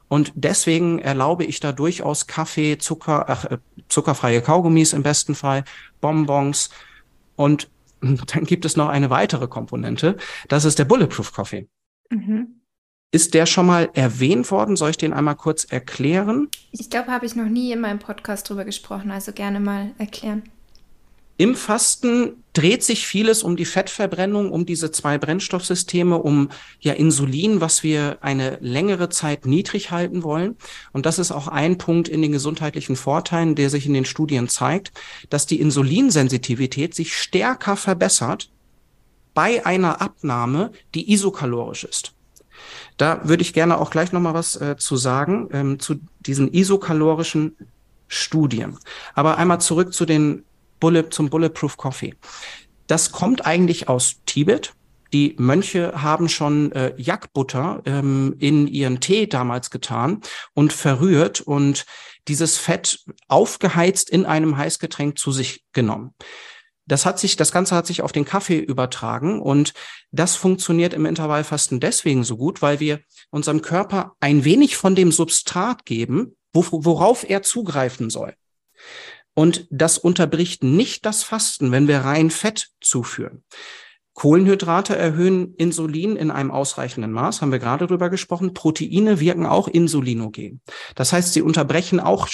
Und 0.07 0.31
deswegen 0.37 1.00
erlaube 1.00 1.44
ich 1.44 1.59
da 1.59 1.72
durchaus 1.72 2.29
Kaffee, 2.29 2.79
Zucker, 2.79 3.24
ach, 3.29 3.46
äh, 3.46 3.59
zuckerfreie 3.88 4.42
Kaugummis 4.42 4.92
im 4.92 5.03
besten 5.03 5.35
Fall, 5.35 5.64
Bonbons. 6.00 6.70
Und 7.35 7.68
dann 8.00 8.44
gibt 8.44 8.64
es 8.64 8.77
noch 8.77 8.90
eine 8.90 9.11
weitere 9.11 9.48
Komponente. 9.48 10.18
Das 10.46 10.64
ist 10.64 10.79
der 10.79 10.85
Bulletproof 10.85 11.33
Coffee. 11.33 11.66
Mhm. 12.11 12.61
Ist 13.14 13.33
der 13.33 13.46
schon 13.46 13.66
mal 13.66 13.90
erwähnt 13.94 14.50
worden? 14.50 14.74
Soll 14.74 14.90
ich 14.90 14.96
den 14.96 15.12
einmal 15.12 15.37
kurz 15.37 15.62
erklären? 15.62 16.48
Ich 16.72 16.90
glaube, 16.90 17.12
habe 17.12 17.24
ich 17.24 17.37
noch 17.37 17.48
nie 17.48 17.70
in 17.70 17.81
meinem 17.81 18.00
Podcast 18.00 18.48
drüber 18.50 18.64
gesprochen, 18.64 19.12
also 19.12 19.31
gerne 19.31 19.61
mal 19.61 19.92
erklären. 19.98 20.42
Im 21.37 21.55
Fasten 21.55 22.42
dreht 22.55 22.83
sich 22.83 23.07
vieles 23.07 23.44
um 23.44 23.55
die 23.55 23.66
Fettverbrennung, 23.66 24.50
um 24.50 24.66
diese 24.66 24.90
zwei 24.90 25.16
Brennstoffsysteme, 25.16 26.20
um 26.20 26.48
ja 26.81 26.94
Insulin, 26.94 27.61
was 27.61 27.85
wir 27.85 28.18
eine 28.20 28.59
längere 28.61 29.11
Zeit 29.11 29.46
niedrig 29.46 29.92
halten 29.92 30.24
wollen. 30.24 30.57
Und 30.92 31.07
das 31.07 31.20
ist 31.20 31.31
auch 31.31 31.46
ein 31.46 31.79
Punkt 31.79 32.09
in 32.09 32.20
den 32.20 32.33
gesundheitlichen 32.33 32.96
Vorteilen, 32.96 33.55
der 33.55 33.70
sich 33.70 33.87
in 33.87 33.94
den 33.94 34.07
Studien 34.07 34.48
zeigt, 34.48 34.90
dass 35.31 35.46
die 35.46 35.61
Insulinsensitivität 35.61 36.96
sich 36.96 37.14
stärker 37.14 37.77
verbessert 37.77 38.50
bei 39.35 39.64
einer 39.64 40.00
Abnahme, 40.00 40.72
die 40.96 41.12
isokalorisch 41.12 41.85
ist. 41.85 42.13
Da 42.96 43.20
würde 43.28 43.42
ich 43.42 43.52
gerne 43.52 43.78
auch 43.78 43.90
gleich 43.90 44.12
nochmal 44.12 44.35
was 44.35 44.57
äh, 44.57 44.76
zu 44.76 44.96
sagen, 44.96 45.48
ähm, 45.52 45.80
zu 45.80 45.96
diesen 46.20 46.52
isokalorischen 46.52 47.57
Studien. 48.07 48.78
Aber 49.14 49.37
einmal 49.38 49.61
zurück 49.61 49.92
zu 49.92 50.07
den 50.07 50.44
Bullet, 50.80 51.11
zum 51.11 51.30
Bulletproof 51.30 51.76
Coffee. 51.76 52.14
Das 52.87 53.11
kommt 53.11 53.46
eigentlich 53.46 53.88
aus 53.88 54.16
Tibet. 54.26 54.74
Die 55.12 55.35
Mönche 55.38 56.02
haben 56.02 56.28
schon 56.28 56.72
äh, 56.72 56.92
Jackbutter 56.96 57.83
ähm, 57.85 58.37
in 58.38 58.66
ihren 58.66 59.00
Tee 59.00 59.26
damals 59.26 59.70
getan 59.70 60.20
und 60.54 60.72
verrührt 60.72 61.40
und 61.40 61.87
dieses 62.28 62.59
Fett 62.59 63.04
aufgeheizt 63.28 64.11
in 64.11 64.26
einem 64.26 64.57
Heißgetränk 64.57 65.18
zu 65.18 65.30
sich 65.30 65.64
genommen 65.72 66.14
das 66.87 67.07
hat 67.07 67.18
sich, 67.18 67.37
das 67.37 67.53
Ganze 67.53 67.75
hat 67.75 67.87
sich 67.87 68.03
auf 68.03 68.12
den 68.12 68.25
Kaffee 68.25 68.59
übertragen 68.59 69.40
und 69.40 69.73
das 70.11 70.37
funktioniert 70.37 70.94
im 70.94 71.07
Intervallfasten 71.07 71.81
deswegen 71.81 72.25
so 72.25 72.37
gut, 72.37 72.62
weil 72.62 72.81
wir 72.81 73.01
unserem 73.31 73.62
Körper 73.62 74.14
ein 74.20 74.44
wenig 74.44 74.77
von 74.77 74.94
dem 74.94 75.12
Substrat 75.12 75.85
geben, 75.87 76.37
worauf 76.53 77.29
er 77.29 77.42
zugreifen 77.42 78.11
soll. 78.11 78.35
Und 79.35 79.66
das 79.70 79.99
unterbricht 79.99 80.62
nicht 80.62 81.05
das 81.07 81.25
Fasten, 81.25 81.73
wenn 81.73 81.88
wir 81.88 81.99
rein 81.99 82.31
Fett 82.31 82.68
zuführen. 82.81 83.42
Kohlenhydrate 84.14 84.97
erhöhen 84.97 85.57
Insulin 85.57 86.14
in 86.14 86.31
einem 86.31 86.53
ausreichenden 86.53 87.11
Maß, 87.11 87.42
haben 87.42 87.51
wir 87.51 87.59
gerade 87.59 87.88
drüber 87.88 88.11
gesprochen. 88.11 88.55
Proteine 88.55 89.18
wirken 89.18 89.44
auch 89.44 89.66
insulinogen. 89.66 90.61
Das 90.94 91.12
heißt, 91.12 91.33
sie 91.33 91.42
unterbrechen 91.42 91.99
auch 91.99 92.29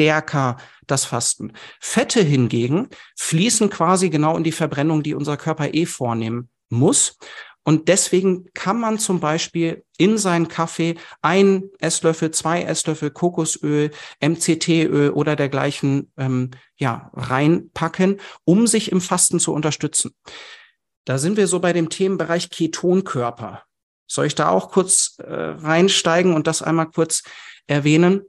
stärker 0.00 0.56
das 0.86 1.04
Fasten. 1.04 1.52
Fette 1.78 2.22
hingegen 2.22 2.88
fließen 3.18 3.68
quasi 3.68 4.08
genau 4.08 4.34
in 4.38 4.44
die 4.44 4.52
Verbrennung, 4.52 5.02
die 5.02 5.14
unser 5.14 5.36
Körper 5.36 5.74
eh 5.74 5.84
vornehmen 5.84 6.48
muss. 6.70 7.18
Und 7.64 7.88
deswegen 7.88 8.46
kann 8.54 8.80
man 8.80 8.98
zum 8.98 9.20
Beispiel 9.20 9.84
in 9.98 10.16
seinen 10.16 10.48
Kaffee 10.48 10.94
ein 11.20 11.64
Esslöffel, 11.80 12.30
zwei 12.30 12.62
Esslöffel 12.62 13.10
Kokosöl, 13.10 13.90
MCT-Öl 14.20 15.10
oder 15.10 15.36
dergleichen 15.36 16.10
ähm, 16.16 16.52
ja, 16.76 17.10
reinpacken, 17.12 18.18
um 18.44 18.66
sich 18.66 18.90
im 18.90 19.02
Fasten 19.02 19.38
zu 19.38 19.52
unterstützen. 19.52 20.12
Da 21.04 21.18
sind 21.18 21.36
wir 21.36 21.46
so 21.46 21.60
bei 21.60 21.74
dem 21.74 21.90
Themenbereich 21.90 22.48
Ketonkörper. 22.48 23.64
Soll 24.06 24.24
ich 24.24 24.34
da 24.34 24.48
auch 24.48 24.70
kurz 24.70 25.18
äh, 25.18 25.30
reinsteigen 25.30 26.34
und 26.34 26.46
das 26.46 26.62
einmal 26.62 26.90
kurz 26.90 27.22
erwähnen? 27.66 28.22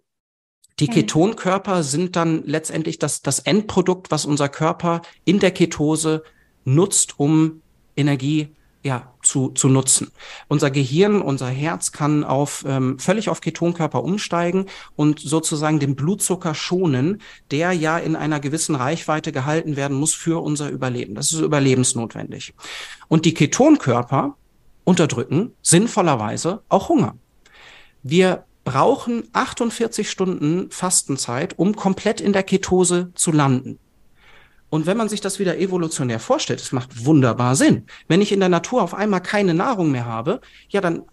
Die 0.81 0.87
Ketonkörper 0.87 1.83
sind 1.83 2.15
dann 2.15 2.43
letztendlich 2.43 2.97
das, 2.97 3.21
das 3.21 3.37
Endprodukt, 3.37 4.09
was 4.09 4.25
unser 4.25 4.49
Körper 4.49 5.03
in 5.25 5.37
der 5.39 5.51
Ketose 5.51 6.23
nutzt, 6.65 7.19
um 7.19 7.61
Energie 7.95 8.49
ja, 8.83 9.13
zu, 9.21 9.49
zu 9.49 9.69
nutzen. 9.69 10.09
Unser 10.47 10.71
Gehirn, 10.71 11.21
unser 11.21 11.49
Herz 11.49 11.91
kann 11.91 12.23
auf 12.23 12.65
ähm, 12.67 12.97
völlig 12.97 13.29
auf 13.29 13.41
Ketonkörper 13.41 14.03
umsteigen 14.03 14.65
und 14.95 15.19
sozusagen 15.19 15.79
den 15.79 15.95
Blutzucker 15.95 16.55
schonen, 16.55 17.21
der 17.51 17.73
ja 17.73 17.99
in 17.99 18.15
einer 18.15 18.39
gewissen 18.39 18.73
Reichweite 18.73 19.31
gehalten 19.31 19.75
werden 19.75 19.95
muss 19.95 20.15
für 20.15 20.41
unser 20.41 20.69
Überleben. 20.69 21.13
Das 21.13 21.31
ist 21.31 21.41
überlebensnotwendig. 21.41 22.55
Und 23.07 23.25
die 23.25 23.35
Ketonkörper 23.35 24.35
unterdrücken 24.83 25.53
sinnvollerweise 25.61 26.63
auch 26.67 26.89
Hunger. 26.89 27.15
Wir 28.01 28.45
brauchen 28.63 29.23
48 29.33 30.09
Stunden 30.09 30.69
Fastenzeit, 30.69 31.57
um 31.57 31.75
komplett 31.75 32.21
in 32.21 32.33
der 32.33 32.43
Ketose 32.43 33.11
zu 33.15 33.31
landen. 33.31 33.79
Und 34.69 34.85
wenn 34.85 34.97
man 34.97 35.09
sich 35.09 35.19
das 35.19 35.39
wieder 35.39 35.57
evolutionär 35.57 36.19
vorstellt, 36.19 36.61
es 36.61 36.71
macht 36.71 37.05
wunderbar 37.05 37.55
Sinn. 37.55 37.85
Wenn 38.07 38.21
ich 38.21 38.31
in 38.31 38.39
der 38.39 38.49
Natur 38.49 38.81
auf 38.81 38.93
einmal 38.93 39.21
keine 39.21 39.53
Nahrung 39.53 39.91
mehr 39.91 40.05
habe, 40.05 40.39
ja, 40.69 40.79
dann, 40.79 41.03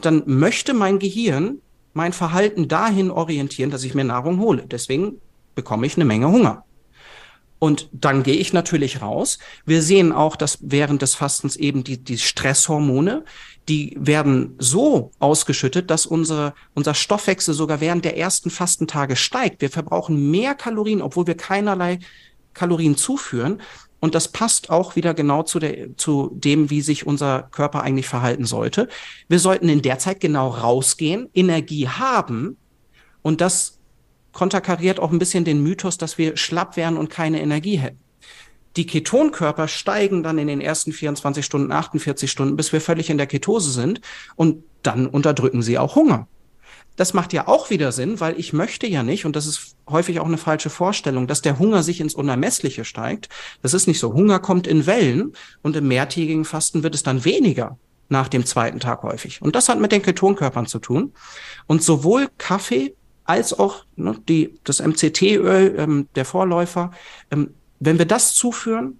dann 0.00 0.22
möchte 0.26 0.72
mein 0.72 0.98
Gehirn 0.98 1.60
mein 1.94 2.12
Verhalten 2.12 2.68
dahin 2.68 3.10
orientieren, 3.10 3.70
dass 3.70 3.82
ich 3.82 3.94
mir 3.94 4.04
Nahrung 4.04 4.38
hole. 4.38 4.66
Deswegen 4.66 5.20
bekomme 5.56 5.86
ich 5.86 5.96
eine 5.96 6.04
Menge 6.04 6.28
Hunger. 6.28 6.64
Und 7.58 7.88
dann 7.92 8.22
gehe 8.22 8.36
ich 8.36 8.52
natürlich 8.52 9.02
raus. 9.02 9.38
Wir 9.66 9.82
sehen 9.82 10.12
auch, 10.12 10.36
dass 10.36 10.58
während 10.60 11.02
des 11.02 11.16
Fastens 11.16 11.56
eben 11.56 11.82
die, 11.82 12.02
die 12.02 12.18
Stresshormone, 12.18 13.24
die 13.68 13.96
werden 13.98 14.54
so 14.58 15.10
ausgeschüttet, 15.18 15.90
dass 15.90 16.06
unsere, 16.06 16.54
unser 16.74 16.94
Stoffwechsel 16.94 17.54
sogar 17.54 17.80
während 17.80 18.04
der 18.04 18.16
ersten 18.16 18.50
Fastentage 18.50 19.16
steigt. 19.16 19.60
Wir 19.60 19.70
verbrauchen 19.70 20.30
mehr 20.30 20.54
Kalorien, 20.54 21.02
obwohl 21.02 21.26
wir 21.26 21.36
keinerlei 21.36 21.98
Kalorien 22.54 22.96
zuführen. 22.96 23.60
Und 24.00 24.14
das 24.14 24.28
passt 24.28 24.70
auch 24.70 24.96
wieder 24.96 25.12
genau 25.12 25.42
zu, 25.42 25.58
der, 25.58 25.96
zu 25.96 26.30
dem, 26.34 26.70
wie 26.70 26.80
sich 26.80 27.06
unser 27.06 27.42
Körper 27.42 27.82
eigentlich 27.82 28.06
verhalten 28.06 28.44
sollte. 28.44 28.88
Wir 29.28 29.40
sollten 29.40 29.68
in 29.68 29.82
der 29.82 29.98
Zeit 29.98 30.20
genau 30.20 30.48
rausgehen, 30.48 31.28
Energie 31.34 31.88
haben. 31.88 32.56
Und 33.22 33.40
das 33.40 33.78
konterkariert 34.32 35.00
auch 35.00 35.10
ein 35.10 35.18
bisschen 35.18 35.44
den 35.44 35.62
Mythos, 35.62 35.98
dass 35.98 36.16
wir 36.16 36.36
schlapp 36.36 36.76
wären 36.76 36.96
und 36.96 37.10
keine 37.10 37.42
Energie 37.42 37.76
hätten. 37.76 38.07
Die 38.78 38.86
Ketonkörper 38.86 39.66
steigen 39.66 40.22
dann 40.22 40.38
in 40.38 40.46
den 40.46 40.60
ersten 40.60 40.92
24 40.92 41.44
Stunden, 41.44 41.72
48 41.72 42.30
Stunden, 42.30 42.54
bis 42.54 42.72
wir 42.72 42.80
völlig 42.80 43.10
in 43.10 43.18
der 43.18 43.26
Ketose 43.26 43.72
sind. 43.72 44.00
Und 44.36 44.62
dann 44.84 45.08
unterdrücken 45.08 45.62
sie 45.62 45.78
auch 45.78 45.96
Hunger. 45.96 46.28
Das 46.94 47.12
macht 47.12 47.32
ja 47.32 47.48
auch 47.48 47.70
wieder 47.70 47.90
Sinn, 47.90 48.20
weil 48.20 48.38
ich 48.38 48.52
möchte 48.52 48.86
ja 48.86 49.02
nicht, 49.02 49.24
und 49.24 49.34
das 49.34 49.46
ist 49.46 49.74
häufig 49.88 50.20
auch 50.20 50.26
eine 50.26 50.38
falsche 50.38 50.70
Vorstellung, 50.70 51.26
dass 51.26 51.42
der 51.42 51.58
Hunger 51.58 51.82
sich 51.82 52.00
ins 52.00 52.14
Unermessliche 52.14 52.84
steigt. 52.84 53.28
Das 53.62 53.74
ist 53.74 53.88
nicht 53.88 53.98
so. 53.98 54.14
Hunger 54.14 54.38
kommt 54.38 54.68
in 54.68 54.86
Wellen 54.86 55.32
und 55.62 55.74
im 55.74 55.88
mehrtägigen 55.88 56.44
Fasten 56.44 56.84
wird 56.84 56.94
es 56.94 57.02
dann 57.02 57.24
weniger 57.24 57.78
nach 58.08 58.28
dem 58.28 58.46
zweiten 58.46 58.78
Tag 58.78 59.02
häufig. 59.02 59.42
Und 59.42 59.56
das 59.56 59.68
hat 59.68 59.80
mit 59.80 59.90
den 59.90 60.02
Ketonkörpern 60.02 60.66
zu 60.66 60.78
tun. 60.78 61.14
Und 61.66 61.82
sowohl 61.82 62.28
Kaffee 62.38 62.94
als 63.24 63.58
auch 63.58 63.84
ne, 63.96 64.14
die, 64.28 64.54
das 64.62 64.80
MCT-Öl, 64.80 65.74
ähm, 65.76 66.08
der 66.14 66.24
Vorläufer, 66.24 66.92
ähm, 67.32 67.50
wenn 67.80 67.98
wir 67.98 68.06
das 68.06 68.34
zuführen, 68.34 68.98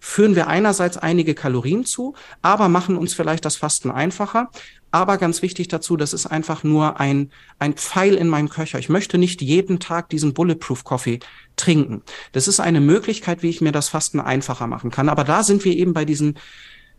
führen 0.00 0.36
wir 0.36 0.48
einerseits 0.48 0.98
einige 0.98 1.34
Kalorien 1.34 1.86
zu, 1.86 2.14
aber 2.42 2.68
machen 2.68 2.96
uns 2.96 3.14
vielleicht 3.14 3.44
das 3.44 3.56
Fasten 3.56 3.90
einfacher. 3.90 4.50
Aber 4.90 5.16
ganz 5.16 5.42
wichtig 5.42 5.68
dazu, 5.68 5.96
das 5.96 6.12
ist 6.12 6.26
einfach 6.26 6.62
nur 6.62 7.00
ein, 7.00 7.30
ein 7.58 7.72
Pfeil 7.74 8.14
in 8.14 8.28
meinem 8.28 8.48
Köcher. 8.48 8.78
Ich 8.78 8.90
möchte 8.90 9.18
nicht 9.18 9.40
jeden 9.40 9.80
Tag 9.80 10.10
diesen 10.10 10.34
Bulletproof 10.34 10.84
Coffee 10.84 11.20
trinken. 11.56 12.02
Das 12.32 12.46
ist 12.46 12.60
eine 12.60 12.80
Möglichkeit, 12.80 13.42
wie 13.42 13.48
ich 13.48 13.60
mir 13.60 13.72
das 13.72 13.88
Fasten 13.88 14.20
einfacher 14.20 14.66
machen 14.66 14.90
kann. 14.90 15.08
Aber 15.08 15.24
da 15.24 15.42
sind 15.42 15.64
wir 15.64 15.74
eben 15.74 15.94
bei 15.94 16.04
diesen 16.04 16.38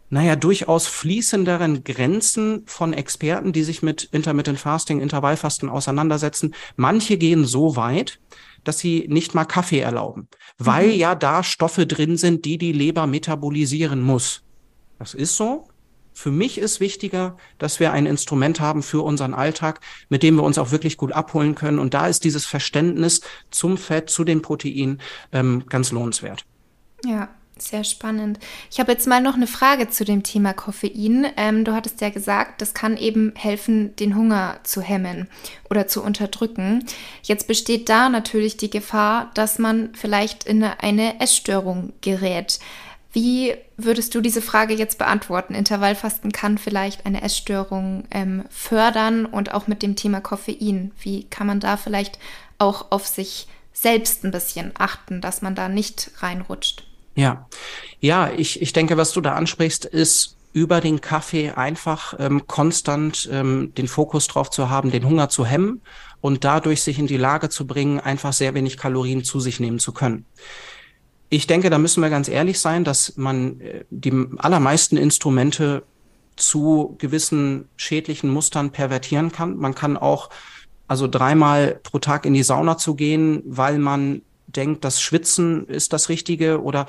naja, 0.09 0.35
durchaus 0.35 0.87
fließenderen 0.87 1.83
Grenzen 1.83 2.63
von 2.67 2.93
Experten, 2.93 3.53
die 3.53 3.63
sich 3.63 3.81
mit 3.81 4.03
Intermittent 4.11 4.59
Fasting, 4.59 4.99
Intervallfasten 4.99 5.69
auseinandersetzen. 5.69 6.53
Manche 6.75 7.17
gehen 7.17 7.45
so 7.45 7.75
weit, 7.75 8.19
dass 8.65 8.79
sie 8.79 9.05
nicht 9.07 9.33
mal 9.33 9.45
Kaffee 9.45 9.79
erlauben, 9.79 10.27
weil 10.57 10.87
mhm. 10.87 10.95
ja 10.95 11.15
da 11.15 11.43
Stoffe 11.43 11.87
drin 11.87 12.17
sind, 12.17 12.43
die 12.45 12.57
die 12.57 12.73
Leber 12.73 13.07
metabolisieren 13.07 14.01
muss. 14.01 14.43
Das 14.99 15.13
ist 15.13 15.37
so. 15.37 15.69
Für 16.13 16.31
mich 16.31 16.57
ist 16.57 16.79
wichtiger, 16.79 17.35
dass 17.57 17.81
wir 17.81 17.91
ein 17.91 18.05
Instrument 18.05 18.61
haben 18.61 18.83
für 18.83 19.03
unseren 19.03 19.33
Alltag, 19.33 19.81
mit 20.07 20.23
dem 20.23 20.35
wir 20.35 20.43
uns 20.43 20.57
auch 20.57 20.71
wirklich 20.71 20.95
gut 20.95 21.11
abholen 21.11 21.55
können. 21.55 21.77
Und 21.77 21.93
da 21.93 22.07
ist 22.07 22.23
dieses 22.23 22.45
Verständnis 22.45 23.19
zum 23.51 23.77
Fett, 23.77 24.09
zu 24.09 24.23
den 24.23 24.41
Proteinen 24.41 25.01
ähm, 25.33 25.65
ganz 25.67 25.91
lohnenswert. 25.91 26.45
Ja, 27.03 27.29
sehr 27.57 27.83
spannend. 27.83 28.39
Ich 28.69 28.79
habe 28.79 28.91
jetzt 28.91 29.07
mal 29.07 29.21
noch 29.21 29.35
eine 29.35 29.47
Frage 29.47 29.89
zu 29.89 30.03
dem 30.03 30.23
Thema 30.23 30.53
Koffein. 30.53 31.27
Ähm, 31.37 31.63
du 31.63 31.73
hattest 31.73 32.01
ja 32.01 32.09
gesagt, 32.09 32.61
das 32.61 32.73
kann 32.73 32.97
eben 32.97 33.33
helfen, 33.35 33.95
den 33.95 34.15
Hunger 34.15 34.59
zu 34.63 34.81
hemmen 34.81 35.29
oder 35.69 35.87
zu 35.87 36.03
unterdrücken. 36.03 36.85
Jetzt 37.23 37.47
besteht 37.47 37.87
da 37.87 38.09
natürlich 38.09 38.57
die 38.57 38.69
Gefahr, 38.69 39.31
dass 39.35 39.57
man 39.57 39.89
vielleicht 39.93 40.43
in 40.43 40.63
eine 40.63 41.19
Essstörung 41.21 41.93
gerät. 42.01 42.59
Wie 43.13 43.55
würdest 43.77 44.13
du 44.13 44.19
diese 44.19 44.41
Frage 44.41 44.73
jetzt 44.73 44.97
beantworten? 44.97 45.55
Intervallfasten 45.55 46.33
kann 46.33 46.57
vielleicht 46.57 47.05
eine 47.05 47.21
Essstörung 47.21 48.03
ähm, 48.11 48.43
fördern 48.49 49.25
und 49.25 49.53
auch 49.53 49.67
mit 49.67 49.81
dem 49.81 49.95
Thema 49.95 50.19
Koffein. 50.19 50.91
Wie 50.99 51.23
kann 51.23 51.47
man 51.47 51.61
da 51.61 51.77
vielleicht 51.77 52.19
auch 52.57 52.91
auf 52.91 53.07
sich 53.07 53.47
selbst 53.71 54.25
ein 54.25 54.31
bisschen 54.31 54.71
achten, 54.77 55.21
dass 55.21 55.41
man 55.41 55.55
da 55.55 55.69
nicht 55.69 56.11
reinrutscht? 56.17 56.83
Ja, 57.15 57.47
ja, 57.99 58.29
ich, 58.29 58.61
ich 58.61 58.73
denke, 58.73 58.97
was 58.97 59.11
du 59.13 59.21
da 59.21 59.33
ansprichst, 59.33 59.85
ist 59.85 60.35
über 60.51 60.79
den 60.79 61.01
Kaffee 61.01 61.51
einfach 61.51 62.13
ähm, 62.17 62.47
konstant 62.47 63.27
ähm, 63.31 63.73
den 63.77 63.87
Fokus 63.87 64.27
drauf 64.27 64.49
zu 64.49 64.69
haben, 64.69 64.91
den 64.91 65.05
Hunger 65.05 65.27
zu 65.27 65.45
hemmen 65.45 65.81
und 66.21 66.43
dadurch 66.43 66.81
sich 66.81 66.97
in 66.97 67.07
die 67.07 67.17
Lage 67.17 67.49
zu 67.49 67.67
bringen, 67.67 67.99
einfach 67.99 68.31
sehr 68.31 68.53
wenig 68.53 68.77
Kalorien 68.77 69.23
zu 69.23 69.39
sich 69.39 69.59
nehmen 69.59 69.79
zu 69.79 69.91
können. 69.91 70.25
Ich 71.29 71.47
denke, 71.47 71.69
da 71.69 71.77
müssen 71.77 72.01
wir 72.01 72.09
ganz 72.09 72.29
ehrlich 72.29 72.59
sein, 72.59 72.83
dass 72.83 73.17
man 73.17 73.59
äh, 73.59 73.85
die 73.89 74.13
allermeisten 74.37 74.97
Instrumente 74.97 75.83
zu 76.35 76.95
gewissen 76.99 77.67
schädlichen 77.75 78.29
Mustern 78.29 78.71
pervertieren 78.71 79.31
kann. 79.31 79.57
Man 79.57 79.75
kann 79.75 79.97
auch 79.97 80.29
also 80.87 81.07
dreimal 81.07 81.79
pro 81.83 81.99
Tag 81.99 82.25
in 82.25 82.33
die 82.33 82.43
Sauna 82.43 82.77
zu 82.77 82.95
gehen, 82.95 83.41
weil 83.45 83.79
man 83.79 84.21
denkt, 84.47 84.83
das 84.83 85.01
Schwitzen 85.01 85.67
ist 85.67 85.93
das 85.93 86.09
Richtige 86.09 86.61
oder 86.61 86.87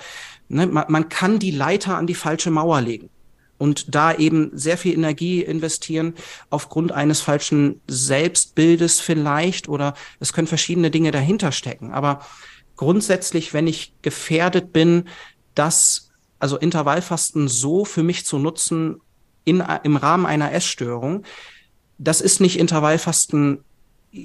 ne, 0.48 0.66
man, 0.66 0.86
man 0.88 1.08
kann 1.08 1.38
die 1.38 1.50
Leiter 1.50 1.96
an 1.96 2.06
die 2.06 2.14
falsche 2.14 2.50
Mauer 2.50 2.80
legen 2.80 3.10
und 3.58 3.94
da 3.94 4.14
eben 4.14 4.50
sehr 4.54 4.78
viel 4.78 4.94
Energie 4.94 5.42
investieren 5.42 6.14
aufgrund 6.50 6.92
eines 6.92 7.20
falschen 7.20 7.80
Selbstbildes 7.88 9.00
vielleicht 9.00 9.68
oder 9.68 9.94
es 10.20 10.32
können 10.32 10.46
verschiedene 10.46 10.90
Dinge 10.90 11.10
dahinter 11.10 11.52
stecken. 11.52 11.92
Aber 11.92 12.20
grundsätzlich, 12.76 13.54
wenn 13.54 13.66
ich 13.66 13.94
gefährdet 14.02 14.72
bin, 14.72 15.04
das, 15.54 16.10
also 16.38 16.58
Intervallfasten 16.58 17.48
so 17.48 17.84
für 17.84 18.02
mich 18.02 18.26
zu 18.26 18.38
nutzen 18.38 19.00
in, 19.44 19.64
im 19.84 19.96
Rahmen 19.96 20.26
einer 20.26 20.52
Essstörung, 20.52 21.24
das 21.98 22.20
ist 22.20 22.40
nicht 22.40 22.58
Intervallfasten 22.58 23.64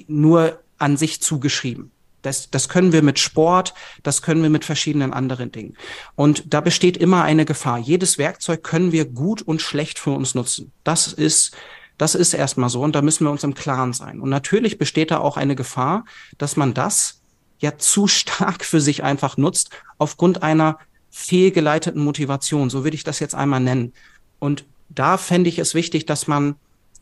nur 0.06 0.60
an 0.76 0.96
sich 0.96 1.22
zugeschrieben. 1.22 1.90
Das, 2.22 2.50
das 2.50 2.68
können 2.68 2.92
wir 2.92 3.02
mit 3.02 3.18
Sport, 3.18 3.74
das 4.02 4.22
können 4.22 4.42
wir 4.42 4.50
mit 4.50 4.64
verschiedenen 4.64 5.12
anderen 5.12 5.52
Dingen. 5.52 5.76
Und 6.14 6.54
da 6.54 6.60
besteht 6.60 6.96
immer 6.96 7.22
eine 7.24 7.44
Gefahr. 7.44 7.78
Jedes 7.78 8.16
Werkzeug 8.16 8.62
können 8.62 8.92
wir 8.92 9.04
gut 9.04 9.42
und 9.42 9.60
schlecht 9.60 9.98
für 9.98 10.12
uns 10.12 10.34
nutzen. 10.34 10.72
Das 10.84 11.12
ist, 11.12 11.54
das 11.98 12.14
ist 12.14 12.32
erstmal 12.32 12.70
so 12.70 12.82
und 12.82 12.94
da 12.94 13.02
müssen 13.02 13.24
wir 13.24 13.30
uns 13.30 13.44
im 13.44 13.54
Klaren 13.54 13.92
sein. 13.92 14.20
Und 14.20 14.30
natürlich 14.30 14.78
besteht 14.78 15.10
da 15.10 15.18
auch 15.18 15.36
eine 15.36 15.56
Gefahr, 15.56 16.04
dass 16.38 16.56
man 16.56 16.74
das 16.74 17.20
ja 17.58 17.76
zu 17.76 18.06
stark 18.06 18.64
für 18.64 18.80
sich 18.80 19.02
einfach 19.02 19.36
nutzt, 19.36 19.70
aufgrund 19.98 20.42
einer 20.42 20.78
fehlgeleiteten 21.10 22.02
Motivation. 22.02 22.70
So 22.70 22.84
würde 22.84 22.94
ich 22.94 23.04
das 23.04 23.20
jetzt 23.20 23.34
einmal 23.34 23.60
nennen. 23.60 23.92
Und 24.38 24.64
da 24.88 25.18
fände 25.18 25.48
ich 25.48 25.58
es 25.58 25.74
wichtig, 25.74 26.06
dass 26.06 26.26
man 26.26 26.56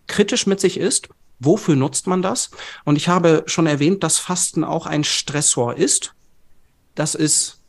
kritisch 0.07 0.47
mit 0.47 0.61
sich 0.61 0.79
ist 0.79 1.09
Wofür 1.41 1.75
nutzt 1.75 2.07
man 2.07 2.23
das? 2.23 2.51
Und 2.85 2.97
ich 2.97 3.09
habe 3.09 3.43
schon 3.47 3.67
erwähnt, 3.67 4.05
dass 4.05 4.19
Fasten 4.19 4.63
auch 4.63 4.87
ein 4.87 5.05
Stressor 5.05 5.77
ist. 5.77 6.15
Das 6.95 7.15
ist 7.15 7.61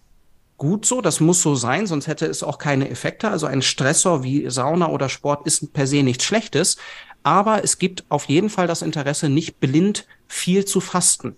gut 0.58 0.86
so, 0.86 1.02
das 1.02 1.22
muss 1.22 1.42
so 1.42 1.56
sein, 1.56 1.88
sonst 1.88 2.06
hätte 2.06 2.28
es 2.28 2.44
auch 2.44 2.58
keine 2.58 2.90
Effekte. 2.90 3.30
Also 3.30 3.48
ein 3.48 3.62
Stressor 3.62 4.24
wie 4.24 4.50
Sauna 4.50 4.90
oder 4.90 5.10
Sport 5.10 5.48
ist 5.48 5.74
per 5.74 5.88
se 5.88 6.04
nichts 6.04 6.26
Schlechtes, 6.26 6.78
aber 7.24 7.64
es 7.64 7.80
gibt 7.80 8.04
auf 8.10 8.26
jeden 8.26 8.50
Fall 8.50 8.68
das 8.68 8.82
Interesse, 8.82 9.30
nicht 9.30 9.60
blind 9.60 10.06
viel 10.28 10.66
zu 10.66 10.82
fasten. 10.82 11.36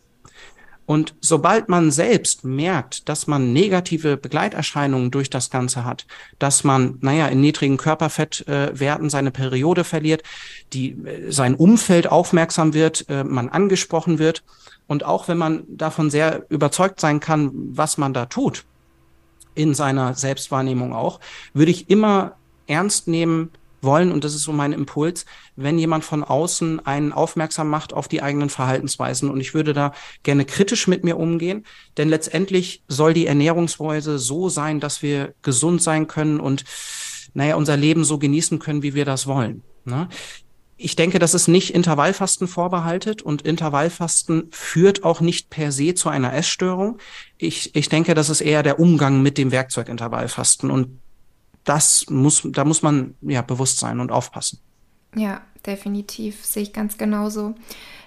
Und 0.85 1.15
sobald 1.21 1.69
man 1.69 1.91
selbst 1.91 2.43
merkt, 2.43 3.07
dass 3.07 3.27
man 3.27 3.53
negative 3.53 4.17
Begleiterscheinungen 4.17 5.11
durch 5.11 5.29
das 5.29 5.49
Ganze 5.49 5.85
hat, 5.85 6.05
dass 6.39 6.63
man, 6.63 6.97
naja, 7.01 7.27
in 7.27 7.39
niedrigen 7.39 7.77
Körperfettwerten 7.77 9.09
seine 9.09 9.31
Periode 9.31 9.85
verliert, 9.85 10.23
die, 10.73 10.91
äh, 10.91 11.31
sein 11.31 11.55
Umfeld 11.55 12.07
aufmerksam 12.11 12.73
wird, 12.73 13.05
äh, 13.09 13.23
man 13.23 13.49
angesprochen 13.49 14.19
wird. 14.19 14.43
Und 14.87 15.05
auch 15.05 15.29
wenn 15.29 15.37
man 15.37 15.63
davon 15.69 16.09
sehr 16.09 16.45
überzeugt 16.49 16.99
sein 16.99 17.21
kann, 17.21 17.51
was 17.53 17.97
man 17.97 18.13
da 18.13 18.25
tut, 18.25 18.65
in 19.55 19.73
seiner 19.73 20.15
Selbstwahrnehmung 20.15 20.93
auch, 20.93 21.19
würde 21.53 21.71
ich 21.71 21.89
immer 21.89 22.35
ernst 22.67 23.07
nehmen, 23.07 23.51
wollen, 23.83 24.11
und 24.11 24.23
das 24.23 24.33
ist 24.33 24.43
so 24.43 24.53
mein 24.53 24.73
Impuls, 24.73 25.25
wenn 25.55 25.77
jemand 25.77 26.03
von 26.03 26.23
außen 26.23 26.85
einen 26.85 27.11
aufmerksam 27.11 27.69
macht 27.69 27.93
auf 27.93 28.07
die 28.07 28.21
eigenen 28.21 28.49
Verhaltensweisen. 28.49 29.29
Und 29.29 29.39
ich 29.39 29.53
würde 29.53 29.73
da 29.73 29.93
gerne 30.23 30.45
kritisch 30.45 30.87
mit 30.87 31.03
mir 31.03 31.17
umgehen, 31.17 31.65
denn 31.97 32.09
letztendlich 32.09 32.83
soll 32.87 33.13
die 33.13 33.27
Ernährungsweise 33.27 34.19
so 34.19 34.49
sein, 34.49 34.79
dass 34.79 35.01
wir 35.01 35.33
gesund 35.41 35.81
sein 35.81 36.07
können 36.07 36.39
und 36.39 36.63
naja, 37.33 37.55
unser 37.55 37.77
Leben 37.77 38.03
so 38.03 38.17
genießen 38.17 38.59
können, 38.59 38.83
wie 38.83 38.93
wir 38.93 39.05
das 39.05 39.27
wollen. 39.27 39.63
Ne? 39.85 40.07
Ich 40.75 40.95
denke, 40.95 41.19
das 41.19 41.33
ist 41.33 41.47
nicht 41.47 41.73
Intervallfasten 41.73 42.47
vorbehaltet 42.47 43.21
und 43.21 43.43
Intervallfasten 43.43 44.49
führt 44.51 45.03
auch 45.03 45.21
nicht 45.21 45.49
per 45.49 45.71
se 45.71 45.93
zu 45.93 46.09
einer 46.09 46.33
Essstörung. 46.33 46.97
Ich, 47.37 47.75
ich 47.75 47.89
denke, 47.89 48.15
das 48.15 48.29
ist 48.29 48.41
eher 48.41 48.63
der 48.63 48.79
Umgang 48.79 49.21
mit 49.21 49.37
dem 49.37 49.51
Werkzeug 49.51 49.87
Intervallfasten 49.87 50.71
und 50.71 50.99
das 51.63 52.05
muss, 52.09 52.41
da 52.45 52.65
muss 52.65 52.81
man 52.81 53.15
ja 53.21 53.41
bewusst 53.41 53.79
sein 53.79 53.99
und 53.99 54.11
aufpassen. 54.11 54.59
Ja, 55.15 55.41
definitiv. 55.65 56.43
Sehe 56.43 56.63
ich 56.63 56.73
ganz 56.73 56.97
genauso. 56.97 57.55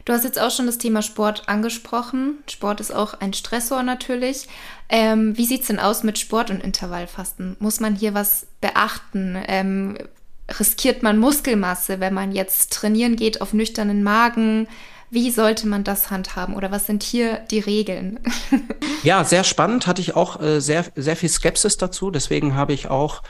Du 0.04 0.12
hast 0.12 0.24
jetzt 0.24 0.40
auch 0.40 0.50
schon 0.50 0.66
das 0.66 0.78
Thema 0.78 1.02
Sport 1.02 1.48
angesprochen. 1.48 2.38
Sport 2.48 2.80
ist 2.80 2.94
auch 2.94 3.14
ein 3.14 3.32
Stressor 3.32 3.82
natürlich. 3.82 4.46
Ähm, 4.88 5.36
wie 5.36 5.46
sieht 5.46 5.62
es 5.62 5.66
denn 5.66 5.80
aus 5.80 6.04
mit 6.04 6.18
Sport 6.18 6.50
und 6.50 6.62
Intervallfasten? 6.62 7.56
Muss 7.58 7.80
man 7.80 7.96
hier 7.96 8.14
was 8.14 8.46
beachten? 8.60 9.36
Ähm, 9.48 9.98
riskiert 10.60 11.02
man 11.02 11.18
Muskelmasse, 11.18 11.98
wenn 11.98 12.14
man 12.14 12.32
jetzt 12.32 12.72
trainieren 12.72 13.16
geht 13.16 13.40
auf 13.40 13.52
nüchternen 13.52 14.04
Magen? 14.04 14.68
Wie 15.10 15.30
sollte 15.30 15.66
man 15.66 15.82
das 15.82 16.10
handhaben 16.10 16.54
oder 16.54 16.70
was 16.70 16.86
sind 16.86 17.02
hier 17.02 17.38
die 17.50 17.60
Regeln? 17.60 18.20
ja, 19.02 19.24
sehr 19.24 19.44
spannend. 19.44 19.86
Hatte 19.86 20.02
ich 20.02 20.14
auch 20.14 20.40
äh, 20.40 20.60
sehr, 20.60 20.84
sehr 20.94 21.16
viel 21.16 21.28
Skepsis 21.28 21.78
dazu. 21.78 22.10
Deswegen 22.10 22.54
habe 22.54 22.72
ich 22.72 22.88
auch 22.88 23.22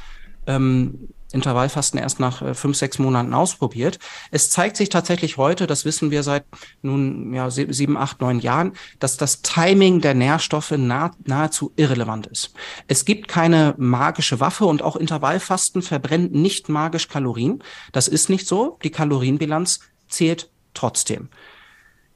ähm, 0.46 1.08
Intervallfasten 1.32 1.98
erst 1.98 2.20
nach 2.20 2.42
äh, 2.42 2.54
fünf, 2.54 2.76
sechs 2.76 2.98
Monaten 2.98 3.34
ausprobiert. 3.34 3.98
Es 4.30 4.50
zeigt 4.50 4.76
sich 4.76 4.88
tatsächlich 4.88 5.36
heute, 5.36 5.66
das 5.66 5.84
wissen 5.84 6.10
wir 6.10 6.22
seit 6.22 6.44
nun 6.82 7.34
ja, 7.34 7.50
sieben, 7.50 7.96
acht, 7.96 8.20
neun 8.20 8.40
Jahren, 8.40 8.72
dass 8.98 9.16
das 9.16 9.42
Timing 9.42 10.00
der 10.00 10.14
Nährstoffe 10.14 10.72
nah, 10.72 11.10
nahezu 11.24 11.72
irrelevant 11.76 12.26
ist. 12.26 12.54
Es 12.86 13.04
gibt 13.04 13.28
keine 13.28 13.74
magische 13.76 14.40
Waffe 14.40 14.66
und 14.66 14.82
auch 14.82 14.96
Intervallfasten 14.96 15.82
verbrennt 15.82 16.32
nicht 16.32 16.68
magisch 16.68 17.08
Kalorien. 17.08 17.62
Das 17.92 18.08
ist 18.08 18.30
nicht 18.30 18.46
so. 18.46 18.78
Die 18.82 18.90
Kalorienbilanz 18.90 19.80
zählt 20.08 20.50
trotzdem. 20.74 21.28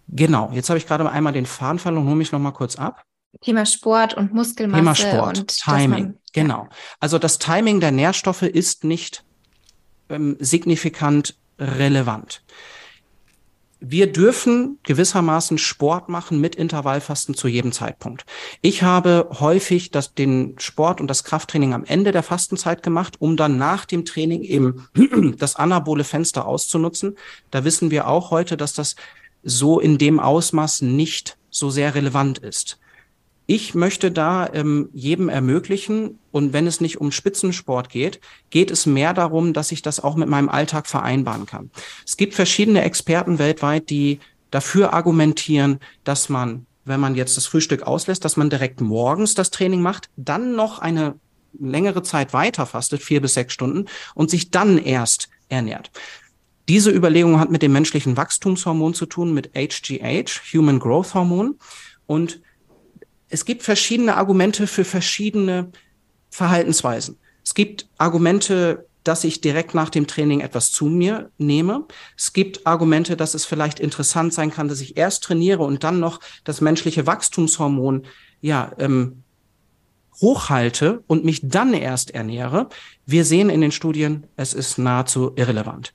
Genau, 0.09 0.51
jetzt 0.53 0.69
habe 0.71 0.79
ich 0.79 0.87
gerade 0.87 1.09
einmal 1.09 1.33
den 1.33 1.47
Faden 1.47 1.79
verloren, 1.79 2.07
hole 2.07 2.17
mich 2.17 2.33
noch 2.33 2.41
mal 2.41 2.51
kurz 2.51 2.77
ab. 2.77 3.03
Thema 3.41 3.65
Sport 3.65 4.15
und 4.15 4.35
Muskelmasse. 4.35 4.83
Thema 4.83 4.95
Sport, 4.95 5.39
und 5.39 5.59
Timing, 5.59 5.89
man, 5.89 6.19
genau. 6.33 6.69
Also 6.99 7.19
das 7.19 7.39
Timing 7.39 7.81
der 7.81 7.93
Nährstoffe 7.93 8.43
ist 8.43 8.85
nicht 8.85 9.25
ähm, 10.09 10.37
signifikant 10.41 11.37
relevant. 11.59 12.43
Wir 13.83 14.13
dürfen 14.13 14.79
gewissermaßen 14.83 15.57
Sport 15.57 16.11
machen 16.11 16.39
mit 16.39 16.55
Intervallfasten 16.55 17.35
zu 17.35 17.49
jedem 17.49 17.73
Zeitpunkt. 17.73 18.27
Ich 18.61 18.83
habe 18.83 19.31
häufig 19.41 19.91
das, 19.91 20.13
den 20.13 20.57
Sport 20.59 21.01
und 21.01 21.07
das 21.07 21.25
Krafttraining 21.25 21.73
am 21.73 21.85
Ende 21.85 22.13
der 22.13 22.23
Fastenzeit 22.23 22.83
gemacht, 22.83 23.17
um 23.21 23.39
dann 23.39 23.57
nach 23.57 23.87
dem 23.87 24.05
Training 24.05 24.43
eben 24.43 24.87
das 25.39 25.57
anabole 25.57 26.05
Fenster 26.05 26.45
auszunutzen. 26.45 27.17
Da 27.51 27.65
wissen 27.65 27.91
wir 27.91 28.07
auch 28.07 28.31
heute, 28.31 28.59
dass 28.59 28.75
das 28.75 28.97
so 29.43 29.81
in 29.81 29.97
dem 29.97 30.21
Ausmaß 30.21 30.83
nicht 30.83 31.39
so 31.49 31.71
sehr 31.71 31.95
relevant 31.95 32.37
ist 32.37 32.80
Ich 33.53 33.75
möchte 33.75 34.13
da 34.13 34.49
ähm, 34.53 34.91
jedem 34.93 35.29
ermöglichen, 35.29 36.21
und 36.31 36.53
wenn 36.53 36.69
es 36.69 36.81
nicht 36.81 37.01
um 37.01 37.11
Spitzensport 37.11 37.89
geht, 37.89 38.21
geht 38.51 38.71
es 38.71 38.87
mehr 38.87 39.13
darum, 39.13 39.53
dass 39.55 39.73
ich 39.73 39.83
das 39.83 39.99
auch 39.99 40.15
mit 40.15 40.29
meinem 40.29 40.49
Alltag 40.49 40.87
vereinbaren 40.87 41.47
kann. 41.47 41.73
Es 42.07 42.17
gibt 42.17 42.35
verschiedene 42.35 42.83
Experten 42.83 43.41
weltweit, 43.41 43.91
die 43.91 44.21
dafür 44.53 44.93
argumentieren, 44.93 45.81
dass 46.05 46.29
man, 46.29 46.65
wenn 46.85 47.01
man 47.01 47.17
jetzt 47.17 47.37
das 47.37 47.47
Frühstück 47.47 47.83
auslässt, 47.83 48.25
dass 48.25 48.37
man 48.37 48.51
direkt 48.51 48.81
morgens 48.81 49.35
das 49.35 49.51
Training 49.51 49.83
macht, 49.83 50.11
dann 50.17 50.55
noch 50.55 50.79
eine 50.79 51.17
längere 51.59 52.05
Zeit 52.05 52.33
weiter 52.33 52.67
fastet, 52.67 53.03
vier 53.03 53.21
bis 53.21 53.35
sechs 53.35 53.53
Stunden, 53.53 53.87
und 54.15 54.31
sich 54.31 54.53
dann 54.53 54.79
erst 54.79 55.29
ernährt. 55.49 55.91
Diese 56.69 56.93
Überlegung 56.93 57.41
hat 57.41 57.51
mit 57.51 57.63
dem 57.63 57.73
menschlichen 57.73 58.17
Wachstumshormon 58.17 58.95
zu 58.95 59.07
tun, 59.07 59.35
mit 59.35 59.51
HGH, 59.57 60.41
Human 60.55 60.79
Growth 60.79 61.15
Hormon. 61.15 61.57
Und 62.07 62.41
es 63.31 63.45
gibt 63.45 63.63
verschiedene 63.63 64.17
Argumente 64.17 64.67
für 64.67 64.85
verschiedene 64.85 65.71
Verhaltensweisen. 66.31 67.19
Es 67.45 67.55
gibt 67.55 67.89
Argumente, 67.97 68.87
dass 69.05 69.25
ich 69.25 69.41
direkt 69.41 69.75
nach 69.75 69.89
dem 69.89 70.07
Training 70.07 70.41
etwas 70.41 70.73
zu 70.73 70.87
mir 70.87 71.31
nehme. 71.39 71.87
Es 72.17 72.33
gibt 72.33 72.67
Argumente, 72.67 73.17
dass 73.17 73.35
es 73.35 73.47
vielleicht 73.47 73.81
interessant 73.81 74.35
sein 74.35 74.51
kann, 74.51 74.69
dass 74.69 74.81
ich 74.81 74.97
erst 74.97 75.25
trainiere 75.25 75.63
und 75.63 75.83
dann 75.85 76.01
noch 76.01 76.21
das 76.45 76.61
menschliche 76.61 77.07
Wachstumshormon 77.07 78.07
ja 78.43 78.73
ähm, 78.79 79.23
hochhalte 80.21 81.03
und 81.07 81.25
mich 81.25 81.41
dann 81.45 81.73
erst 81.73 82.11
ernähre. 82.11 82.69
Wir 83.07 83.25
sehen 83.25 83.49
in 83.49 83.63
den 83.63 83.73
Studien, 83.73 84.27
es 84.37 84.53
ist 84.53 84.77
nahezu 84.77 85.33
irrelevant. 85.37 85.95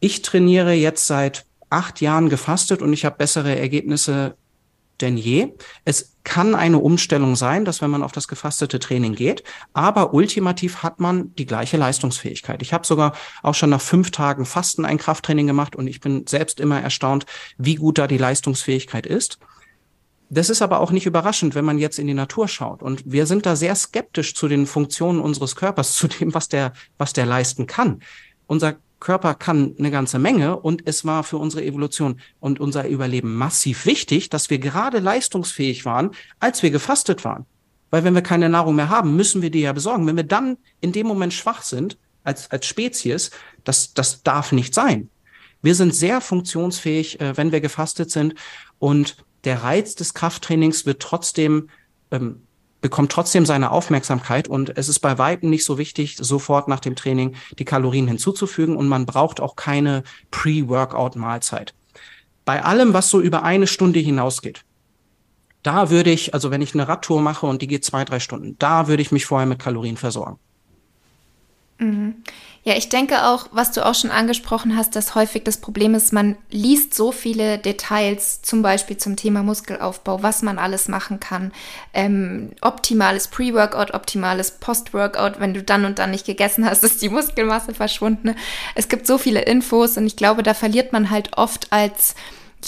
Ich 0.00 0.22
trainiere 0.22 0.72
jetzt 0.72 1.06
seit 1.06 1.44
acht 1.68 2.00
Jahren 2.00 2.30
gefastet 2.30 2.80
und 2.80 2.92
ich 2.92 3.04
habe 3.04 3.16
bessere 3.16 3.58
Ergebnisse 3.58 4.36
denn 5.00 5.16
je. 5.16 5.54
Es 5.84 6.16
kann 6.24 6.54
eine 6.54 6.78
Umstellung 6.78 7.36
sein, 7.36 7.64
dass 7.64 7.82
wenn 7.82 7.90
man 7.90 8.02
auf 8.02 8.12
das 8.12 8.28
gefastete 8.28 8.78
Training 8.78 9.14
geht, 9.14 9.44
aber 9.72 10.12
ultimativ 10.12 10.82
hat 10.82 11.00
man 11.00 11.34
die 11.36 11.46
gleiche 11.46 11.76
Leistungsfähigkeit. 11.76 12.62
Ich 12.62 12.72
habe 12.72 12.86
sogar 12.86 13.14
auch 13.42 13.54
schon 13.54 13.70
nach 13.70 13.80
fünf 13.80 14.10
Tagen 14.10 14.44
Fasten 14.44 14.84
ein 14.84 14.98
Krafttraining 14.98 15.46
gemacht 15.46 15.76
und 15.76 15.86
ich 15.86 16.00
bin 16.00 16.26
selbst 16.26 16.60
immer 16.60 16.80
erstaunt, 16.80 17.26
wie 17.58 17.76
gut 17.76 17.98
da 17.98 18.06
die 18.06 18.18
Leistungsfähigkeit 18.18 19.06
ist. 19.06 19.38
Das 20.28 20.50
ist 20.50 20.62
aber 20.62 20.80
auch 20.80 20.90
nicht 20.90 21.06
überraschend, 21.06 21.54
wenn 21.54 21.64
man 21.64 21.78
jetzt 21.78 21.98
in 21.98 22.08
die 22.08 22.14
Natur 22.14 22.48
schaut. 22.48 22.82
Und 22.82 23.02
wir 23.06 23.26
sind 23.26 23.46
da 23.46 23.54
sehr 23.54 23.76
skeptisch 23.76 24.34
zu 24.34 24.48
den 24.48 24.66
Funktionen 24.66 25.20
unseres 25.20 25.54
Körpers, 25.54 25.94
zu 25.94 26.08
dem, 26.08 26.34
was 26.34 26.48
der, 26.48 26.72
was 26.98 27.12
der 27.12 27.26
leisten 27.26 27.66
kann. 27.66 28.00
Unser 28.46 28.76
Körper 28.98 29.34
kann 29.34 29.74
eine 29.78 29.90
ganze 29.90 30.18
Menge 30.18 30.58
und 30.58 30.86
es 30.86 31.04
war 31.04 31.22
für 31.22 31.36
unsere 31.36 31.64
Evolution 31.64 32.20
und 32.40 32.60
unser 32.60 32.88
Überleben 32.88 33.34
massiv 33.34 33.86
wichtig, 33.86 34.30
dass 34.30 34.48
wir 34.50 34.58
gerade 34.58 35.00
leistungsfähig 35.00 35.84
waren, 35.84 36.10
als 36.40 36.62
wir 36.62 36.70
gefastet 36.70 37.24
waren. 37.24 37.46
Weil 37.90 38.04
wenn 38.04 38.14
wir 38.14 38.22
keine 38.22 38.48
Nahrung 38.48 38.74
mehr 38.74 38.88
haben, 38.88 39.14
müssen 39.14 39.42
wir 39.42 39.50
die 39.50 39.60
ja 39.60 39.72
besorgen. 39.72 40.06
Wenn 40.06 40.16
wir 40.16 40.24
dann 40.24 40.56
in 40.80 40.92
dem 40.92 41.06
Moment 41.06 41.34
schwach 41.34 41.62
sind, 41.62 41.98
als, 42.24 42.50
als 42.50 42.66
Spezies, 42.66 43.30
das, 43.64 43.94
das 43.94 44.22
darf 44.22 44.52
nicht 44.52 44.74
sein. 44.74 45.08
Wir 45.62 45.74
sind 45.74 45.94
sehr 45.94 46.20
funktionsfähig, 46.20 47.20
äh, 47.20 47.36
wenn 47.36 47.52
wir 47.52 47.60
gefastet 47.60 48.10
sind 48.10 48.34
und 48.78 49.16
der 49.44 49.62
Reiz 49.62 49.94
des 49.94 50.14
Krafttrainings 50.14 50.86
wird 50.86 51.00
trotzdem 51.00 51.68
ähm, 52.10 52.42
bekommt 52.86 53.10
trotzdem 53.10 53.44
seine 53.46 53.72
Aufmerksamkeit 53.72 54.46
und 54.46 54.78
es 54.78 54.88
ist 54.88 55.00
bei 55.00 55.18
Weitem 55.18 55.50
nicht 55.50 55.64
so 55.64 55.76
wichtig, 55.76 56.16
sofort 56.20 56.68
nach 56.68 56.78
dem 56.78 56.94
Training 56.94 57.34
die 57.58 57.64
Kalorien 57.64 58.06
hinzuzufügen 58.06 58.76
und 58.76 58.86
man 58.86 59.06
braucht 59.06 59.40
auch 59.40 59.56
keine 59.56 60.04
Pre-Workout-Mahlzeit. 60.30 61.74
Bei 62.44 62.62
allem, 62.62 62.94
was 62.94 63.10
so 63.10 63.20
über 63.20 63.42
eine 63.42 63.66
Stunde 63.66 63.98
hinausgeht, 63.98 64.64
da 65.64 65.90
würde 65.90 66.12
ich, 66.12 66.32
also 66.32 66.52
wenn 66.52 66.62
ich 66.62 66.74
eine 66.74 66.86
Radtour 66.86 67.20
mache 67.20 67.46
und 67.46 67.60
die 67.60 67.66
geht 67.66 67.84
zwei, 67.84 68.04
drei 68.04 68.20
Stunden, 68.20 68.54
da 68.60 68.86
würde 68.86 69.02
ich 69.02 69.10
mich 69.10 69.26
vorher 69.26 69.48
mit 69.48 69.58
Kalorien 69.58 69.96
versorgen. 69.96 70.38
Mhm. 71.78 72.22
Ja, 72.64 72.74
ich 72.74 72.88
denke 72.88 73.26
auch, 73.26 73.46
was 73.52 73.70
du 73.70 73.84
auch 73.84 73.94
schon 73.94 74.10
angesprochen 74.10 74.76
hast, 74.76 74.96
dass 74.96 75.14
häufig 75.14 75.44
das 75.44 75.58
Problem 75.58 75.94
ist, 75.94 76.12
man 76.12 76.36
liest 76.50 76.94
so 76.94 77.12
viele 77.12 77.58
Details, 77.58 78.42
zum 78.42 78.62
Beispiel 78.62 78.96
zum 78.96 79.14
Thema 79.14 79.42
Muskelaufbau, 79.42 80.22
was 80.22 80.42
man 80.42 80.58
alles 80.58 80.88
machen 80.88 81.20
kann. 81.20 81.52
Ähm, 81.92 82.50
optimales 82.62 83.28
Pre-Workout, 83.28 83.94
optimales 83.94 84.52
Post-Workout, 84.52 85.38
wenn 85.38 85.54
du 85.54 85.62
dann 85.62 85.84
und 85.84 85.98
dann 85.98 86.10
nicht 86.10 86.26
gegessen 86.26 86.64
hast, 86.68 86.82
ist 86.82 87.02
die 87.02 87.10
Muskelmasse 87.10 87.74
verschwunden. 87.74 88.34
Es 88.74 88.88
gibt 88.88 89.06
so 89.06 89.18
viele 89.18 89.42
Infos 89.42 89.96
und 89.96 90.06
ich 90.06 90.16
glaube, 90.16 90.42
da 90.42 90.54
verliert 90.54 90.92
man 90.92 91.10
halt 91.10 91.36
oft 91.36 91.72
als 91.72 92.14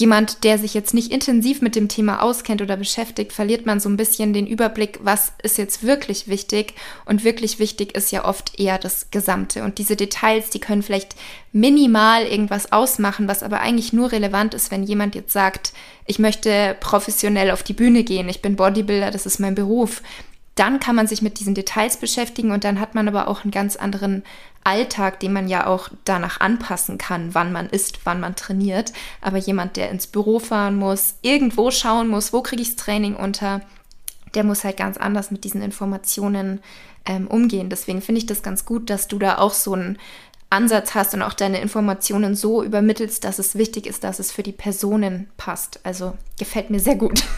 jemand, 0.01 0.44
der 0.44 0.59
sich 0.59 0.74
jetzt 0.74 0.94
nicht 0.94 1.12
intensiv 1.12 1.62
mit 1.62 1.76
dem 1.76 1.88
Thema 1.88 2.22
auskennt 2.22 2.62
oder 2.62 2.76
beschäftigt, 2.76 3.32
verliert 3.32 3.66
man 3.66 3.80
so 3.80 3.88
ein 3.88 3.96
bisschen 3.96 4.32
den 4.32 4.46
Überblick, 4.46 4.99
was 5.03 5.32
ist 5.42 5.59
jetzt 5.59 5.84
wirklich 5.84 6.28
wichtig. 6.28 6.74
Und 7.05 7.24
wirklich 7.24 7.59
wichtig 7.59 7.96
ist 7.96 8.12
ja 8.12 8.24
oft 8.24 8.59
eher 8.59 8.78
das 8.78 9.11
Gesamte. 9.11 9.64
Und 9.64 9.78
diese 9.78 9.96
Details, 9.96 10.51
die 10.51 10.61
können 10.61 10.82
vielleicht 10.82 11.16
minimal 11.53 12.24
irgendwas 12.24 12.72
ausmachen, 12.72 13.28
was 13.28 13.42
aber 13.42 13.61
eigentlich 13.61 13.92
nur 13.92 14.12
relevant 14.12 14.55
ist, 14.55 14.70
wenn 14.70 14.82
jemand 14.82 15.14
jetzt 15.14 15.32
sagt, 15.32 15.72
ich 16.07 16.18
möchte 16.18 16.76
professionell 16.80 17.51
auf 17.51 17.62
die 17.62 17.72
Bühne 17.72 18.05
gehen, 18.05 18.28
ich 18.28 18.42
bin 18.42 18.57
Bodybuilder, 18.57 19.11
das 19.11 19.26
ist 19.26 19.40
mein 19.40 19.55
Beruf 19.55 20.03
dann 20.59 20.80
kann 20.80 20.96
man 20.96 21.06
sich 21.06 21.22
mit 21.22 21.38
diesen 21.38 21.54
Details 21.54 21.96
beschäftigen 21.96 22.50
und 22.50 22.64
dann 22.64 22.80
hat 22.80 22.94
man 22.94 23.06
aber 23.06 23.28
auch 23.28 23.44
einen 23.44 23.50
ganz 23.52 23.76
anderen 23.76 24.24
Alltag, 24.64 25.20
den 25.20 25.32
man 25.32 25.48
ja 25.48 25.66
auch 25.66 25.88
danach 26.04 26.40
anpassen 26.40 26.98
kann, 26.98 27.34
wann 27.34 27.52
man 27.52 27.68
isst, 27.68 28.00
wann 28.04 28.20
man 28.20 28.34
trainiert. 28.34 28.92
Aber 29.20 29.38
jemand, 29.38 29.76
der 29.76 29.90
ins 29.90 30.06
Büro 30.06 30.40
fahren 30.40 30.76
muss, 30.76 31.14
irgendwo 31.22 31.70
schauen 31.70 32.09
muss, 32.09 32.32
wo 32.32 32.42
kriege 32.42 32.62
ich 32.62 32.74
das 32.74 32.84
Training 32.84 33.14
unter, 33.14 33.62
der 34.34 34.44
muss 34.44 34.64
halt 34.64 34.76
ganz 34.76 34.96
anders 34.96 35.30
mit 35.30 35.44
diesen 35.44 35.62
Informationen 35.62 36.61
ähm, 37.06 37.28
umgehen. 37.28 37.70
Deswegen 37.70 38.02
finde 38.02 38.18
ich 38.18 38.26
das 38.26 38.42
ganz 38.42 38.64
gut, 38.64 38.90
dass 38.90 39.09
du 39.09 39.18
da 39.18 39.38
auch 39.38 39.54
so 39.54 39.74
einen 39.74 39.96
Ansatz 40.50 40.94
hast 40.94 41.14
und 41.14 41.22
auch 41.22 41.34
deine 41.34 41.61
Informationen 41.61 42.34
so 42.34 42.62
übermittelst, 42.64 43.22
dass 43.22 43.38
es 43.38 43.54
wichtig 43.54 43.86
ist, 43.86 44.02
dass 44.02 44.18
es 44.18 44.32
für 44.32 44.42
die 44.42 44.52
Personen 44.52 45.30
passt. 45.36 45.80
Also 45.84 46.14
gefällt 46.38 46.70
mir 46.70 46.80
sehr 46.80 46.96
gut. 46.96 47.22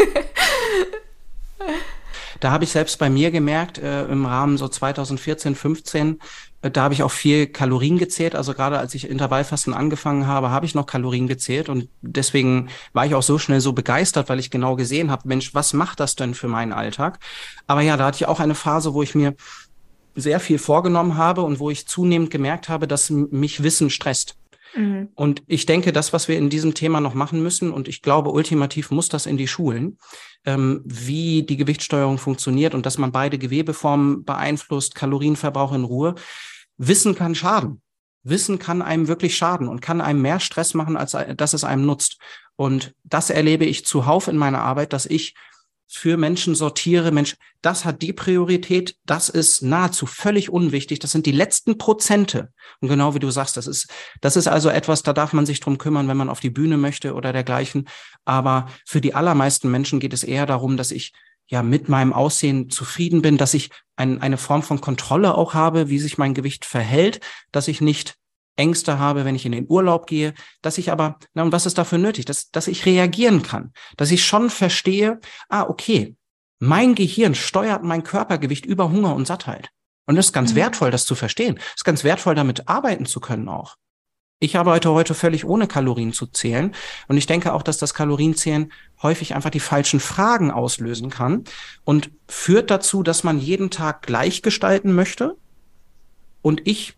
Da 2.40 2.50
habe 2.50 2.64
ich 2.64 2.70
selbst 2.70 2.98
bei 2.98 3.10
mir 3.10 3.30
gemerkt, 3.30 3.78
äh, 3.78 4.06
im 4.06 4.24
Rahmen 4.24 4.56
so 4.56 4.66
2014, 4.66 5.54
15, 5.54 6.18
äh, 6.62 6.70
da 6.70 6.82
habe 6.82 6.94
ich 6.94 7.02
auch 7.02 7.10
viel 7.10 7.46
Kalorien 7.46 7.98
gezählt. 7.98 8.34
Also 8.34 8.54
gerade 8.54 8.78
als 8.78 8.94
ich 8.94 9.08
Intervallfasten 9.08 9.74
angefangen 9.74 10.26
habe, 10.26 10.50
habe 10.50 10.64
ich 10.64 10.74
noch 10.74 10.86
Kalorien 10.86 11.26
gezählt. 11.26 11.68
Und 11.68 11.88
deswegen 12.00 12.70
war 12.94 13.04
ich 13.04 13.14
auch 13.14 13.22
so 13.22 13.38
schnell 13.38 13.60
so 13.60 13.74
begeistert, 13.74 14.30
weil 14.30 14.38
ich 14.38 14.50
genau 14.50 14.74
gesehen 14.74 15.10
habe, 15.10 15.28
Mensch, 15.28 15.54
was 15.54 15.74
macht 15.74 16.00
das 16.00 16.16
denn 16.16 16.34
für 16.34 16.48
meinen 16.48 16.72
Alltag? 16.72 17.18
Aber 17.66 17.82
ja, 17.82 17.96
da 17.98 18.06
hatte 18.06 18.16
ich 18.16 18.26
auch 18.26 18.40
eine 18.40 18.54
Phase, 18.54 18.94
wo 18.94 19.02
ich 19.02 19.14
mir 19.14 19.34
sehr 20.14 20.40
viel 20.40 20.58
vorgenommen 20.58 21.16
habe 21.16 21.42
und 21.42 21.60
wo 21.60 21.70
ich 21.70 21.86
zunehmend 21.86 22.30
gemerkt 22.30 22.68
habe, 22.68 22.88
dass 22.88 23.10
mich 23.10 23.62
Wissen 23.62 23.90
stresst. 23.90 24.36
Mhm. 24.74 25.08
Und 25.14 25.42
ich 25.46 25.66
denke, 25.66 25.92
das, 25.92 26.12
was 26.12 26.28
wir 26.28 26.38
in 26.38 26.50
diesem 26.50 26.74
Thema 26.74 27.00
noch 27.00 27.14
machen 27.14 27.42
müssen, 27.42 27.72
und 27.72 27.88
ich 27.88 28.02
glaube, 28.02 28.30
ultimativ 28.30 28.90
muss 28.90 29.08
das 29.08 29.26
in 29.26 29.36
die 29.36 29.48
Schulen, 29.48 29.98
ähm, 30.44 30.82
wie 30.84 31.42
die 31.42 31.56
Gewichtssteuerung 31.56 32.18
funktioniert 32.18 32.74
und 32.74 32.86
dass 32.86 32.98
man 32.98 33.12
beide 33.12 33.38
Gewebeformen 33.38 34.24
beeinflusst, 34.24 34.94
Kalorienverbrauch 34.94 35.72
in 35.72 35.84
Ruhe. 35.84 36.14
Wissen 36.76 37.14
kann 37.14 37.34
schaden. 37.34 37.82
Wissen 38.22 38.58
kann 38.58 38.82
einem 38.82 39.08
wirklich 39.08 39.36
schaden 39.36 39.68
und 39.68 39.80
kann 39.80 40.00
einem 40.00 40.22
mehr 40.22 40.40
Stress 40.40 40.74
machen, 40.74 40.96
als 40.96 41.16
dass 41.36 41.54
es 41.54 41.64
einem 41.64 41.86
nutzt. 41.86 42.18
Und 42.56 42.94
das 43.04 43.30
erlebe 43.30 43.64
ich 43.64 43.86
zuhauf 43.86 44.28
in 44.28 44.36
meiner 44.36 44.60
Arbeit, 44.60 44.92
dass 44.92 45.06
ich 45.06 45.34
für 45.92 46.16
Menschen 46.16 46.54
sortiere, 46.54 47.10
Mensch, 47.10 47.36
das 47.62 47.84
hat 47.84 48.00
die 48.00 48.12
Priorität, 48.12 48.96
das 49.06 49.28
ist 49.28 49.60
nahezu 49.60 50.06
völlig 50.06 50.48
unwichtig, 50.48 51.00
das 51.00 51.10
sind 51.10 51.26
die 51.26 51.32
letzten 51.32 51.78
Prozente. 51.78 52.52
Und 52.80 52.88
genau 52.88 53.14
wie 53.14 53.18
du 53.18 53.28
sagst, 53.30 53.56
das 53.56 53.66
ist, 53.66 53.88
das 54.20 54.36
ist 54.36 54.46
also 54.46 54.68
etwas, 54.68 55.02
da 55.02 55.12
darf 55.12 55.32
man 55.32 55.46
sich 55.46 55.58
drum 55.58 55.78
kümmern, 55.78 56.06
wenn 56.06 56.16
man 56.16 56.28
auf 56.28 56.38
die 56.38 56.50
Bühne 56.50 56.76
möchte 56.76 57.14
oder 57.14 57.32
dergleichen. 57.32 57.88
Aber 58.24 58.68
für 58.86 59.00
die 59.00 59.14
allermeisten 59.14 59.68
Menschen 59.68 59.98
geht 59.98 60.12
es 60.12 60.22
eher 60.22 60.46
darum, 60.46 60.76
dass 60.76 60.92
ich 60.92 61.12
ja 61.48 61.64
mit 61.64 61.88
meinem 61.88 62.12
Aussehen 62.12 62.70
zufrieden 62.70 63.20
bin, 63.20 63.36
dass 63.36 63.54
ich 63.54 63.70
ein, 63.96 64.22
eine 64.22 64.36
Form 64.38 64.62
von 64.62 64.80
Kontrolle 64.80 65.34
auch 65.34 65.54
habe, 65.54 65.88
wie 65.88 65.98
sich 65.98 66.18
mein 66.18 66.34
Gewicht 66.34 66.64
verhält, 66.64 67.20
dass 67.50 67.66
ich 67.66 67.80
nicht 67.80 68.14
Ängste 68.60 68.98
habe, 68.98 69.24
wenn 69.24 69.34
ich 69.34 69.46
in 69.46 69.52
den 69.52 69.66
Urlaub 69.68 70.06
gehe, 70.06 70.34
dass 70.62 70.78
ich 70.78 70.92
aber, 70.92 71.18
na 71.34 71.42
und 71.42 71.52
was 71.52 71.66
ist 71.66 71.78
dafür 71.78 71.98
nötig, 71.98 72.26
dass, 72.26 72.50
dass 72.50 72.68
ich 72.68 72.86
reagieren 72.86 73.42
kann, 73.42 73.72
dass 73.96 74.10
ich 74.10 74.24
schon 74.24 74.50
verstehe, 74.50 75.18
ah, 75.48 75.62
okay, 75.62 76.14
mein 76.58 76.94
Gehirn 76.94 77.34
steuert 77.34 77.82
mein 77.82 78.04
Körpergewicht 78.04 78.66
über 78.66 78.90
Hunger 78.90 79.14
und 79.14 79.26
Sattheit. 79.26 79.70
Und 80.06 80.16
das 80.16 80.26
ist 80.26 80.32
ganz 80.32 80.52
mhm. 80.52 80.56
wertvoll, 80.56 80.90
das 80.90 81.06
zu 81.06 81.14
verstehen. 81.14 81.54
Das 81.54 81.76
ist 81.78 81.84
ganz 81.84 82.04
wertvoll, 82.04 82.34
damit 82.34 82.68
arbeiten 82.68 83.06
zu 83.06 83.20
können 83.20 83.48
auch. 83.48 83.76
Ich 84.42 84.56
arbeite 84.56 84.90
heute 84.90 85.14
völlig 85.14 85.44
ohne 85.44 85.66
Kalorien 85.66 86.12
zu 86.12 86.26
zählen. 86.26 86.74
Und 87.08 87.16
ich 87.16 87.26
denke 87.26 87.52
auch, 87.52 87.62
dass 87.62 87.78
das 87.78 87.92
Kalorienzählen 87.92 88.72
häufig 89.02 89.34
einfach 89.34 89.50
die 89.50 89.60
falschen 89.60 90.00
Fragen 90.00 90.50
auslösen 90.50 91.10
kann 91.10 91.44
und 91.84 92.10
führt 92.26 92.70
dazu, 92.70 93.02
dass 93.02 93.22
man 93.22 93.38
jeden 93.38 93.70
Tag 93.70 94.02
gleich 94.02 94.42
gestalten 94.42 94.94
möchte. 94.94 95.36
Und 96.42 96.66
ich 96.66 96.96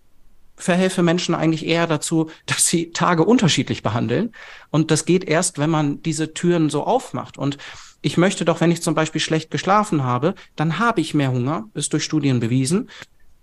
verhelfe 0.63 1.03
Menschen 1.03 1.35
eigentlich 1.35 1.67
eher 1.67 1.87
dazu, 1.87 2.31
dass 2.47 2.67
sie 2.67 2.91
Tage 2.93 3.25
unterschiedlich 3.25 3.83
behandeln. 3.83 4.33
Und 4.71 4.91
das 4.91 5.05
geht 5.05 5.25
erst, 5.25 5.59
wenn 5.59 5.71
man 5.71 6.03
diese 6.03 6.35
Türen 6.35 6.71
so 6.71 6.85
aufmacht. 6.85 7.39
Und 7.39 7.59
Ich 8.05 8.17
möchte 8.17 8.45
doch, 8.45 8.61
wenn 8.61 8.73
ich 8.73 8.83
zum 8.83 8.97
Beispiel 8.97 9.21
schlecht 9.21 9.53
geschlafen 9.53 10.03
habe, 10.03 10.35
dann 10.57 10.81
habe 10.81 11.01
ich 11.01 11.15
mehr 11.15 11.31
Hunger, 11.31 11.69
ist 11.75 11.93
durch 11.93 12.03
Studien 12.03 12.41
bewiesen. 12.41 12.91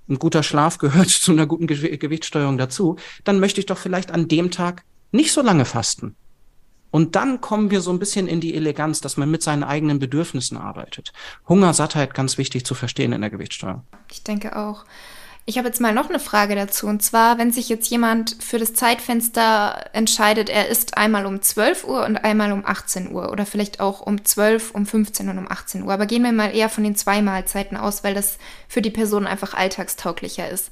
Ein 0.10 0.20
guter 0.20 0.44
Schlaf 0.44 0.80
gehört 0.80 1.10
zu 1.26 1.32
einer 1.32 1.46
guten 1.46 1.68
Ge 1.68 1.98
Gewichtssteuerung 1.98 2.58
dazu. 2.58 2.98
Dann 3.24 3.40
möchte 3.40 3.62
ich 3.62 3.68
doch 3.68 3.78
vielleicht 3.78 4.12
an 4.12 4.28
dem 4.28 4.52
Tag 4.52 4.84
nicht 5.12 5.32
so 5.32 5.42
lange 5.42 5.66
fasten. 5.66 6.16
Und 6.92 7.16
dann 7.16 7.40
kommen 7.40 7.70
wir 7.72 7.82
so 7.82 7.92
ein 7.92 8.00
bisschen 8.00 8.28
in 8.28 8.42
die 8.42 8.56
Eleganz, 8.56 9.00
dass 9.00 9.18
man 9.18 9.30
mit 9.30 9.44
seinen 9.44 9.64
eigenen 9.64 10.00
Bedürfnissen 10.00 10.58
arbeitet. 10.58 11.14
Hunger, 11.48 11.74
Sattheit 11.74 12.14
ganz 12.14 12.38
wichtig 12.38 12.66
zu 12.66 12.74
verstehen 12.74 13.14
in 13.14 13.22
der 13.22 13.30
Gewichtssteuerung. 13.30 13.84
Ich 14.12 14.24
denke 14.24 14.58
auch. 14.58 14.86
Ich 15.46 15.58
habe 15.58 15.68
jetzt 15.68 15.82
mal 15.82 15.94
noch 15.94 16.10
eine 16.10 16.20
Frage 16.20 16.54
dazu. 16.54 16.86
Und 16.86 17.02
zwar, 17.02 17.40
wenn 17.40 17.52
sich 17.52 17.70
jetzt 17.70 17.90
jemand 17.90 18.38
für 18.40 18.60
das 18.60 18.74
Zeitfenster 18.74 19.90
entscheidet, 19.94 20.50
er 20.50 20.68
isst 20.70 20.96
einmal 20.96 21.26
um 21.26 21.42
12 21.42 21.86
Uhr 21.86 22.06
und 22.06 22.18
einmal 22.18 22.52
um 22.52 22.64
18 22.66 23.12
Uhr 23.12 23.32
oder 23.32 23.48
vielleicht 23.48 23.80
auch 23.80 24.02
um 24.02 24.24
12, 24.24 24.72
um 24.76 24.86
15 24.86 25.28
und 25.30 25.40
um 25.40 25.52
18 25.52 25.84
Uhr. 25.84 25.92
Aber 25.92 26.06
gehen 26.06 26.24
wir 26.24 26.32
mal 26.32 26.56
eher 26.56 26.70
von 26.70 26.84
den 26.84 26.96
zwei 26.96 27.22
Mahlzeiten 27.24 27.78
aus, 27.78 28.04
weil 28.04 28.14
das 28.14 28.38
für 28.68 28.84
die 28.84 28.92
Person 28.92 29.26
einfach 29.26 29.56
alltagstauglicher 29.56 30.48
ist. 30.50 30.70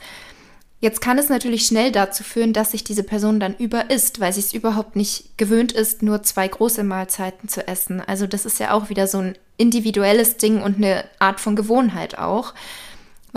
Jetzt 0.80 1.01
kann 1.01 1.18
es 1.18 1.30
natürlich 1.30 1.65
schnell 1.65 1.91
dazu 1.91 2.24
führen, 2.24 2.53
dass 2.53 2.72
sich 2.72 2.84
diese 2.84 3.01
Person 3.01 3.39
dann 3.39 3.55
überisst, 3.55 4.20
weil 4.20 4.32
sie 4.32 4.41
es 4.41 4.53
überhaupt 4.53 4.95
nicht 4.95 5.36
gewöhnt 5.36 5.72
ist, 5.72 6.03
nur 6.03 6.22
zwei 6.22 6.47
große 6.47 6.84
Mahlzeiten 6.84 7.49
zu 7.49 7.68
essen. 7.68 7.99
Also 7.99 8.28
das 8.28 8.45
ist 8.45 8.59
ja 8.59 8.72
auch 8.72 8.89
wieder 8.89 9.07
so 9.07 9.18
ein 9.18 9.38
individuelles 9.57 10.38
Ding 10.38 10.61
und 10.61 10.78
eine 10.78 11.03
Art 11.18 11.39
von 11.39 11.55
Gewohnheit 11.55 12.20
auch. 12.20 12.53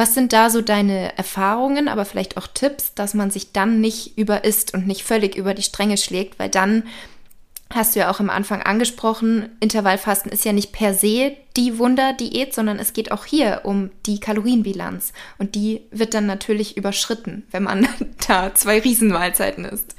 Was 0.01 0.15
sind 0.15 0.33
da 0.33 0.49
so 0.49 0.63
deine 0.63 1.15
Erfahrungen, 1.19 1.87
aber 1.87 2.07
vielleicht 2.07 2.39
auch 2.39 2.47
Tipps, 2.47 2.95
dass 2.95 3.13
man 3.13 3.31
sich 3.31 3.53
dann 3.53 3.83
nicht 3.83 4.17
überisst 4.17 4.73
und 4.73 4.87
nicht 4.87 5.03
völlig 5.03 5.37
über 5.37 5.53
die 5.53 5.63
Stränge 5.63 5.99
schlägt, 5.99 6.39
weil 6.39 6.49
dann 6.49 6.85
hast 7.69 7.95
du 7.95 8.01
ja 8.01 8.11
auch 8.11 8.19
am 8.19 8.31
Anfang 8.31 8.63
angesprochen, 8.63 9.51
Intervallfasten 9.61 10.33
ist 10.33 10.47
ja 10.47 10.55
nicht 10.55 10.73
per 10.73 10.95
se 10.95 11.37
die 11.55 11.77
Wunderdiät, 11.77 12.55
sondern 12.55 12.79
es 12.79 12.95
geht 12.95 13.13
auch 13.13 13.27
hier 13.27 13.61
um 13.65 13.91
die 14.07 14.21
Kalorienbilanz 14.21 15.13
und 15.37 15.55
die 15.55 15.83
wird 15.91 16.15
dann 16.15 16.25
natürlich 16.25 16.79
überschritten, 16.79 17.47
wenn 17.51 17.65
man 17.65 17.87
da 18.27 18.55
zwei 18.55 18.79
Riesenmahlzeiten 18.79 19.67
isst. 19.67 19.97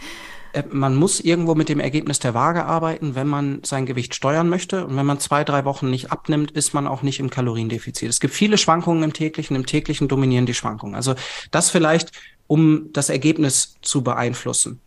Äh, 0.54 0.64
man 0.72 0.96
muss 0.96 1.20
irgendwo 1.20 1.56
mit 1.56 1.70
dem 1.70 1.80
Ergebnis 1.80 2.20
der 2.20 2.34
Waage 2.34 2.66
arbeiten, 2.66 3.16
wenn 3.16 3.28
man 3.28 3.62
sein 3.64 3.86
Gewicht 3.86 4.16
steuern 4.16 4.50
möchte. 4.50 4.86
Und 4.86 4.96
wenn 4.96 5.06
man 5.06 5.20
zwei, 5.20 5.44
drei 5.44 5.66
Wochen 5.66 5.90
nicht 5.90 6.12
abnimmt, 6.12 6.52
ist 6.52 6.74
man 6.74 6.88
auch 6.88 7.02
nicht 7.02 7.20
im 7.20 7.30
Kaloriendefizit. 7.30 8.10
Es 8.10 8.20
gibt 8.20 8.34
viele 8.34 8.58
Schwankungen 8.58 9.04
im 9.04 9.14
täglichen. 9.14 9.56
Im 9.56 9.66
täglichen 9.66 10.08
dominieren 10.08 10.46
die 10.46 10.54
Schwankungen. 10.54 10.96
Also 10.96 11.16
das 11.52 11.70
vielleicht, 11.70 12.12
um 12.48 12.90
das 12.94 13.10
Ergebnis 13.10 13.76
zu 13.82 14.04
beeinflussen. 14.04 14.82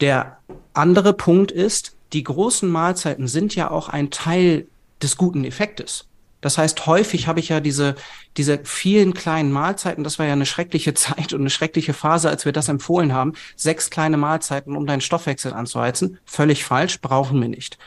Der 0.00 0.38
andere 0.74 1.12
Punkt 1.12 1.50
ist, 1.50 1.96
die 2.12 2.22
großen 2.22 2.68
Mahlzeiten 2.68 3.26
sind 3.26 3.54
ja 3.54 3.70
auch 3.70 3.88
ein 3.88 4.10
Teil 4.10 4.66
des 5.02 5.16
guten 5.16 5.44
Effektes. 5.44 6.06
Das 6.46 6.58
heißt, 6.58 6.86
häufig 6.86 7.26
habe 7.26 7.40
ich 7.40 7.48
ja 7.48 7.58
diese, 7.58 7.96
diese 8.36 8.60
vielen 8.62 9.14
kleinen 9.14 9.50
Mahlzeiten, 9.50 10.04
das 10.04 10.20
war 10.20 10.26
ja 10.26 10.32
eine 10.32 10.46
schreckliche 10.46 10.94
Zeit 10.94 11.32
und 11.32 11.40
eine 11.40 11.50
schreckliche 11.50 11.92
Phase, 11.92 12.30
als 12.30 12.44
wir 12.44 12.52
das 12.52 12.68
empfohlen 12.68 13.12
haben. 13.12 13.32
Sechs 13.56 13.90
kleine 13.90 14.16
Mahlzeiten, 14.16 14.76
um 14.76 14.86
deinen 14.86 15.00
Stoffwechsel 15.00 15.52
anzuheizen. 15.52 16.20
Völlig 16.24 16.62
falsch, 16.62 17.00
brauchen 17.00 17.40
wir 17.40 17.48
nicht. 17.48 17.78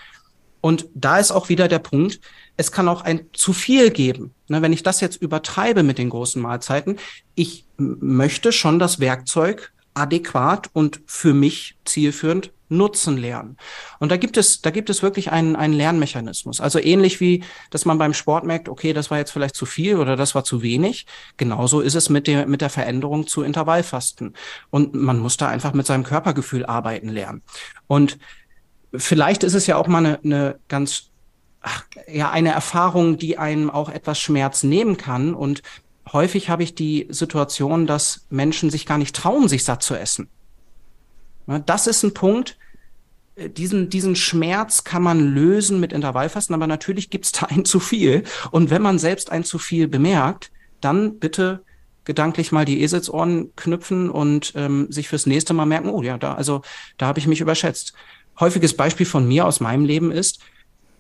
Und 0.60 0.90
da 0.94 1.20
ist 1.20 1.32
auch 1.32 1.48
wieder 1.48 1.70
der 1.70 1.80
Punkt, 1.80 2.20
es 2.58 2.74
kann 2.74 2.90
auch 2.90 3.00
ein 3.00 3.28
zu 3.32 3.54
viel 3.54 3.92
geben. 3.92 4.34
Ne, 4.50 4.62
wenn 4.62 4.74
ich 4.74 4.84
das 4.84 5.00
jetzt 5.00 5.22
übertreibe 5.22 5.82
mit 5.84 5.98
den 5.98 6.10
großen 6.10 6.42
Mahlzeiten, 6.42 6.98
ich 7.36 7.66
möchte 7.78 8.52
schon 8.52 8.78
das 8.78 9.00
Werkzeug 9.00 9.72
adäquat 9.94 10.70
und 10.74 11.00
für 11.06 11.34
mich 11.34 11.78
zielführend 11.86 12.52
nutzen 12.70 13.18
lernen. 13.18 13.58
Und 14.00 14.12
da 14.12 14.18
gibt 14.18 14.38
es, 14.38 14.62
da 14.62 14.70
gibt 14.70 14.90
es 14.90 15.04
wirklich 15.04 15.32
einen, 15.32 15.56
einen 15.56 15.74
Lernmechanismus. 15.74 16.62
Also 16.62 16.80
ähnlich 16.80 17.20
wie, 17.20 17.44
dass 17.72 17.86
man 17.86 17.98
beim 17.98 18.14
Sport 18.14 18.46
merkt, 18.46 18.70
okay, 18.70 18.94
das 18.94 19.12
war 19.12 19.18
jetzt 19.18 19.32
vielleicht 19.32 19.56
zu 19.56 19.66
viel 19.66 19.98
oder 19.98 20.16
das 20.16 20.36
war 20.36 20.44
zu 20.44 20.62
wenig. 20.62 21.06
Genauso 21.38 21.82
ist 21.82 21.96
es 21.96 22.10
mit 22.10 22.28
der, 22.28 22.46
mit 22.48 22.62
der 22.62 22.70
Veränderung 22.70 23.28
zu 23.28 23.42
Intervallfasten. 23.42 24.36
Und 24.70 24.94
man 24.94 25.20
muss 25.20 25.38
da 25.38 25.48
einfach 25.48 25.74
mit 25.74 25.86
seinem 25.86 26.04
Körpergefühl 26.04 26.66
arbeiten 26.66 27.10
lernen. 27.10 27.42
Und 27.88 28.20
vielleicht 28.94 29.44
ist 29.44 29.56
es 29.56 29.68
ja 29.68 29.78
auch 29.78 29.88
mal 29.88 30.06
eine, 30.06 30.20
eine 30.24 30.60
ganz, 30.68 31.10
ach, 31.62 31.86
ja, 32.08 32.30
eine 32.30 32.52
Erfahrung, 32.52 33.18
die 33.18 33.38
einem 33.38 33.70
auch 33.70 33.90
etwas 33.90 34.20
Schmerz 34.20 34.64
nehmen 34.64 34.98
kann. 34.98 35.34
Und 35.34 35.64
häufig 36.12 36.50
habe 36.50 36.64
ich 36.64 36.76
die 36.76 37.08
Situation, 37.10 37.88
dass 37.88 38.28
Menschen 38.30 38.70
sich 38.70 38.86
gar 38.86 38.98
nicht 38.98 39.16
trauen, 39.16 39.48
sich 39.48 39.64
satt 39.64 39.84
zu 39.84 39.96
essen. 39.96 40.30
Das 41.66 41.88
ist 41.88 42.04
ein 42.04 42.14
Punkt, 42.14 42.58
äh, 43.36 43.50
diesen, 43.50 43.90
diesen 43.90 44.16
Schmerz 44.16 44.84
kann 44.84 45.02
man 45.02 45.34
lösen 45.34 45.80
mit 45.80 45.94
Intervallfasten, 45.94 46.54
aber 46.54 46.68
natürlich 46.68 47.10
gibt 47.10 47.26
es 47.26 47.32
da 47.32 47.46
ein 47.50 47.66
zu 47.66 47.80
viel. 47.80 48.24
Und 48.52 48.70
wenn 48.70 48.82
man 48.82 49.00
selbst 49.00 49.32
ein 49.32 49.44
zu 49.44 49.58
viel 49.58 49.88
bemerkt, 49.88 50.52
dann 50.82 51.20
bitte 51.20 51.64
gedanklich 52.06 52.52
mal 52.52 52.66
die 52.66 52.82
Eselsohren 52.82 53.56
knüpfen 53.56 54.10
und 54.10 54.54
ähm, 54.56 54.92
sich 54.92 55.10
fürs 55.10 55.26
nächste 55.26 55.54
Mal 55.54 55.66
merken, 55.66 55.90
oh 55.90 56.02
ja, 56.02 56.18
da, 56.18 56.34
also 56.34 56.62
da 56.98 57.08
habe 57.08 57.20
ich 57.20 57.28
mich 57.28 57.42
überschätzt. 57.42 57.94
Häufiges 58.40 58.76
Beispiel 58.76 59.06
von 59.06 59.28
mir 59.28 59.46
aus 59.46 59.60
meinem 59.60 59.86
Leben 59.86 60.12
ist, 60.12 60.40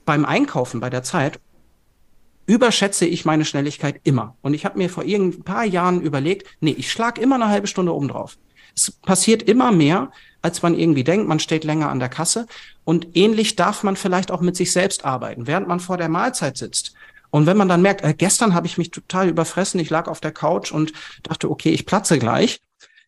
beim 0.05 0.25
Einkaufen 0.25 0.79
bei 0.79 0.89
der 0.89 1.03
Zeit 1.03 1.39
überschätze 2.45 3.05
ich 3.05 3.25
meine 3.25 3.45
Schnelligkeit 3.45 4.01
immer. 4.03 4.35
Und 4.41 4.55
ich 4.55 4.65
habe 4.65 4.77
mir 4.77 4.89
vor 4.89 5.03
irgendein 5.03 5.43
paar 5.43 5.65
Jahren 5.65 6.01
überlegt, 6.01 6.47
nee, 6.59 6.75
ich 6.77 6.91
schlag 6.91 7.17
immer 7.19 7.35
eine 7.35 7.47
halbe 7.47 7.67
Stunde 7.67 7.93
oben 7.93 8.07
drauf. 8.07 8.37
Es 8.79 8.91
passiert 8.91 9.43
immer 9.43 9.71
mehr, 9.71 10.11
als 10.41 10.61
man 10.61 10.77
irgendwie 10.77 11.03
denkt. 11.03 11.27
Man 11.27 11.39
steht 11.39 11.63
länger 11.63 11.89
an 11.89 11.99
der 11.99 12.09
Kasse. 12.09 12.47
Und 12.83 13.15
ähnlich 13.15 13.55
darf 13.55 13.83
man 13.83 13.95
vielleicht 13.95 14.31
auch 14.31 14.41
mit 14.41 14.55
sich 14.55 14.71
selbst 14.71 15.05
arbeiten, 15.05 15.47
während 15.47 15.67
man 15.67 15.79
vor 15.79 15.97
der 15.97 16.09
Mahlzeit 16.09 16.57
sitzt. 16.57 16.93
Und 17.29 17.45
wenn 17.45 17.57
man 17.57 17.67
dann 17.67 17.81
merkt, 17.81 18.03
äh, 18.03 18.13
gestern 18.13 18.53
habe 18.53 18.67
ich 18.67 18.77
mich 18.77 18.91
total 18.91 19.29
überfressen, 19.29 19.79
ich 19.79 19.89
lag 19.89 20.07
auf 20.07 20.19
der 20.19 20.31
Couch 20.31 20.71
und 20.71 20.93
dachte, 21.23 21.49
okay, 21.49 21.69
ich 21.69 21.85
platze 21.85 22.17
gleich, 22.17 22.59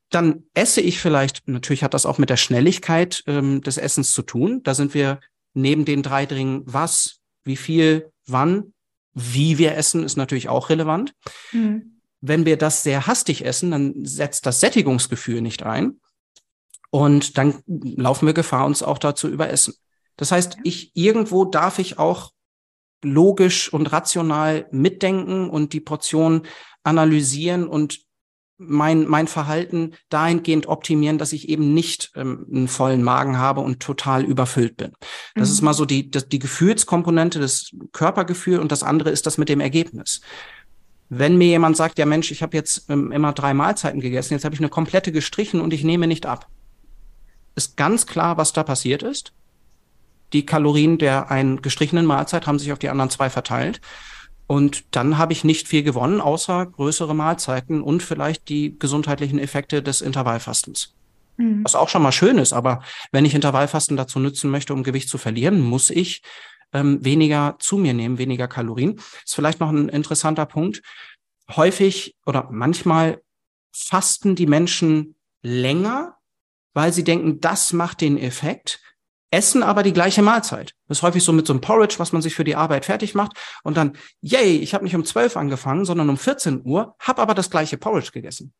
dann 0.10 0.44
esse 0.54 0.82
ich 0.82 1.00
vielleicht, 1.00 1.48
natürlich 1.48 1.84
hat 1.84 1.94
das 1.94 2.06
auch 2.06 2.18
mit 2.18 2.30
der 2.30 2.38
Schnelligkeit 2.38 3.24
ähm, 3.28 3.62
des 3.62 3.78
Essens 3.78 4.12
zu 4.12 4.22
tun. 4.22 4.62
Da 4.64 4.76
sind 4.76 4.94
wir 4.94 5.20
neben 5.54 5.86
den 5.86 6.04
drei 6.04 6.26
Dingen, 6.26 6.64
was, 6.66 7.20
wie 7.44 7.56
viel, 7.56 8.12
wann, 8.28 8.74
wie 9.14 9.58
wir 9.58 9.76
essen, 9.76 10.04
ist 10.04 10.18
natürlich 10.18 10.50
auch 10.50 10.70
relevant. 10.70 11.14
Mhm. 11.52 11.91
Wenn 12.22 12.46
wir 12.46 12.58
das 12.58 12.84
sehr 12.84 13.08
hastig 13.08 13.46
essen, 13.46 13.72
dann 13.72 14.06
setzt 14.06 14.46
das 14.46 14.60
Sättigungsgefühl 14.60 15.42
nicht 15.42 15.64
ein. 15.64 16.00
Und 16.90 17.38
dann 17.38 17.64
laufen 17.66 18.28
wir 18.28 18.34
Gefahr, 18.34 18.66
uns 18.66 18.84
auch 18.84 18.98
dazu 18.98 19.28
überessen. 19.28 19.74
Das 20.18 20.32
heißt, 20.32 20.58
ich 20.64 20.92
irgendwo 20.94 21.46
darf 21.46 21.80
ich 21.80 21.98
auch 21.98 22.32
logisch 23.04 23.74
und 23.74 23.92
rational 23.92 24.68
mitdenken 24.72 25.50
und 25.50 25.74
die 25.74 25.80
Portion 25.80 26.44
analysieren 26.84 27.68
und 27.68 28.02
mein, 28.58 29.08
mein 29.08 29.28
Verhalten 29.28 29.94
dahingehend 30.10 30.68
optimieren, 30.68 31.18
dass 31.18 31.34
ich 31.34 31.50
eben 31.50 31.74
nicht 31.74 32.12
ähm, 32.16 32.46
einen 32.50 32.68
vollen 32.68 33.02
Magen 33.02 33.38
habe 33.38 33.62
und 33.62 33.80
total 33.80 34.24
überfüllt 34.24 34.78
bin. 34.78 34.92
Das 35.34 35.50
mhm. 35.50 35.54
ist 35.54 35.62
mal 35.62 35.74
so 35.74 35.86
die, 35.86 36.12
die, 36.12 36.30
die 36.30 36.40
Gefühlskomponente, 36.40 37.40
das 37.40 37.72
Körpergefühl 37.92 38.60
und 38.60 38.72
das 38.72 38.84
andere 38.84 39.10
ist 39.10 39.26
das 39.26 39.40
mit 39.40 39.50
dem 39.50 39.60
Ergebnis. 39.60 40.22
Wenn 41.14 41.38
mir 41.38 41.48
jemand 41.48 41.76
sagt, 41.76 42.00
ja 42.00 42.06
Mensch, 42.06 42.32
ich 42.32 42.42
habe 42.42 42.56
jetzt 42.56 42.90
ähm, 42.90 43.12
immer 43.12 43.34
drei 43.34 43.54
Mahlzeiten 43.54 44.00
gegessen, 44.00 44.34
jetzt 44.34 44.46
habe 44.46 44.56
ich 44.56 44.62
eine 44.62 44.70
komplette 44.70 45.12
gestrichen 45.12 45.60
und 45.60 45.74
ich 45.74 45.84
nehme 45.84 46.08
nicht 46.08 46.26
ab, 46.26 46.48
ist 47.54 47.76
ganz 47.76 48.08
klar, 48.08 48.38
was 48.38 48.54
da 48.54 48.64
passiert 48.64 49.04
ist. 49.04 49.34
Die 50.32 50.46
Kalorien 50.46 50.98
der 50.98 51.30
einen 51.30 51.62
gestrichenen 51.62 52.06
Mahlzeit 52.06 52.48
haben 52.48 52.60
sich 52.60 52.72
auf 52.72 52.80
die 52.80 52.88
anderen 52.88 53.10
zwei 53.10 53.30
verteilt. 53.30 53.82
Und 54.48 54.86
dann 54.92 55.18
habe 55.18 55.34
ich 55.34 55.44
nicht 55.44 55.68
viel 55.68 55.84
gewonnen, 55.84 56.22
außer 56.22 56.66
größere 56.66 57.14
Mahlzeiten 57.14 57.82
und 57.82 58.04
vielleicht 58.04 58.48
die 58.48 58.80
gesundheitlichen 58.80 59.38
Effekte 59.38 59.84
des 59.84 60.00
Intervallfastens. 60.00 60.96
Mhm. 61.36 61.66
Was 61.66 61.76
auch 61.76 61.90
schon 61.90 62.04
mal 62.04 62.14
schön 62.14 62.38
ist, 62.38 62.54
aber 62.54 62.84
wenn 63.12 63.26
ich 63.26 63.36
Intervallfasten 63.36 63.98
dazu 63.98 64.20
nutzen 64.20 64.50
möchte, 64.50 64.74
um 64.74 64.84
Gewicht 64.84 65.10
zu 65.10 65.18
verlieren, 65.18 65.60
muss 65.60 65.90
ich 65.90 66.22
ähm, 66.74 67.04
weniger 67.04 67.56
zu 67.60 67.78
mir 67.78 67.94
nehmen, 67.94 68.18
weniger 68.18 68.48
Kalorien. 68.48 68.96
Ist 69.26 69.36
vielleicht 69.36 69.60
noch 69.60 69.70
ein 69.70 69.90
interessanter 69.90 70.46
Punkt. 70.46 70.82
Häufig 71.50 72.16
oder 72.26 72.48
manchmal 72.52 73.22
fasten 73.74 74.36
die 74.36 74.48
Menschen 74.48 75.16
länger, 75.42 76.18
weil 76.74 76.94
sie 76.94 77.04
denken, 77.04 77.40
das 77.42 77.74
macht 77.74 78.02
den 78.02 78.18
Effekt, 78.18 78.80
essen 79.32 79.64
aber 79.64 79.84
die 79.84 79.94
gleiche 79.94 80.22
Mahlzeit. 80.22 80.74
Das 80.88 81.00
ist 81.00 81.04
häufig 81.04 81.24
so 81.24 81.34
mit 81.34 81.48
so 81.48 81.54
einem 81.54 81.62
Porridge, 81.62 81.96
was 81.98 82.12
man 82.12 82.22
sich 82.22 82.36
für 82.36 82.44
die 82.44 82.56
Arbeit 82.56 82.86
fertig 82.86 83.16
macht 83.16 83.34
und 83.64 83.78
dann, 83.78 83.98
yay, 84.22 84.58
ich 84.58 84.74
habe 84.74 84.84
nicht 84.84 84.96
um 84.96 85.06
12 85.06 85.38
angefangen, 85.38 85.86
sondern 85.86 86.10
um 86.10 86.18
14 86.18 86.62
Uhr, 86.66 86.96
habe 87.00 87.22
aber 87.22 87.34
das 87.34 87.50
gleiche 87.50 87.78
Porridge 87.78 88.12
gegessen. 88.12 88.54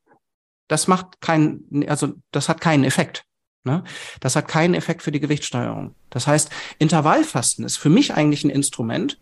Das 0.68 0.88
macht 0.88 1.20
keinen, 1.20 1.86
also 1.88 2.14
das 2.32 2.48
hat 2.48 2.62
keinen 2.62 2.86
Effekt. 2.86 3.26
Ne? 3.64 3.84
Das 4.20 4.36
hat 4.36 4.48
keinen 4.48 4.74
Effekt 4.74 5.04
für 5.04 5.12
die 5.12 5.20
Gewichtssteuerung. 5.20 5.94
Das 6.10 6.28
heißt, 6.28 6.50
Intervallfasten 6.80 7.64
ist 7.64 7.78
für 7.78 7.90
mich 7.90 8.14
eigentlich 8.14 8.44
ein 8.44 8.50
Instrument, 8.50 9.20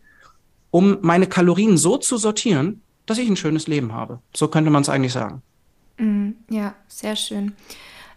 um 0.71 0.97
meine 1.01 1.27
Kalorien 1.27 1.77
so 1.77 1.97
zu 1.97 2.17
sortieren, 2.17 2.81
dass 3.05 3.17
ich 3.17 3.27
ein 3.27 3.35
schönes 3.35 3.67
Leben 3.67 3.93
habe. 3.93 4.19
So 4.35 4.47
könnte 4.47 4.69
man 4.69 4.83
es 4.83 4.89
eigentlich 4.89 5.13
sagen. 5.13 5.41
Mm, 5.97 6.31
ja, 6.49 6.75
sehr 6.87 7.15
schön. 7.15 7.53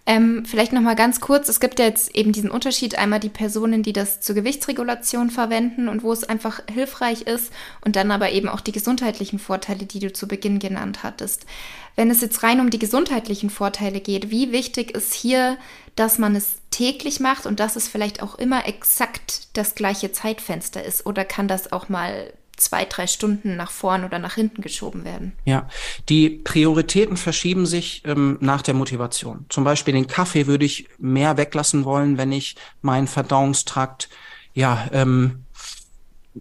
Ähm, 0.04 0.44
vielleicht 0.44 0.72
noch 0.72 0.80
mal 0.80 0.96
ganz 0.96 1.20
kurz: 1.20 1.48
Es 1.48 1.60
gibt 1.60 1.78
ja 1.78 1.84
jetzt 1.84 2.14
eben 2.16 2.32
diesen 2.32 2.50
Unterschied 2.50 2.98
einmal 2.98 3.20
die 3.20 3.28
Personen, 3.28 3.84
die 3.84 3.92
das 3.92 4.20
zur 4.20 4.34
Gewichtsregulation 4.34 5.30
verwenden 5.30 5.88
und 5.88 6.02
wo 6.02 6.12
es 6.12 6.24
einfach 6.24 6.60
hilfreich 6.72 7.22
ist, 7.22 7.52
und 7.84 7.94
dann 7.94 8.10
aber 8.10 8.32
eben 8.32 8.48
auch 8.48 8.60
die 8.60 8.72
gesundheitlichen 8.72 9.38
Vorteile, 9.38 9.86
die 9.86 10.00
du 10.00 10.12
zu 10.12 10.26
Beginn 10.26 10.58
genannt 10.58 11.04
hattest. 11.04 11.46
Wenn 11.94 12.10
es 12.10 12.20
jetzt 12.20 12.42
rein 12.42 12.58
um 12.58 12.70
die 12.70 12.80
gesundheitlichen 12.80 13.50
Vorteile 13.50 14.00
geht, 14.00 14.30
wie 14.30 14.50
wichtig 14.50 14.92
ist 14.92 15.14
hier, 15.14 15.56
dass 15.94 16.18
man 16.18 16.34
es 16.34 16.54
täglich 16.70 17.20
macht 17.20 17.46
und 17.46 17.60
dass 17.60 17.76
es 17.76 17.86
vielleicht 17.86 18.22
auch 18.22 18.34
immer 18.36 18.66
exakt 18.66 19.48
das 19.52 19.76
gleiche 19.76 20.10
Zeitfenster 20.10 20.82
ist? 20.82 21.06
Oder 21.06 21.24
kann 21.24 21.46
das 21.46 21.70
auch 21.70 21.88
mal 21.88 22.32
zwei, 22.62 22.84
drei 22.84 23.06
Stunden 23.06 23.56
nach 23.56 23.70
vorn 23.70 24.04
oder 24.04 24.18
nach 24.18 24.34
hinten 24.34 24.62
geschoben 24.62 25.04
werden. 25.04 25.32
Ja, 25.44 25.68
die 26.08 26.30
Prioritäten 26.30 27.16
verschieben 27.16 27.66
sich 27.66 28.02
ähm, 28.04 28.38
nach 28.40 28.62
der 28.62 28.74
Motivation. 28.74 29.46
Zum 29.48 29.64
Beispiel 29.64 29.94
den 29.94 30.06
Kaffee 30.06 30.46
würde 30.46 30.64
ich 30.64 30.88
mehr 30.98 31.36
weglassen 31.36 31.84
wollen, 31.84 32.18
wenn 32.18 32.32
ich 32.32 32.56
meinen 32.80 33.06
Verdauungstrakt 33.06 34.08
ja 34.54 34.88
ähm, 34.92 35.44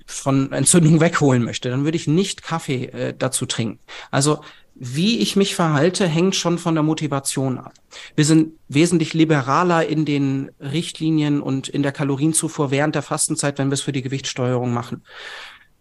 von 0.05 0.51
Entzündung 0.51 0.99
wegholen 1.01 1.43
möchte. 1.43 1.69
Dann 1.69 1.84
würde 1.84 1.97
ich 1.97 2.07
nicht 2.07 2.43
Kaffee 2.43 2.86
äh, 2.86 3.13
dazu 3.17 3.45
trinken. 3.45 3.80
Also 4.09 4.41
wie 4.84 5.19
ich 5.19 5.36
mich 5.36 5.53
verhalte, 5.53 6.07
hängt 6.07 6.36
schon 6.36 6.57
von 6.57 6.74
der 6.74 6.84
Motivation 6.84 7.59
ab. 7.59 7.74
Wir 8.15 8.26
sind 8.26 8.53
wesentlich 8.67 9.13
liberaler 9.13 9.86
in 9.86 10.05
den 10.05 10.49
Richtlinien 10.59 11.41
und 11.41 11.67
in 11.67 11.84
der 11.84 11.91
Kalorienzufuhr 11.91 12.72
während 12.72 12.95
der 12.95 13.03
Fastenzeit, 13.03 13.59
wenn 13.59 13.69
wir 13.69 13.74
es 13.74 13.82
für 13.82 13.91
die 13.91 14.01
Gewichtssteuerung 14.01 14.74
machen. 14.74 15.03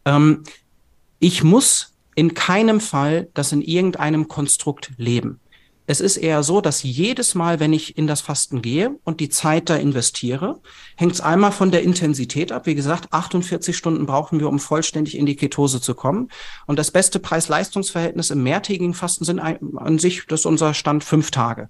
Ähm, 0.05 0.45
ich 1.19 1.45
muss 1.45 1.95
in 2.15 2.35
keinem 2.35 2.81
Fall 2.81 3.29
das 3.35 3.53
in 3.53 3.63
irgendeinem 3.63 4.29
Konstrukt 4.29 4.91
leben. 4.97 5.41
Es 5.91 6.01
ist 6.01 6.19
eher 6.19 6.45
so, 6.45 6.61
dass 6.61 6.85
jedes 6.85 7.35
Mal, 7.35 7.59
wenn 7.59 7.73
ich 7.73 7.99
in 7.99 8.07
das 8.07 8.21
Fasten 8.21 8.63
gehe 8.63 8.97
und 9.03 9.19
die 9.19 9.29
Zeit 9.29 9.69
da 9.69 9.75
investiere, 9.75 10.61
hängt 10.97 11.11
es 11.11 11.21
einmal 11.21 11.51
von 11.51 11.73
der 11.73 11.83
Intensität 11.83 12.53
ab. 12.53 12.67
Wie 12.67 12.77
gesagt, 12.77 13.13
48 13.13 13.77
Stunden 13.77 14.07
brauchen 14.07 14.39
wir, 14.39 14.49
um 14.49 14.61
vollständig 14.61 15.17
in 15.17 15.27
die 15.27 15.35
Ketose 15.35 15.81
zu 15.81 15.95
kommen. 15.95 16.29
Und 16.67 16.79
das 16.79 16.93
beste 16.93 17.19
Preis-Leistungs-Verhältnis 17.19 18.31
im 18.31 18.45
mehrtägigen 18.45 18.95
Fasten 18.95 19.25
sind 19.25 19.41
an 19.41 19.99
sich, 19.99 20.27
das 20.29 20.41
ist 20.41 20.47
unser 20.47 20.75
Stand 20.75 21.03
fünf 21.03 21.33
Tage. 21.33 21.69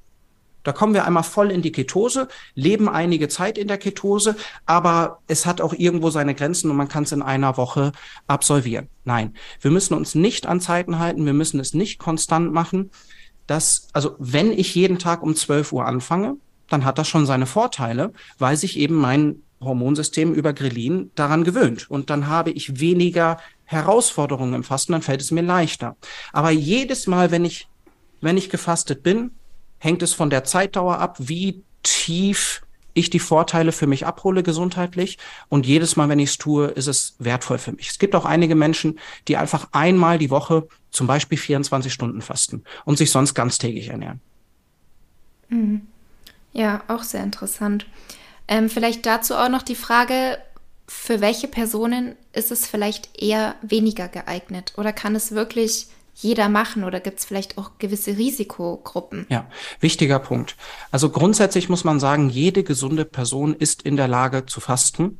Da 0.62 0.72
kommen 0.72 0.94
wir 0.94 1.04
einmal 1.04 1.22
voll 1.22 1.50
in 1.50 1.62
die 1.62 1.72
Ketose, 1.72 2.28
leben 2.54 2.88
einige 2.88 3.28
Zeit 3.28 3.58
in 3.58 3.68
der 3.68 3.78
Ketose, 3.78 4.36
aber 4.66 5.20
es 5.26 5.46
hat 5.46 5.60
auch 5.60 5.72
irgendwo 5.72 6.10
seine 6.10 6.34
Grenzen 6.34 6.70
und 6.70 6.76
man 6.76 6.88
kann 6.88 7.04
es 7.04 7.12
in 7.12 7.22
einer 7.22 7.56
Woche 7.56 7.92
absolvieren. 8.26 8.88
Nein, 9.04 9.34
wir 9.60 9.70
müssen 9.70 9.94
uns 9.94 10.14
nicht 10.14 10.46
an 10.46 10.60
Zeiten 10.60 10.98
halten, 10.98 11.26
wir 11.26 11.32
müssen 11.32 11.60
es 11.60 11.74
nicht 11.74 11.98
konstant 11.98 12.52
machen. 12.52 12.90
Das, 13.46 13.88
also 13.92 14.16
wenn 14.18 14.52
ich 14.52 14.74
jeden 14.74 14.98
Tag 14.98 15.22
um 15.22 15.34
12 15.34 15.72
Uhr 15.72 15.86
anfange, 15.86 16.36
dann 16.68 16.84
hat 16.84 16.98
das 16.98 17.08
schon 17.08 17.26
seine 17.26 17.46
Vorteile, 17.46 18.12
weil 18.38 18.56
sich 18.56 18.78
eben 18.78 18.94
mein 18.94 19.42
Hormonsystem 19.60 20.32
über 20.32 20.52
Grelin 20.52 21.10
daran 21.14 21.44
gewöhnt. 21.44 21.90
Und 21.90 22.10
dann 22.10 22.28
habe 22.28 22.50
ich 22.50 22.80
weniger 22.80 23.38
Herausforderungen 23.64 24.54
im 24.54 24.64
Fasten, 24.64 24.92
dann 24.92 25.02
fällt 25.02 25.20
es 25.20 25.30
mir 25.30 25.42
leichter. 25.42 25.96
Aber 26.32 26.50
jedes 26.50 27.06
Mal, 27.06 27.30
wenn 27.30 27.44
ich, 27.44 27.68
wenn 28.20 28.36
ich 28.36 28.50
gefastet 28.50 29.02
bin, 29.02 29.32
hängt 29.80 30.02
es 30.02 30.12
von 30.12 30.30
der 30.30 30.44
Zeitdauer 30.44 30.98
ab, 30.98 31.16
wie 31.18 31.64
tief 31.82 32.62
ich 32.94 33.10
die 33.10 33.18
Vorteile 33.18 33.72
für 33.72 33.86
mich 33.86 34.06
abhole 34.06 34.42
gesundheitlich. 34.42 35.18
Und 35.48 35.66
jedes 35.66 35.96
Mal, 35.96 36.08
wenn 36.08 36.18
ich 36.18 36.30
es 36.30 36.38
tue, 36.38 36.66
ist 36.68 36.86
es 36.86 37.14
wertvoll 37.18 37.58
für 37.58 37.72
mich. 37.72 37.88
Es 37.88 37.98
gibt 37.98 38.14
auch 38.14 38.24
einige 38.24 38.54
Menschen, 38.54 38.98
die 39.26 39.36
einfach 39.36 39.68
einmal 39.72 40.18
die 40.18 40.30
Woche 40.30 40.68
zum 40.90 41.06
Beispiel 41.06 41.38
24 41.38 41.92
Stunden 41.92 42.20
fasten 42.20 42.64
und 42.84 42.98
sich 42.98 43.10
sonst 43.10 43.34
ganztägig 43.34 43.88
ernähren. 43.88 44.20
Mhm. 45.48 45.86
Ja, 46.52 46.82
auch 46.88 47.04
sehr 47.04 47.22
interessant. 47.22 47.86
Ähm, 48.48 48.68
vielleicht 48.68 49.06
dazu 49.06 49.34
auch 49.34 49.48
noch 49.48 49.62
die 49.62 49.76
Frage, 49.76 50.38
für 50.88 51.20
welche 51.20 51.46
Personen 51.46 52.16
ist 52.32 52.50
es 52.50 52.66
vielleicht 52.66 53.22
eher 53.22 53.54
weniger 53.62 54.08
geeignet? 54.08 54.72
Oder 54.76 54.92
kann 54.92 55.14
es 55.14 55.30
wirklich 55.30 55.86
jeder 56.22 56.48
machen 56.48 56.84
oder 56.84 57.00
gibt 57.00 57.18
es 57.18 57.24
vielleicht 57.24 57.58
auch 57.58 57.72
gewisse 57.78 58.16
Risikogruppen? 58.16 59.26
Ja, 59.28 59.46
wichtiger 59.80 60.18
Punkt. 60.18 60.56
Also 60.90 61.10
grundsätzlich 61.10 61.68
muss 61.68 61.84
man 61.84 62.00
sagen, 62.00 62.28
jede 62.28 62.62
gesunde 62.62 63.04
Person 63.04 63.54
ist 63.54 63.82
in 63.82 63.96
der 63.96 64.08
Lage 64.08 64.46
zu 64.46 64.60
fasten, 64.60 65.18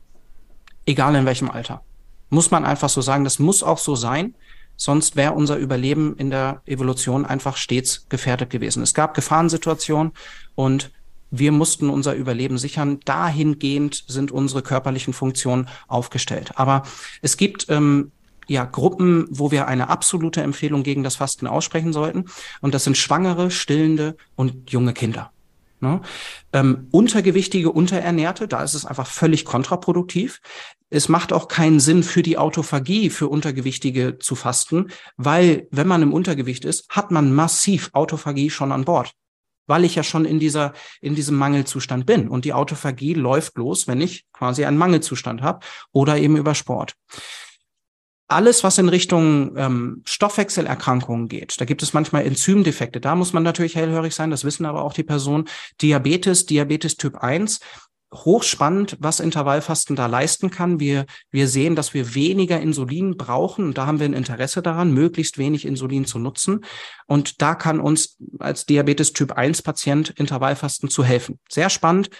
egal 0.86 1.14
in 1.14 1.26
welchem 1.26 1.51
Alter. 1.51 1.82
Muss 2.28 2.51
man 2.51 2.64
einfach 2.64 2.88
so 2.88 3.01
sagen, 3.01 3.24
das 3.24 3.38
muss 3.38 3.62
auch 3.62 3.78
so 3.78 3.96
sein. 3.96 4.34
Sonst 4.76 5.16
wäre 5.16 5.32
unser 5.32 5.57
Überleben 5.57 6.16
in 6.16 6.30
der 6.30 6.62
Evolution 6.64 7.26
einfach 7.26 7.57
stets 7.57 8.09
gefährdet 8.09 8.51
gewesen. 8.51 8.82
Es 8.82 8.94
gab 8.94 9.14
Gefahrensituationen 9.14 10.12
und 10.55 10.90
wir 11.30 11.53
mussten 11.53 11.90
unser 11.90 12.14
Überleben 12.14 12.59
sichern. 12.59 13.01
Dahingehend 13.05 14.05
sind 14.09 14.32
unsere 14.32 14.62
körperlichen 14.62 15.12
Funktionen 15.12 15.68
aufgestellt. 15.86 16.53
Aber 16.57 16.82
es 17.22 17.36
gibt 17.36 17.66
ähm, 17.68 18.11
ja, 18.51 18.64
Gruppen, 18.64 19.28
wo 19.30 19.53
wir 19.53 19.68
eine 19.68 19.88
absolute 19.90 20.42
Empfehlung 20.42 20.82
gegen 20.82 21.05
das 21.05 21.14
Fasten 21.14 21.46
aussprechen 21.46 21.92
sollten. 21.92 22.24
Und 22.61 22.74
das 22.74 22.82
sind 22.82 22.96
Schwangere, 22.96 23.53
Stillende 23.53 24.16
und 24.34 24.72
junge 24.72 24.92
Kinder. 24.92 25.30
Ne? 25.78 26.01
Ähm, 26.53 26.88
untergewichtige, 26.90 27.70
Unterernährte, 27.70 28.48
da 28.48 28.64
ist 28.64 28.74
es 28.74 28.84
einfach 28.84 29.07
völlig 29.07 29.44
kontraproduktiv. 29.44 30.40
Es 30.90 31.09
macht 31.09 31.32
auch 31.32 31.46
keinen 31.46 31.78
Sinn 31.78 32.03
für 32.03 32.22
die 32.22 32.38
Autophagie, 32.38 33.09
für 33.11 33.28
Untergewichtige 33.28 34.18
zu 34.18 34.34
fasten, 34.34 34.88
weil 35.16 35.68
wenn 35.70 35.86
man 35.86 36.03
im 36.03 36.12
Untergewicht 36.12 36.64
ist, 36.64 36.88
hat 36.88 37.12
man 37.12 37.32
massiv 37.32 37.90
Autophagie 37.92 38.51
schon 38.51 38.72
an 38.72 38.84
Bord 38.84 39.12
weil 39.66 39.84
ich 39.84 39.94
ja 39.94 40.03
schon 40.03 40.24
in 40.24 40.40
dieser, 40.40 40.72
in 41.01 41.14
diesem 41.14 41.36
Mangelzustand 41.36 42.05
bin. 42.05 42.28
Und 42.28 42.44
die 42.44 42.55
Autophagie 42.55 43.14
läuft 43.14 43.57
los, 43.57 43.86
wenn 43.86 44.01
ich 44.01 44.26
quasi 44.32 44.64
einen 44.64 44.76
Mangelzustand 44.76 45.42
habe 45.42 45.64
oder 45.92 46.16
eben 46.18 46.36
über 46.36 46.57
Sport 46.57 46.96
alles, 48.31 48.64
was 48.64 48.78
in 48.78 48.89
Richtung 48.89 49.57
ähm, 49.57 50.03
Stoffwechselerkrankungen 50.05 51.28
geht, 51.28 51.61
da 51.61 51.64
gibt 51.64 51.83
es 51.83 51.93
manchmal 51.93 52.24
Enzymdefekte. 52.24 53.01
Da 53.01 53.14
muss 53.14 53.33
man 53.33 53.43
natürlich 53.43 53.76
hellhörig 53.76 54.14
sein, 54.14 54.31
das 54.31 54.45
wissen 54.45 54.66
aber 54.66 54.85
auch 54.85 54.93
die 54.93 55.03
Personen. 55.03 55.49
Diabetes, 55.81 56.47
Diabetes 56.47 56.97
Typ 56.97 57.16
1, 57.16 57.61
hochspannend, 58.12 58.97
was 59.01 59.20
Intervallfasten 59.20 59.97
da 59.97 60.07
leisten 60.07 60.51
kann. 60.51 60.81
Wir, 60.81 61.07
wir 61.31 61.49
sehen, 61.49 61.76
dass 61.76 61.95
wir 61.95 62.14
weniger 62.14 62.61
Insulin 62.61 63.16
brauchen 63.16 63.66
und 63.66 63.78
da 63.78 63.87
haben 63.87 64.01
wir 64.01 64.07
ein 64.07 64.14
Interesse 64.14 64.62
daran, 64.62 64.93
möglichst 64.93 65.39
wenig 65.39 65.64
Insulin 65.64 66.05
zu 66.05 66.18
nutzen. 66.18 66.64
Und 67.07 67.41
da 67.43 67.55
kann 67.55 67.81
uns 67.81 68.16
als 68.39 68.66
Diabetes 68.66 69.12
Typ 69.12 69.33
1 69.33 69.62
Patient 69.62 70.11
Intervallfasten 70.11 70.89
zu 70.89 71.05
helfen. 71.05 71.39
Sehr 71.49 71.70
spannend 71.70 72.11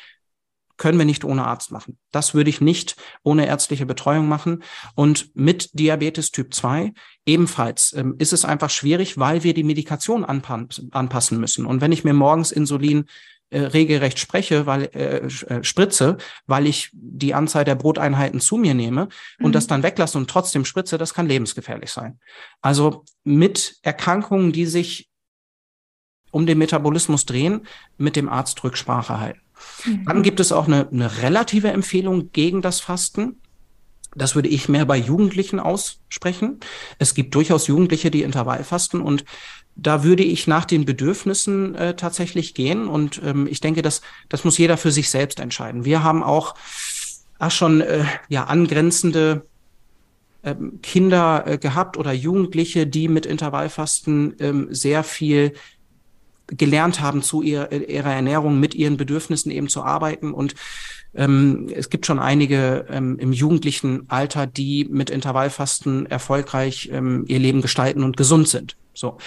können 0.81 0.99
wir 0.99 1.05
nicht 1.05 1.25
ohne 1.25 1.47
Arzt 1.47 1.71
machen. 1.73 1.99
Das 2.11 2.33
würde 2.33 2.49
ich 2.49 2.63
nicht 2.63 2.97
ohne 3.23 3.47
ärztliche 3.47 3.85
Betreuung 3.85 4.29
machen. 4.29 4.63
Und 4.95 5.31
mit 5.37 5.79
Diabetes 5.79 6.31
Typ 6.31 6.55
2 6.55 6.95
ebenfalls 7.27 7.93
ähm, 7.93 8.15
ist 8.19 8.33
es 8.33 8.47
einfach 8.47 8.71
schwierig, 8.71 9.19
weil 9.19 9.45
wir 9.45 9.53
die 9.53 9.63
Medikation 9.63 10.25
anpassen 10.25 11.39
müssen. 11.39 11.67
Und 11.67 11.83
wenn 11.83 11.93
ich 11.93 12.03
mir 12.03 12.15
morgens 12.15 12.51
Insulin 12.51 13.05
äh, 13.51 13.61
regelrecht 13.61 14.19
spreche, 14.19 14.65
weil 14.65 14.85
äh, 14.95 15.27
äh, 15.27 15.63
spritze, 15.63 16.17
weil 16.47 16.67
ich 16.67 16.89
die 16.95 17.35
Anzahl 17.35 17.65
der 17.65 17.75
Broteinheiten 17.75 18.41
zu 18.41 18.57
mir 18.57 18.73
nehme 18.73 19.09
und 19.39 19.49
mhm. 19.49 19.53
das 19.53 19.67
dann 19.67 19.83
weglasse 19.83 20.17
und 20.17 20.31
trotzdem 20.31 20.65
spritze, 20.65 20.97
das 20.97 21.13
kann 21.13 21.27
lebensgefährlich 21.27 21.91
sein. 21.91 22.21
Also 22.63 23.05
mit 23.23 23.77
Erkrankungen, 23.83 24.53
die 24.53 24.65
sich 24.65 25.11
um 26.31 26.47
den 26.47 26.57
Metabolismus 26.57 27.27
drehen, 27.27 27.67
mit 27.99 28.17
dem 28.17 28.31
Arzt 28.31 28.65
Rücksprache 28.65 29.21
halten. 29.21 29.43
Mhm. 29.85 30.05
Dann 30.07 30.23
gibt 30.23 30.41
es 30.41 30.53
auch 30.53 30.67
eine, 30.67 30.89
eine 30.89 31.19
relative 31.23 31.69
Empfehlung 31.69 32.33
gegen 32.33 32.63
das 32.63 32.81
Fasten. 32.81 33.37
Das 34.15 34.35
würde 34.35 34.49
ich 34.49 34.69
mehr 34.69 34.87
bei 34.87 34.97
Jugendlichen 34.97 35.61
aussprechen. 35.61 36.59
Es 36.99 37.15
gibt 37.15 37.35
durchaus 37.35 37.69
Jugendliche, 37.69 38.11
die 38.11 38.23
Intervallfasten 38.23 39.01
und 39.01 39.25
da 39.77 40.03
würde 40.03 40.25
ich 40.25 40.47
nach 40.47 40.65
den 40.65 40.85
Bedürfnissen 40.85 41.75
äh, 41.75 41.95
tatsächlich 41.95 42.55
gehen 42.55 42.89
und 42.89 43.21
ähm, 43.25 43.47
ich 43.47 43.61
denke, 43.61 43.83
das, 43.83 44.03
das 44.29 44.45
muss 44.45 44.59
jeder 44.59 44.77
für 44.77 44.91
sich 44.91 45.09
selbst 45.11 45.41
entscheiden. 45.41 45.85
Wir 45.85 46.03
haben 46.03 46.23
auch 46.23 46.55
ach, 47.39 47.51
schon 47.51 47.81
äh, 47.81 48.05
ja 48.29 48.45
angrenzende 48.45 49.47
ähm, 50.43 50.81
Kinder 50.83 51.45
äh, 51.47 51.59
gehabt 51.59 51.97
oder 51.97 52.13
Jugendliche, 52.13 52.87
die 52.87 53.09
mit 53.09 53.27
Intervallfasten 53.27 54.37
ähm, 54.41 54.69
sehr 54.71 55.05
viel 55.05 55.55
gelernt 56.51 57.01
haben, 57.01 57.23
zu 57.23 57.43
ihr, 57.43 57.71
ihrer 57.73 58.13
Ernährung 58.13 58.61
mit 58.61 58.75
ihren 58.75 58.97
Bedürfnissen 58.97 59.51
eben 59.51 59.69
zu 59.69 59.83
arbeiten. 59.83 60.33
Und 60.33 60.55
ähm, 61.15 61.69
es 61.75 61.91
gibt 61.91 62.07
schon 62.07 62.19
einige 62.19 62.87
ähm, 62.89 63.19
im 63.19 63.33
jugendlichen 63.33 64.09
Alter, 64.09 64.47
die 64.47 64.87
mit 64.91 65.11
Intervallfasten 65.11 66.07
erfolgreich 66.07 66.91
ähm, 66.93 67.25
ihr 67.27 67.39
Leben 67.39 67.63
gestalten 67.63 68.05
und 68.05 68.17
gesund 68.17 68.49
sind. 68.49 68.77
So. 68.95 69.19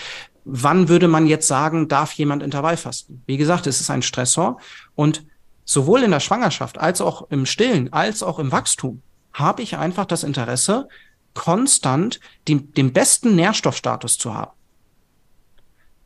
Wann 0.46 0.90
würde 0.90 1.08
man 1.08 1.28
jetzt 1.28 1.48
sagen, 1.48 1.88
darf 1.88 2.14
jemand 2.14 2.44
Intervallfasten? 2.44 3.24
Wie 3.26 3.38
gesagt, 3.38 3.68
es 3.68 3.80
ist 3.80 3.90
ein 3.90 4.02
Stressor 4.02 4.60
und 4.96 5.26
sowohl 5.66 6.04
in 6.04 6.12
der 6.12 6.20
Schwangerschaft 6.20 6.78
als 6.78 7.00
auch 7.00 7.30
im 7.30 7.46
Stillen, 7.46 7.92
als 7.94 8.24
auch 8.24 8.40
im 8.40 8.52
Wachstum 8.52 9.02
habe 9.34 9.62
ich 9.64 9.78
einfach 9.78 10.06
das 10.06 10.24
Interesse, 10.24 10.88
konstant 11.34 12.20
den, 12.48 12.74
den 12.74 12.94
besten 12.94 13.36
Nährstoffstatus 13.36 14.18
zu 14.18 14.34
haben. 14.34 14.52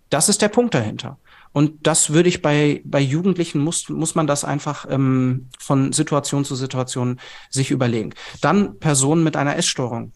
Das 0.09 0.29
ist 0.29 0.41
der 0.41 0.49
Punkt 0.49 0.73
dahinter. 0.73 1.17
Und 1.53 1.87
das 1.87 2.11
würde 2.11 2.29
ich 2.29 2.41
bei, 2.41 2.81
bei 2.85 2.99
Jugendlichen 2.99 3.59
muss, 3.59 3.89
muss 3.89 4.15
man 4.15 4.27
das 4.27 4.43
einfach 4.43 4.85
ähm, 4.89 5.47
von 5.57 5.91
Situation 5.91 6.45
zu 6.45 6.55
Situation 6.55 7.19
sich 7.49 7.71
überlegen. 7.71 8.13
Dann 8.41 8.77
Personen 8.79 9.23
mit 9.23 9.35
einer 9.35 9.55
Essstörung 9.55 10.11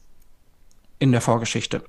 in 1.00 1.12
der 1.12 1.22
Vorgeschichte. 1.22 1.84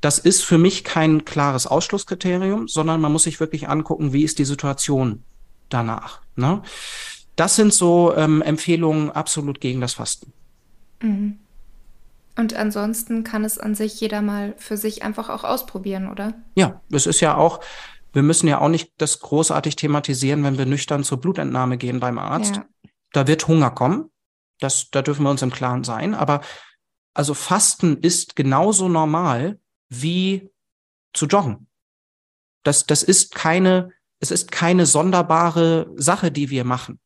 Das 0.00 0.18
ist 0.18 0.44
für 0.44 0.58
mich 0.58 0.84
kein 0.84 1.24
klares 1.24 1.66
Ausschlusskriterium, 1.66 2.68
sondern 2.68 3.00
man 3.00 3.12
muss 3.12 3.24
sich 3.24 3.40
wirklich 3.40 3.68
angucken, 3.68 4.12
wie 4.12 4.24
ist 4.24 4.38
die 4.38 4.44
Situation 4.44 5.22
danach. 5.68 6.20
Ne? 6.34 6.62
Das 7.36 7.56
sind 7.56 7.72
so 7.72 8.14
ähm, 8.16 8.42
Empfehlungen 8.42 9.10
absolut 9.10 9.60
gegen 9.60 9.80
das 9.80 9.94
Fasten. 9.94 10.32
Mhm. 11.00 11.38
Und 12.38 12.54
ansonsten 12.54 13.24
kann 13.24 13.44
es 13.44 13.58
an 13.58 13.74
sich 13.74 14.00
jeder 14.00 14.22
mal 14.22 14.54
für 14.58 14.76
sich 14.76 15.02
einfach 15.02 15.28
auch 15.28 15.42
ausprobieren, 15.42 16.08
oder? 16.08 16.34
Ja, 16.54 16.80
es 16.92 17.06
ist 17.06 17.20
ja 17.20 17.36
auch, 17.36 17.58
wir 18.12 18.22
müssen 18.22 18.46
ja 18.46 18.60
auch 18.60 18.68
nicht 18.68 18.92
das 18.98 19.18
großartig 19.18 19.74
thematisieren, 19.74 20.44
wenn 20.44 20.56
wir 20.56 20.64
nüchtern 20.64 21.02
zur 21.02 21.20
Blutentnahme 21.20 21.78
gehen 21.78 21.98
beim 21.98 22.16
Arzt. 22.16 22.54
Ja. 22.54 22.66
Da 23.12 23.26
wird 23.26 23.48
Hunger 23.48 23.72
kommen. 23.72 24.12
Das, 24.60 24.88
da 24.90 25.02
dürfen 25.02 25.24
wir 25.24 25.30
uns 25.30 25.42
im 25.42 25.50
Klaren 25.50 25.82
sein. 25.82 26.14
Aber 26.14 26.40
also 27.12 27.34
Fasten 27.34 27.96
ist 27.96 28.36
genauso 28.36 28.88
normal 28.88 29.58
wie 29.88 30.48
zu 31.14 31.26
joggen. 31.26 31.66
Das, 32.62 32.86
das 32.86 33.02
ist 33.02 33.34
keine, 33.34 33.90
es 34.20 34.30
ist 34.30 34.52
keine 34.52 34.86
sonderbare 34.86 35.90
Sache, 35.96 36.30
die 36.30 36.50
wir 36.50 36.62
machen. 36.62 37.00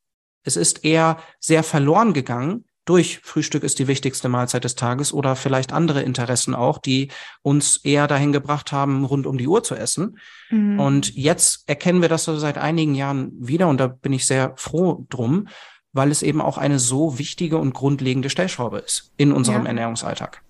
Es 0.45 0.59
ist 0.59 0.85
eher 0.85 1.19
sehr 1.41 1.63
verloren 1.63 2.13
gegangen 2.13 2.67
durch 2.85 3.21
Frühstück 3.23 3.63
ist 3.63 3.79
die 3.79 3.87
wichtigste 3.87 4.29
Mahlzeit 4.29 4.65
des 4.65 4.75
Tages 4.75 5.13
oder 5.13 5.37
vielleicht 5.37 5.73
andere 5.73 6.03
Interessen 6.03 6.55
auch, 6.55 6.79
die 6.79 7.09
uns 7.43 7.77
eher 7.77 8.09
dahin 8.09 8.33
gebracht 8.33 8.73
haben, 8.73 9.05
rund 9.05 9.27
um 9.27 9.39
die 9.39 9.47
Uhr 9.47 9.63
zu 9.63 9.77
essen. 9.77 10.19
Mhm. 10.51 10.81
Und 10.81 11.15
jetzt 11.15 11.69
erkennen 11.69 12.03
wir 12.03 12.09
das 12.09 12.25
so 12.25 12.37
seit 12.39 12.59
einigen 12.59 12.95
Jahren 12.95 13.33
wieder 13.39 13.69
und 13.69 13.79
da 13.79 13.87
bin 13.87 14.13
ich 14.13 14.27
sehr 14.27 14.55
froh 14.57 15.07
drum, 15.11 15.49
weil 15.93 16.11
es 16.11 16.23
eben 16.23 16.41
auch 16.41 16.59
eine 16.59 16.79
so 16.79 17.19
wichtige 17.19 17.59
und 17.59 17.73
grundlegende 17.73 18.31
Stellschraube 18.31 18.79
ist 18.79 19.13
in 19.17 19.31
unserem 19.31 19.63
ja. 19.63 19.69
Ernährungsalltag. 19.69 20.43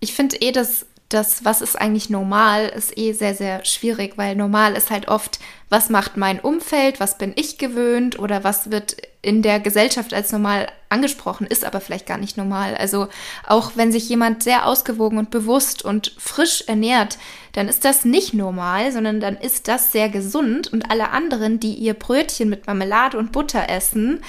Ich 0.00 0.14
finde 0.14 0.36
eh, 0.36 0.50
dass 0.52 0.86
das, 1.10 1.44
was 1.44 1.60
ist 1.60 1.78
eigentlich 1.78 2.08
normal, 2.08 2.66
ist 2.68 2.96
eh 2.96 3.12
sehr, 3.12 3.34
sehr 3.34 3.64
schwierig, 3.64 4.16
weil 4.16 4.36
normal 4.36 4.74
ist 4.74 4.90
halt 4.90 5.08
oft, 5.08 5.40
was 5.68 5.90
macht 5.90 6.16
mein 6.16 6.40
Umfeld, 6.40 7.00
was 7.00 7.18
bin 7.18 7.32
ich 7.36 7.58
gewöhnt 7.58 8.18
oder 8.18 8.44
was 8.44 8.70
wird 8.70 8.96
in 9.22 9.42
der 9.42 9.60
Gesellschaft 9.60 10.14
als 10.14 10.32
normal 10.32 10.68
angesprochen, 10.88 11.46
ist 11.46 11.64
aber 11.64 11.80
vielleicht 11.80 12.06
gar 12.06 12.16
nicht 12.16 12.36
normal. 12.36 12.74
Also 12.76 13.08
auch 13.46 13.72
wenn 13.74 13.92
sich 13.92 14.08
jemand 14.08 14.42
sehr 14.42 14.66
ausgewogen 14.66 15.18
und 15.18 15.30
bewusst 15.30 15.84
und 15.84 16.14
frisch 16.16 16.64
ernährt, 16.66 17.18
dann 17.52 17.68
ist 17.68 17.84
das 17.84 18.04
nicht 18.04 18.32
normal, 18.32 18.92
sondern 18.92 19.20
dann 19.20 19.36
ist 19.36 19.68
das 19.68 19.92
sehr 19.92 20.08
gesund 20.08 20.72
und 20.72 20.90
alle 20.90 21.10
anderen, 21.10 21.60
die 21.60 21.74
ihr 21.74 21.94
Brötchen 21.94 22.48
mit 22.48 22.66
Marmelade 22.66 23.18
und 23.18 23.32
Butter 23.32 23.68
essen, 23.68 24.22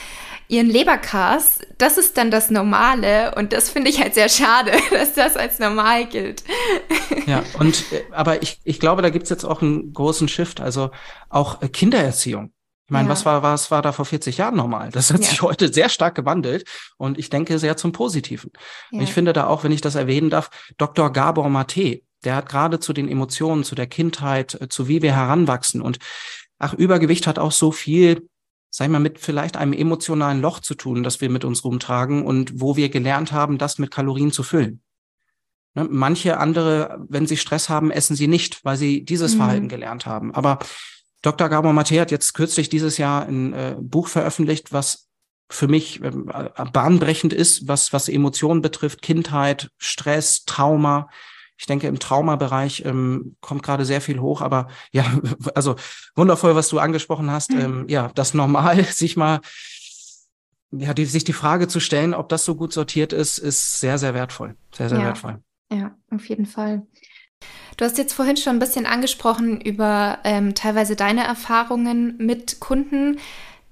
ihren 0.52 0.68
Leberkas, 0.68 1.60
das 1.78 1.98
ist 1.98 2.18
dann 2.18 2.30
das 2.30 2.52
Normale 2.52 3.34
und 3.36 3.54
das 3.54 3.70
finde 3.70 3.90
ich 3.90 4.02
halt 4.02 4.14
sehr 4.14 4.28
schade, 4.28 4.74
dass 4.92 5.14
das 5.14 5.38
als 5.38 5.60
normal 5.60 6.06
gilt. 6.06 6.44
Ja, 7.26 7.44
und 7.58 7.86
äh, 7.94 8.04
aber 8.12 8.44
ich, 8.44 8.60
ich 8.66 8.80
glaube, 8.80 9.02
da 9.02 9.10
gibt's 9.10 9.30
jetzt 9.30 9.46
auch 9.46 9.62
einen 9.62 9.94
großen 9.94 10.28
Shift, 10.28 10.60
also 10.60 10.92
auch 11.30 11.62
äh, 11.62 11.70
Kindererziehung. 11.70 12.52
Ich 12.86 12.92
meine, 12.92 13.08
ja. 13.08 13.14
was 13.14 13.26
war, 13.26 13.42
was 13.42 13.72
war 13.72 13.82
da 13.82 13.94
vor 13.94 14.04
40 14.04 14.38
Jahren 14.38 14.58
normal? 14.58 14.90
Das 14.92 15.14
hat 15.14 15.22
ja. 15.22 15.28
sich 15.30 15.42
heute 15.42 15.72
sehr 15.72 15.88
stark 15.88 16.16
gewandelt 16.16 16.66
und 16.98 17.18
ich 17.18 17.30
denke 17.30 17.58
sehr 17.58 17.78
zum 17.78 17.94
Positiven. 17.94 18.52
Ja. 18.92 19.02
Ich 19.02 19.14
finde 19.14 19.32
da 19.32 19.48
auch, 19.48 19.64
wenn 19.64 19.72
ich 19.72 19.80
das 19.80 19.96
erwähnen 19.96 20.30
darf, 20.30 20.50
Dr. 20.78 21.14
Gabor 21.14 21.50
Mate, 21.50 22.02
der 22.26 22.36
hat 22.36 22.50
gerade 22.50 22.82
zu 22.82 22.92
den 22.92 23.08
Emotionen, 23.08 23.64
zu 23.64 23.76
der 23.76 23.88
Kindheit, 23.88 24.60
äh, 24.60 24.68
zu 24.68 24.90
wie 24.90 25.02
wir 25.02 25.16
heranwachsen 25.16 25.82
und 25.82 26.00
ach, 26.60 26.74
Übergewicht 26.74 27.26
hat 27.26 27.40
auch 27.40 27.54
so 27.54 27.72
viel 27.72 28.28
sag 28.72 28.86
ich 28.86 28.92
mal, 28.92 29.00
mit 29.00 29.20
vielleicht 29.20 29.58
einem 29.58 29.74
emotionalen 29.74 30.42
Loch 30.42 30.62
zu 30.62 30.76
tun, 30.76 31.04
das 31.04 31.20
wir 31.20 31.30
mit 31.30 31.44
uns 31.44 31.64
rumtragen 31.64 32.26
und 32.26 32.60
wo 32.62 32.78
wir 32.78 32.90
gelernt 32.90 33.34
haben, 33.34 33.58
das 33.58 33.78
mit 33.78 33.92
Kalorien 33.92 34.32
zu 34.32 34.44
füllen. 34.44 34.82
Ne? 35.76 35.88
Manche 35.90 36.38
andere, 36.38 37.06
wenn 37.10 37.28
sie 37.28 37.38
Stress 37.38 37.68
haben, 37.68 37.92
essen 37.92 38.16
sie 38.16 38.28
nicht, 38.28 38.64
weil 38.64 38.78
sie 38.78 39.04
dieses 39.04 39.34
mhm. 39.34 39.38
Verhalten 39.38 39.68
gelernt 39.68 40.06
haben. 40.06 40.34
Aber 40.34 40.60
Dr. 41.22 41.50
Gabor 41.50 41.74
Mate 41.74 42.00
hat 42.00 42.12
jetzt 42.12 42.34
kürzlich 42.34 42.70
dieses 42.70 42.98
Jahr 42.98 43.28
ein 43.28 43.54
äh, 43.54 43.76
Buch 43.80 44.08
veröffentlicht, 44.08 44.72
was 44.72 45.10
für 45.50 45.68
mich 45.68 46.02
äh, 46.02 46.12
bahnbrechend 46.72 47.34
ist, 47.34 47.68
was, 47.68 47.92
was 47.92 48.08
Emotionen 48.08 48.62
betrifft, 48.62 49.02
Kindheit, 49.02 49.70
Stress, 49.78 50.46
Trauma, 50.46 51.10
ich 51.62 51.68
denke, 51.68 51.86
im 51.86 52.00
Traumabereich 52.00 52.86
ähm, 52.86 53.36
kommt 53.40 53.62
gerade 53.62 53.86
sehr 53.86 54.02
viel 54.02 54.20
hoch, 54.20 54.42
aber 54.42 54.68
ja, 54.92 55.06
also 55.54 55.76
wundervoll, 56.16 56.56
was 56.56 56.70
du 56.70 56.80
angesprochen 56.80 57.30
hast. 57.30 57.52
Mhm. 57.52 57.60
Ähm, 57.60 57.86
ja, 57.88 58.10
das 58.16 58.34
normal, 58.34 58.84
sich 58.92 59.16
mal, 59.16 59.42
ja, 60.72 60.96
die, 60.96 61.06
sich 61.06 61.24
die 61.24 61.34
Frage 61.34 61.68
zu 61.68 61.80
stellen, 61.80 62.16
ob 62.16 62.30
das 62.30 62.46
so 62.46 62.56
gut 62.56 62.74
sortiert 62.74 63.14
ist, 63.14 63.38
ist 63.38 63.80
sehr, 63.80 64.00
sehr 64.00 64.16
wertvoll. 64.16 64.56
Sehr, 64.76 64.90
sehr 64.90 64.98
ja. 64.98 65.06
wertvoll. 65.06 65.38
Ja, 65.72 65.96
auf 66.10 66.28
jeden 66.28 66.48
Fall. 66.48 66.82
Du 67.78 67.86
hast 67.86 68.00
jetzt 68.00 68.14
vorhin 68.14 68.38
schon 68.38 68.56
ein 68.56 68.60
bisschen 68.60 68.88
angesprochen 68.88 69.62
über 69.62 70.18
ähm, 70.24 70.56
teilweise 70.56 70.96
deine 70.96 71.24
Erfahrungen 71.24 72.18
mit 72.18 72.60
Kunden. 72.60 73.20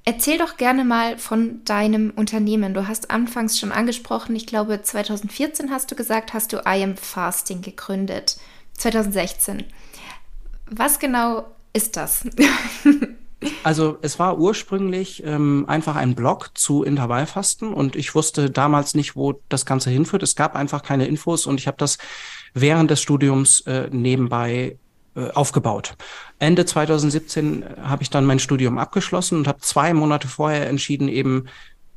Erzähl 0.10 0.40
doch 0.40 0.58
gerne 0.58 0.86
mal 0.86 1.20
von 1.20 1.64
deinem 1.66 2.10
Unternehmen. 2.16 2.74
Du 2.74 2.88
hast 2.88 3.12
anfangs 3.12 3.60
schon 3.60 3.72
angesprochen, 3.72 4.36
ich 4.36 4.48
glaube 4.48 4.82
2014 4.82 5.70
hast 5.70 5.92
du 5.92 5.96
gesagt, 5.96 6.34
hast 6.34 6.52
du 6.52 6.58
I 6.68 6.82
Am 6.84 6.98
Fasting 6.98 7.62
gegründet. 7.62 8.38
2016. 8.74 9.66
Was 10.66 10.98
genau 10.98 11.46
ist 11.74 11.96
das? 11.96 12.24
Also 13.64 13.98
es 14.02 14.20
war 14.20 14.38
ursprünglich 14.38 15.24
ähm, 15.24 15.64
einfach 15.70 15.96
ein 15.96 16.14
Blog 16.14 16.52
zu 16.56 16.84
Intervallfasten 16.84 17.74
und 17.74 17.96
ich 17.96 18.14
wusste 18.14 18.50
damals 18.50 18.96
nicht, 18.96 19.16
wo 19.16 19.42
das 19.48 19.66
Ganze 19.66 19.90
hinführt. 19.90 20.24
Es 20.24 20.36
gab 20.36 20.58
einfach 20.58 20.84
keine 20.84 21.08
Infos 21.08 21.46
und 21.46 21.58
ich 21.58 21.66
habe 21.66 21.78
das 21.78 22.00
während 22.54 22.92
des 22.92 23.02
Studiums 23.02 23.62
äh, 23.62 23.88
nebenbei 23.94 24.78
äh, 25.16 25.32
aufgebaut. 25.32 25.96
Ende 26.40 26.66
2017 26.66 27.64
äh, 27.64 27.66
habe 27.84 28.04
ich 28.04 28.10
dann 28.10 28.26
mein 28.26 28.40
Studium 28.40 28.78
abgeschlossen 28.78 29.38
und 29.38 29.48
habe 29.48 29.60
zwei 29.60 29.94
Monate 29.94 30.28
vorher 30.28 30.68
entschieden, 30.68 31.08
eben 31.10 31.46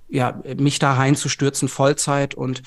ja 0.08 0.42
mich 0.58 0.78
da 0.78 0.92
reinzustürzen, 0.92 1.68
Vollzeit 1.68 2.34
und 2.34 2.62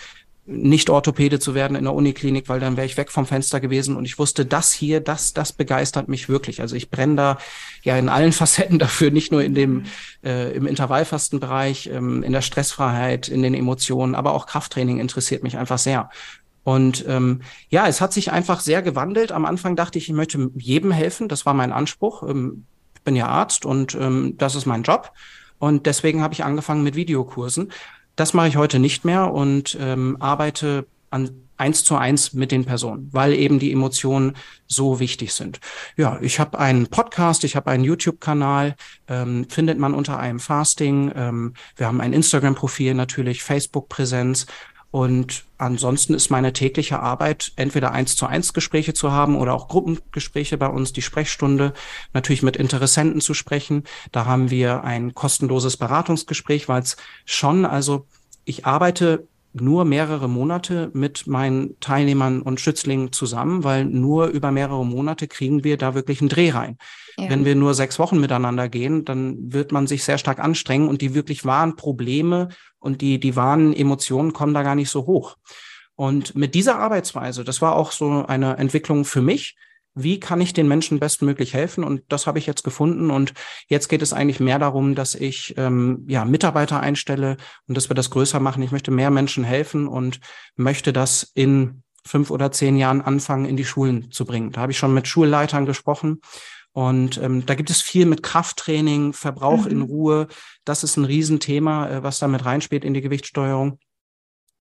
nicht 0.48 0.92
Orthopäde 0.92 1.40
zu 1.40 1.56
werden 1.56 1.76
in 1.76 1.86
der 1.86 1.94
Uniklinik, 1.94 2.50
weil 2.50 2.60
dann 2.60 2.78
wäre 2.78 2.86
ich 2.86 2.98
weg 2.98 3.12
vom 3.12 3.26
Fenster 3.26 3.60
gewesen 3.60 3.96
und 3.96 4.06
ich 4.06 4.20
wusste, 4.20 4.46
das 4.46 4.72
hier, 4.72 5.00
das, 5.00 5.34
das 5.34 5.54
begeistert 5.54 6.08
mich 6.08 6.30
wirklich. 6.30 6.62
Also 6.62 6.76
ich 6.76 6.92
brenne 6.92 7.16
da 7.16 7.38
ja 7.84 7.98
in 7.98 8.10
allen 8.10 8.32
Facetten 8.32 8.78
dafür, 8.78 9.10
nicht 9.10 9.32
nur 9.32 9.44
in 9.44 9.56
dem 9.56 9.86
äh, 10.24 10.56
im 10.56 10.68
Intervallfastenbereich, 10.68 11.88
ähm, 11.88 12.22
in 12.22 12.32
der 12.32 12.42
Stressfreiheit, 12.42 13.28
in 13.28 13.42
den 13.42 13.56
Emotionen, 13.56 14.14
aber 14.14 14.34
auch 14.34 14.46
Krafttraining 14.46 15.00
interessiert 15.00 15.42
mich 15.42 15.58
einfach 15.58 15.80
sehr. 15.80 16.10
Und 16.66 17.06
ähm, 17.08 17.42
ja, 17.70 17.88
es 17.88 18.02
hat 18.02 18.12
sich 18.12 18.32
einfach 18.32 18.60
sehr 18.60 18.82
gewandelt. 18.82 19.32
Am 19.32 19.46
Anfang 19.46 19.76
dachte 19.76 20.00
ich, 20.00 20.10
ich 20.10 20.16
möchte 20.16 20.50
jedem 20.56 20.92
helfen. 20.92 21.30
Das 21.30 21.46
war 21.46 21.54
mein 21.54 21.72
Anspruch. 21.72 22.24
Ähm, 22.24 22.66
ich 22.96 23.02
bin 23.04 23.16
ja 23.16 23.28
Arzt 23.28 23.68
und 23.68 23.94
ähm, 23.94 24.34
das 24.40 24.56
ist 24.56 24.66
mein 24.66 24.82
Job. 24.82 25.12
Und 25.60 25.86
deswegen 25.86 26.24
habe 26.24 26.34
ich 26.34 26.44
angefangen 26.44 26.84
mit 26.84 26.96
Videokursen. 26.96 27.72
Das 28.16 28.34
mache 28.34 28.48
ich 28.48 28.58
heute 28.58 28.80
nicht 28.80 29.06
mehr 29.06 29.32
und 29.32 29.78
ähm, 29.80 30.18
arbeite 30.20 30.88
an 31.12 31.30
eins 31.58 31.84
zu 31.84 31.96
eins 31.96 32.34
mit 32.34 32.52
den 32.52 32.66
Personen, 32.66 33.10
weil 33.12 33.34
eben 33.34 33.60
die 33.60 33.72
Emotionen 33.72 34.36
so 34.68 35.00
wichtig 35.00 35.34
sind. 35.34 35.60
Ja, 35.96 36.18
ich 36.20 36.40
habe 36.40 36.58
einen 36.60 36.88
Podcast, 36.88 37.44
ich 37.44 37.56
habe 37.56 37.70
einen 37.70 37.84
YouTube-Kanal, 37.84 38.76
ähm, 39.08 39.48
findet 39.50 39.78
man 39.78 39.94
unter 39.94 40.20
einem 40.20 40.40
Fasting. 40.40 41.12
Ähm, 41.16 41.54
wir 41.78 41.88
haben 41.88 42.02
ein 42.02 42.12
Instagram-Profil 42.12 42.96
natürlich, 42.96 43.44
Facebook-Präsenz 43.44 44.48
und 44.92 45.44
ansonsten 45.58 46.14
ist 46.14 46.30
meine 46.30 46.54
tägliche 46.54 47.00
Arbeit, 47.00 47.52
entweder 47.58 47.92
eins 47.92 48.16
zu 48.16 48.28
eins 48.28 48.54
Gespräche 48.54 48.94
zu 48.94 49.12
haben 49.12 49.36
oder 49.38 49.54
auch 49.54 49.68
Gruppengespräche 49.68 50.58
bei 50.58 50.68
uns, 50.68 50.94
die 50.94 51.02
Sprechstunde, 51.02 51.74
natürlich 52.14 52.44
mit 52.44 52.56
Interessenten 52.56 53.20
zu 53.20 53.34
sprechen. 53.34 53.84
Da 54.12 54.26
haben 54.26 54.50
wir 54.50 54.84
ein 54.84 55.14
kostenloses 55.14 55.76
Beratungsgespräch, 55.78 56.70
weil 56.70 56.82
es 56.82 56.96
schon, 57.26 57.66
also 57.66 58.06
ich 58.46 58.66
arbeite 58.66 59.28
nur 59.62 59.86
mehrere 59.86 60.28
Monate 60.28 60.90
mit 60.94 61.28
meinen 61.28 61.80
Teilnehmern 61.80 62.42
und 62.42 62.60
Schützlingen 62.60 63.12
zusammen, 63.12 63.64
weil 63.64 63.86
nur 63.86 64.28
über 64.28 64.52
mehrere 64.52 64.86
Monate 64.86 65.28
kriegen 65.28 65.64
wir 65.64 65.78
da 65.78 65.96
wirklich 65.96 66.22
einen 66.22 66.30
Dreh 66.30 66.52
rein. 66.52 66.78
Ja. 67.18 67.30
Wenn 67.30 67.46
wir 67.46 67.56
nur 67.56 67.74
sechs 67.74 67.98
Wochen 68.00 68.20
miteinander 68.20 68.70
gehen, 68.70 69.06
dann 69.06 69.54
wird 69.54 69.72
man 69.72 69.88
sich 69.88 70.04
sehr 70.04 70.18
stark 70.18 70.40
anstrengen 70.40 70.88
und 70.88 71.02
die 71.02 71.14
wirklich 71.14 71.46
wahren 71.46 71.76
Probleme 71.76 72.50
und 72.80 73.02
die, 73.02 73.20
die 73.20 73.36
wahren 73.36 73.74
Emotionen 73.74 74.34
kommen 74.34 74.54
da 74.54 74.64
gar 74.64 74.76
nicht 74.76 74.90
so 74.90 75.06
hoch. 75.06 75.38
Und 75.96 76.36
mit 76.36 76.56
dieser 76.56 76.78
Arbeitsweise, 76.78 77.44
das 77.44 77.62
war 77.62 77.76
auch 77.76 77.92
so 77.92 78.26
eine 78.26 78.58
Entwicklung 78.58 79.06
für 79.06 79.22
mich. 79.22 79.56
Wie 79.96 80.20
kann 80.20 80.42
ich 80.42 80.54
den 80.54 80.68
Menschen 80.68 81.00
bestmöglich 81.00 81.54
helfen? 81.54 81.84
Und 81.84 82.04
das 82.10 82.28
habe 82.28 82.38
ich 82.38 82.46
jetzt 82.46 82.64
gefunden. 82.64 83.10
Und 83.10 83.34
jetzt 83.68 83.88
geht 83.88 84.02
es 84.02 84.14
eigentlich 84.14 84.42
mehr 84.42 84.60
darum, 84.60 84.94
dass 84.94 85.16
ich 85.16 85.56
ähm, 85.58 86.04
ja 86.08 86.26
Mitarbeiter 86.26 86.82
einstelle 86.82 87.38
und 87.68 87.78
dass 87.78 87.90
wir 87.90 87.96
das 87.96 88.10
größer 88.10 88.40
machen. 88.42 88.62
Ich 88.62 88.72
möchte 88.72 88.92
mehr 88.92 89.10
Menschen 89.10 89.46
helfen 89.46 89.88
und 89.88 90.20
möchte 90.56 90.92
das 90.92 91.32
in 91.34 91.82
fünf 92.06 92.30
oder 92.30 92.52
zehn 92.52 92.78
Jahren 92.78 93.02
anfangen, 93.02 93.46
in 93.46 93.58
die 93.58 93.66
Schulen 93.66 94.12
zu 94.12 94.26
bringen. 94.26 94.52
Da 94.52 94.62
habe 94.62 94.72
ich 94.74 94.78
schon 94.78 94.94
mit 94.94 95.08
Schulleitern 95.08 95.66
gesprochen 95.66 96.20
Und 96.76 97.18
ähm, 97.20 97.46
da 97.46 97.56
gibt 97.56 97.70
es 97.70 97.82
viel 97.82 98.06
mit 98.06 98.22
Krafttraining, 98.22 99.14
Verbrauch 99.14 99.64
mhm. 99.64 99.72
in 99.72 99.82
Ruhe. 99.82 100.28
Das 100.66 100.84
ist 100.84 100.98
ein 100.98 101.06
Riesenthema, 101.06 101.88
äh, 101.90 102.04
was 102.04 102.20
da 102.20 102.28
mit 102.28 102.44
reinspielt 102.44 102.84
in 102.84 102.94
die 102.94 103.00
Gewichtssteuerung. 103.00 103.80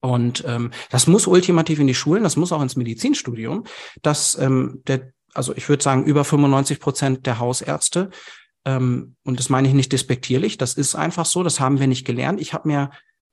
Und 0.00 0.44
ähm, 0.46 0.70
das 0.90 1.06
muss 1.06 1.26
ultimativ 1.26 1.80
in 1.80 1.86
die 1.86 1.94
Schulen, 1.94 2.22
das 2.22 2.36
muss 2.36 2.52
auch 2.52 2.62
ins 2.62 2.76
Medizinstudium, 2.76 3.64
dass 4.02 4.38
ähm, 4.38 4.82
der, 4.86 5.13
also 5.34 5.54
ich 5.56 5.68
würde 5.68 5.82
sagen, 5.82 6.04
über 6.04 6.24
95 6.24 6.80
Prozent 6.80 7.26
der 7.26 7.38
Hausärzte, 7.38 8.10
ähm, 8.64 9.16
und 9.24 9.38
das 9.38 9.48
meine 9.48 9.68
ich 9.68 9.74
nicht 9.74 9.92
despektierlich, 9.92 10.56
das 10.58 10.74
ist 10.74 10.94
einfach 10.94 11.26
so, 11.26 11.42
das 11.42 11.60
haben 11.60 11.80
wir 11.80 11.86
nicht 11.86 12.06
gelernt. 12.06 12.40
Ich 12.40 12.54
habe 12.54 12.68
mir 12.68 12.90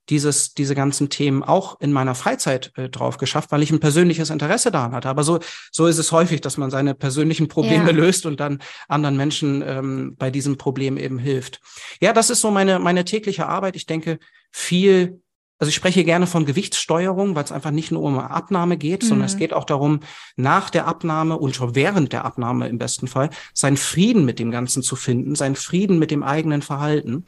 dieses, 0.09 0.53
diese 0.53 0.75
ganzen 0.75 1.09
Themen 1.09 1.43
auch 1.43 1.79
in 1.79 1.93
meiner 1.93 2.15
Freizeit 2.15 2.71
äh, 2.75 2.89
drauf 2.89 3.17
geschafft, 3.17 3.51
weil 3.51 3.63
ich 3.63 3.71
ein 3.71 3.79
persönliches 3.79 4.29
Interesse 4.29 4.71
daran 4.71 4.93
hatte. 4.93 5.07
Aber 5.07 5.23
so, 5.23 5.39
so 5.71 5.87
ist 5.87 5.99
es 5.99 6.11
häufig, 6.11 6.41
dass 6.41 6.57
man 6.57 6.71
seine 6.71 6.95
persönlichen 6.95 7.47
Probleme 7.47 7.85
ja. 7.85 7.91
löst 7.91 8.25
und 8.25 8.39
dann 8.39 8.61
anderen 8.87 9.15
Menschen 9.15 9.63
ähm, 9.65 10.15
bei 10.17 10.31
diesem 10.31 10.57
Problem 10.57 10.97
eben 10.97 11.17
hilft. 11.17 11.61
Ja, 12.01 12.13
das 12.13 12.29
ist 12.29 12.41
so 12.41 12.51
meine, 12.51 12.79
meine 12.79 13.05
tägliche 13.05 13.47
Arbeit. 13.47 13.75
Ich 13.75 13.85
denke, 13.85 14.19
viel, 14.51 15.21
also 15.61 15.69
ich 15.69 15.75
spreche 15.75 16.03
gerne 16.03 16.25
von 16.25 16.47
Gewichtssteuerung, 16.47 17.35
weil 17.35 17.43
es 17.43 17.51
einfach 17.51 17.69
nicht 17.69 17.91
nur 17.91 18.01
um 18.01 18.17
Abnahme 18.17 18.77
geht, 18.77 19.03
mhm. 19.03 19.07
sondern 19.07 19.25
es 19.27 19.35
mhm. 19.35 19.39
geht 19.39 19.53
auch 19.53 19.63
darum, 19.63 19.99
nach 20.35 20.71
der 20.71 20.87
Abnahme 20.87 21.37
und 21.37 21.55
schon 21.55 21.75
während 21.75 22.13
der 22.13 22.25
Abnahme 22.25 22.67
im 22.67 22.79
besten 22.79 23.07
Fall, 23.07 23.29
seinen 23.53 23.77
Frieden 23.77 24.25
mit 24.25 24.39
dem 24.39 24.49
Ganzen 24.49 24.81
zu 24.81 24.95
finden, 24.95 25.35
seinen 25.35 25.55
Frieden 25.55 25.99
mit 25.99 26.09
dem 26.09 26.23
eigenen 26.23 26.63
Verhalten. 26.63 27.25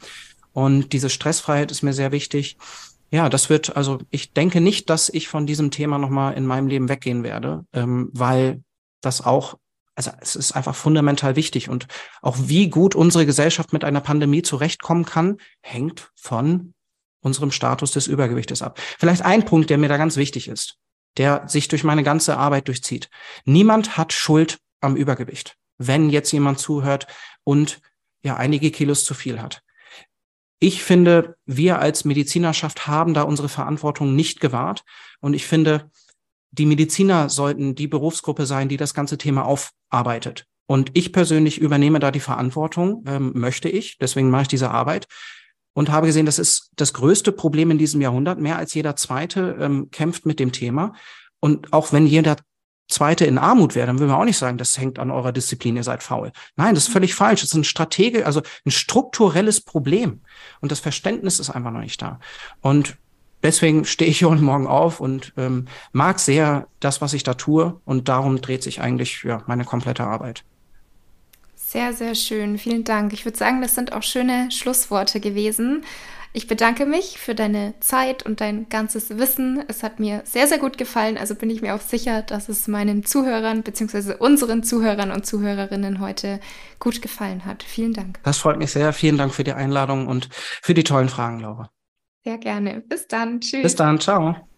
Und 0.52 0.92
diese 0.92 1.10
Stressfreiheit 1.10 1.70
ist 1.70 1.82
mir 1.82 1.92
sehr 1.92 2.10
wichtig. 2.10 2.56
Ja, 3.12 3.28
das 3.28 3.50
wird, 3.50 3.76
also 3.76 3.98
ich 4.10 4.32
denke 4.32 4.60
nicht, 4.60 4.90
dass 4.90 5.10
ich 5.10 5.28
von 5.28 5.46
diesem 5.46 5.70
Thema 5.70 5.98
nochmal 5.98 6.34
in 6.34 6.44
meinem 6.44 6.66
Leben 6.66 6.88
weggehen 6.88 7.22
werde, 7.22 7.64
ähm, 7.72 8.10
weil 8.14 8.64
das 9.00 9.24
auch, 9.24 9.58
also 9.94 10.10
es 10.20 10.34
ist 10.34 10.56
einfach 10.56 10.74
fundamental 10.74 11.36
wichtig. 11.36 11.68
Und 11.68 11.86
auch 12.20 12.36
wie 12.40 12.68
gut 12.68 12.96
unsere 12.96 13.26
Gesellschaft 13.26 13.72
mit 13.72 13.84
einer 13.84 14.00
Pandemie 14.00 14.42
zurechtkommen 14.42 15.04
kann, 15.04 15.36
hängt 15.60 16.10
von 16.16 16.73
unserem 17.24 17.50
Status 17.50 17.90
des 17.92 18.06
Übergewichtes 18.06 18.62
ab. 18.62 18.78
Vielleicht 18.98 19.22
ein 19.22 19.44
Punkt, 19.44 19.70
der 19.70 19.78
mir 19.78 19.88
da 19.88 19.96
ganz 19.96 20.16
wichtig 20.16 20.48
ist, 20.48 20.78
der 21.16 21.48
sich 21.48 21.68
durch 21.68 21.82
meine 21.82 22.02
ganze 22.02 22.36
Arbeit 22.36 22.68
durchzieht. 22.68 23.08
Niemand 23.44 23.96
hat 23.96 24.12
Schuld 24.12 24.58
am 24.80 24.94
Übergewicht, 24.94 25.56
wenn 25.78 26.10
jetzt 26.10 26.30
jemand 26.32 26.58
zuhört 26.58 27.06
und 27.42 27.80
ja 28.22 28.36
einige 28.36 28.70
Kilos 28.70 29.04
zu 29.04 29.14
viel 29.14 29.40
hat. 29.40 29.62
Ich 30.60 30.82
finde, 30.82 31.36
wir 31.46 31.78
als 31.78 32.04
Medizinerschaft 32.04 32.86
haben 32.86 33.12
da 33.12 33.22
unsere 33.22 33.48
Verantwortung 33.48 34.14
nicht 34.14 34.40
gewahrt. 34.40 34.84
Und 35.20 35.34
ich 35.34 35.46
finde, 35.46 35.90
die 36.52 36.66
Mediziner 36.66 37.28
sollten 37.28 37.74
die 37.74 37.88
Berufsgruppe 37.88 38.46
sein, 38.46 38.68
die 38.68 38.76
das 38.76 38.94
ganze 38.94 39.18
Thema 39.18 39.44
aufarbeitet. 39.44 40.46
Und 40.66 40.90
ich 40.94 41.12
persönlich 41.12 41.58
übernehme 41.58 41.98
da 41.98 42.10
die 42.10 42.20
Verantwortung, 42.20 43.04
ähm, 43.06 43.32
möchte 43.34 43.68
ich. 43.68 43.98
Deswegen 43.98 44.30
mache 44.30 44.42
ich 44.42 44.48
diese 44.48 44.70
Arbeit 44.70 45.06
und 45.74 45.90
habe 45.90 46.06
gesehen, 46.06 46.26
das 46.26 46.38
ist 46.38 46.70
das 46.76 46.94
größte 46.94 47.32
Problem 47.32 47.70
in 47.70 47.78
diesem 47.78 48.00
Jahrhundert. 48.00 48.40
Mehr 48.40 48.56
als 48.56 48.72
jeder 48.74 48.96
Zweite 48.96 49.56
ähm, 49.60 49.90
kämpft 49.90 50.24
mit 50.24 50.40
dem 50.40 50.52
Thema. 50.52 50.94
Und 51.40 51.72
auch 51.72 51.92
wenn 51.92 52.06
jeder 52.06 52.36
Zweite 52.88 53.24
in 53.24 53.38
Armut 53.38 53.74
wäre, 53.74 53.86
dann 53.86 53.98
würden 53.98 54.10
wir 54.10 54.18
auch 54.18 54.24
nicht 54.24 54.38
sagen, 54.38 54.56
das 54.58 54.78
hängt 54.78 54.98
an 54.98 55.10
eurer 55.10 55.32
Disziplin, 55.32 55.76
ihr 55.76 55.82
seid 55.82 56.02
faul. 56.02 56.32
Nein, 56.56 56.74
das 56.74 56.84
ist 56.84 56.92
völlig 56.92 57.14
falsch. 57.14 57.40
Das 57.40 57.50
ist 57.50 57.56
ein 57.56 57.64
Stratege, 57.64 58.24
also 58.24 58.42
ein 58.64 58.70
strukturelles 58.70 59.60
Problem. 59.60 60.20
Und 60.60 60.70
das 60.70 60.80
Verständnis 60.80 61.40
ist 61.40 61.50
einfach 61.50 61.70
noch 61.70 61.80
nicht 61.80 62.00
da. 62.00 62.20
Und 62.60 62.96
deswegen 63.42 63.84
stehe 63.84 64.10
ich 64.10 64.22
heute 64.24 64.42
Morgen 64.42 64.66
auf 64.66 65.00
und 65.00 65.32
ähm, 65.36 65.66
mag 65.92 66.20
sehr 66.20 66.68
das, 66.78 67.00
was 67.00 67.14
ich 67.14 67.24
da 67.24 67.34
tue. 67.34 67.80
Und 67.84 68.08
darum 68.08 68.40
dreht 68.40 68.62
sich 68.62 68.80
eigentlich 68.80 69.22
ja, 69.24 69.42
meine 69.46 69.64
komplette 69.64 70.04
Arbeit. 70.04 70.44
Sehr, 71.66 71.92
sehr 71.92 72.14
schön. 72.14 72.58
Vielen 72.58 72.84
Dank. 72.84 73.12
Ich 73.12 73.24
würde 73.24 73.36
sagen, 73.36 73.60
das 73.60 73.74
sind 73.74 73.92
auch 73.92 74.02
schöne 74.02 74.50
Schlussworte 74.50 75.18
gewesen. 75.18 75.84
Ich 76.32 76.46
bedanke 76.46 76.84
mich 76.84 77.18
für 77.18 77.34
deine 77.34 77.74
Zeit 77.80 78.24
und 78.24 78.40
dein 78.40 78.68
ganzes 78.68 79.18
Wissen. 79.18 79.62
Es 79.68 79.82
hat 79.82 79.98
mir 79.98 80.22
sehr, 80.24 80.46
sehr 80.46 80.58
gut 80.58 80.78
gefallen. 80.78 81.16
Also 81.16 81.34
bin 81.34 81.48
ich 81.48 81.62
mir 81.62 81.74
auch 81.74 81.80
sicher, 81.80 82.22
dass 82.22 82.48
es 82.48 82.68
meinen 82.68 83.04
Zuhörern 83.04 83.62
bzw. 83.62 84.14
unseren 84.18 84.62
Zuhörern 84.62 85.10
und 85.10 85.26
Zuhörerinnen 85.26 86.00
heute 86.00 86.38
gut 86.78 87.02
gefallen 87.02 87.44
hat. 87.44 87.62
Vielen 87.62 87.92
Dank. 87.92 88.20
Das 88.24 88.38
freut 88.38 88.58
mich 88.58 88.72
sehr. 88.72 88.92
Vielen 88.92 89.16
Dank 89.16 89.32
für 89.34 89.44
die 89.44 89.52
Einladung 89.52 90.06
und 90.06 90.28
für 90.32 90.74
die 90.74 90.84
tollen 90.84 91.08
Fragen, 91.08 91.40
Laura. 91.40 91.70
Sehr 92.24 92.38
gerne. 92.38 92.80
Bis 92.80 93.06
dann. 93.08 93.40
Tschüss. 93.40 93.62
Bis 93.62 93.74
dann. 93.74 94.00
Ciao. 94.00 94.53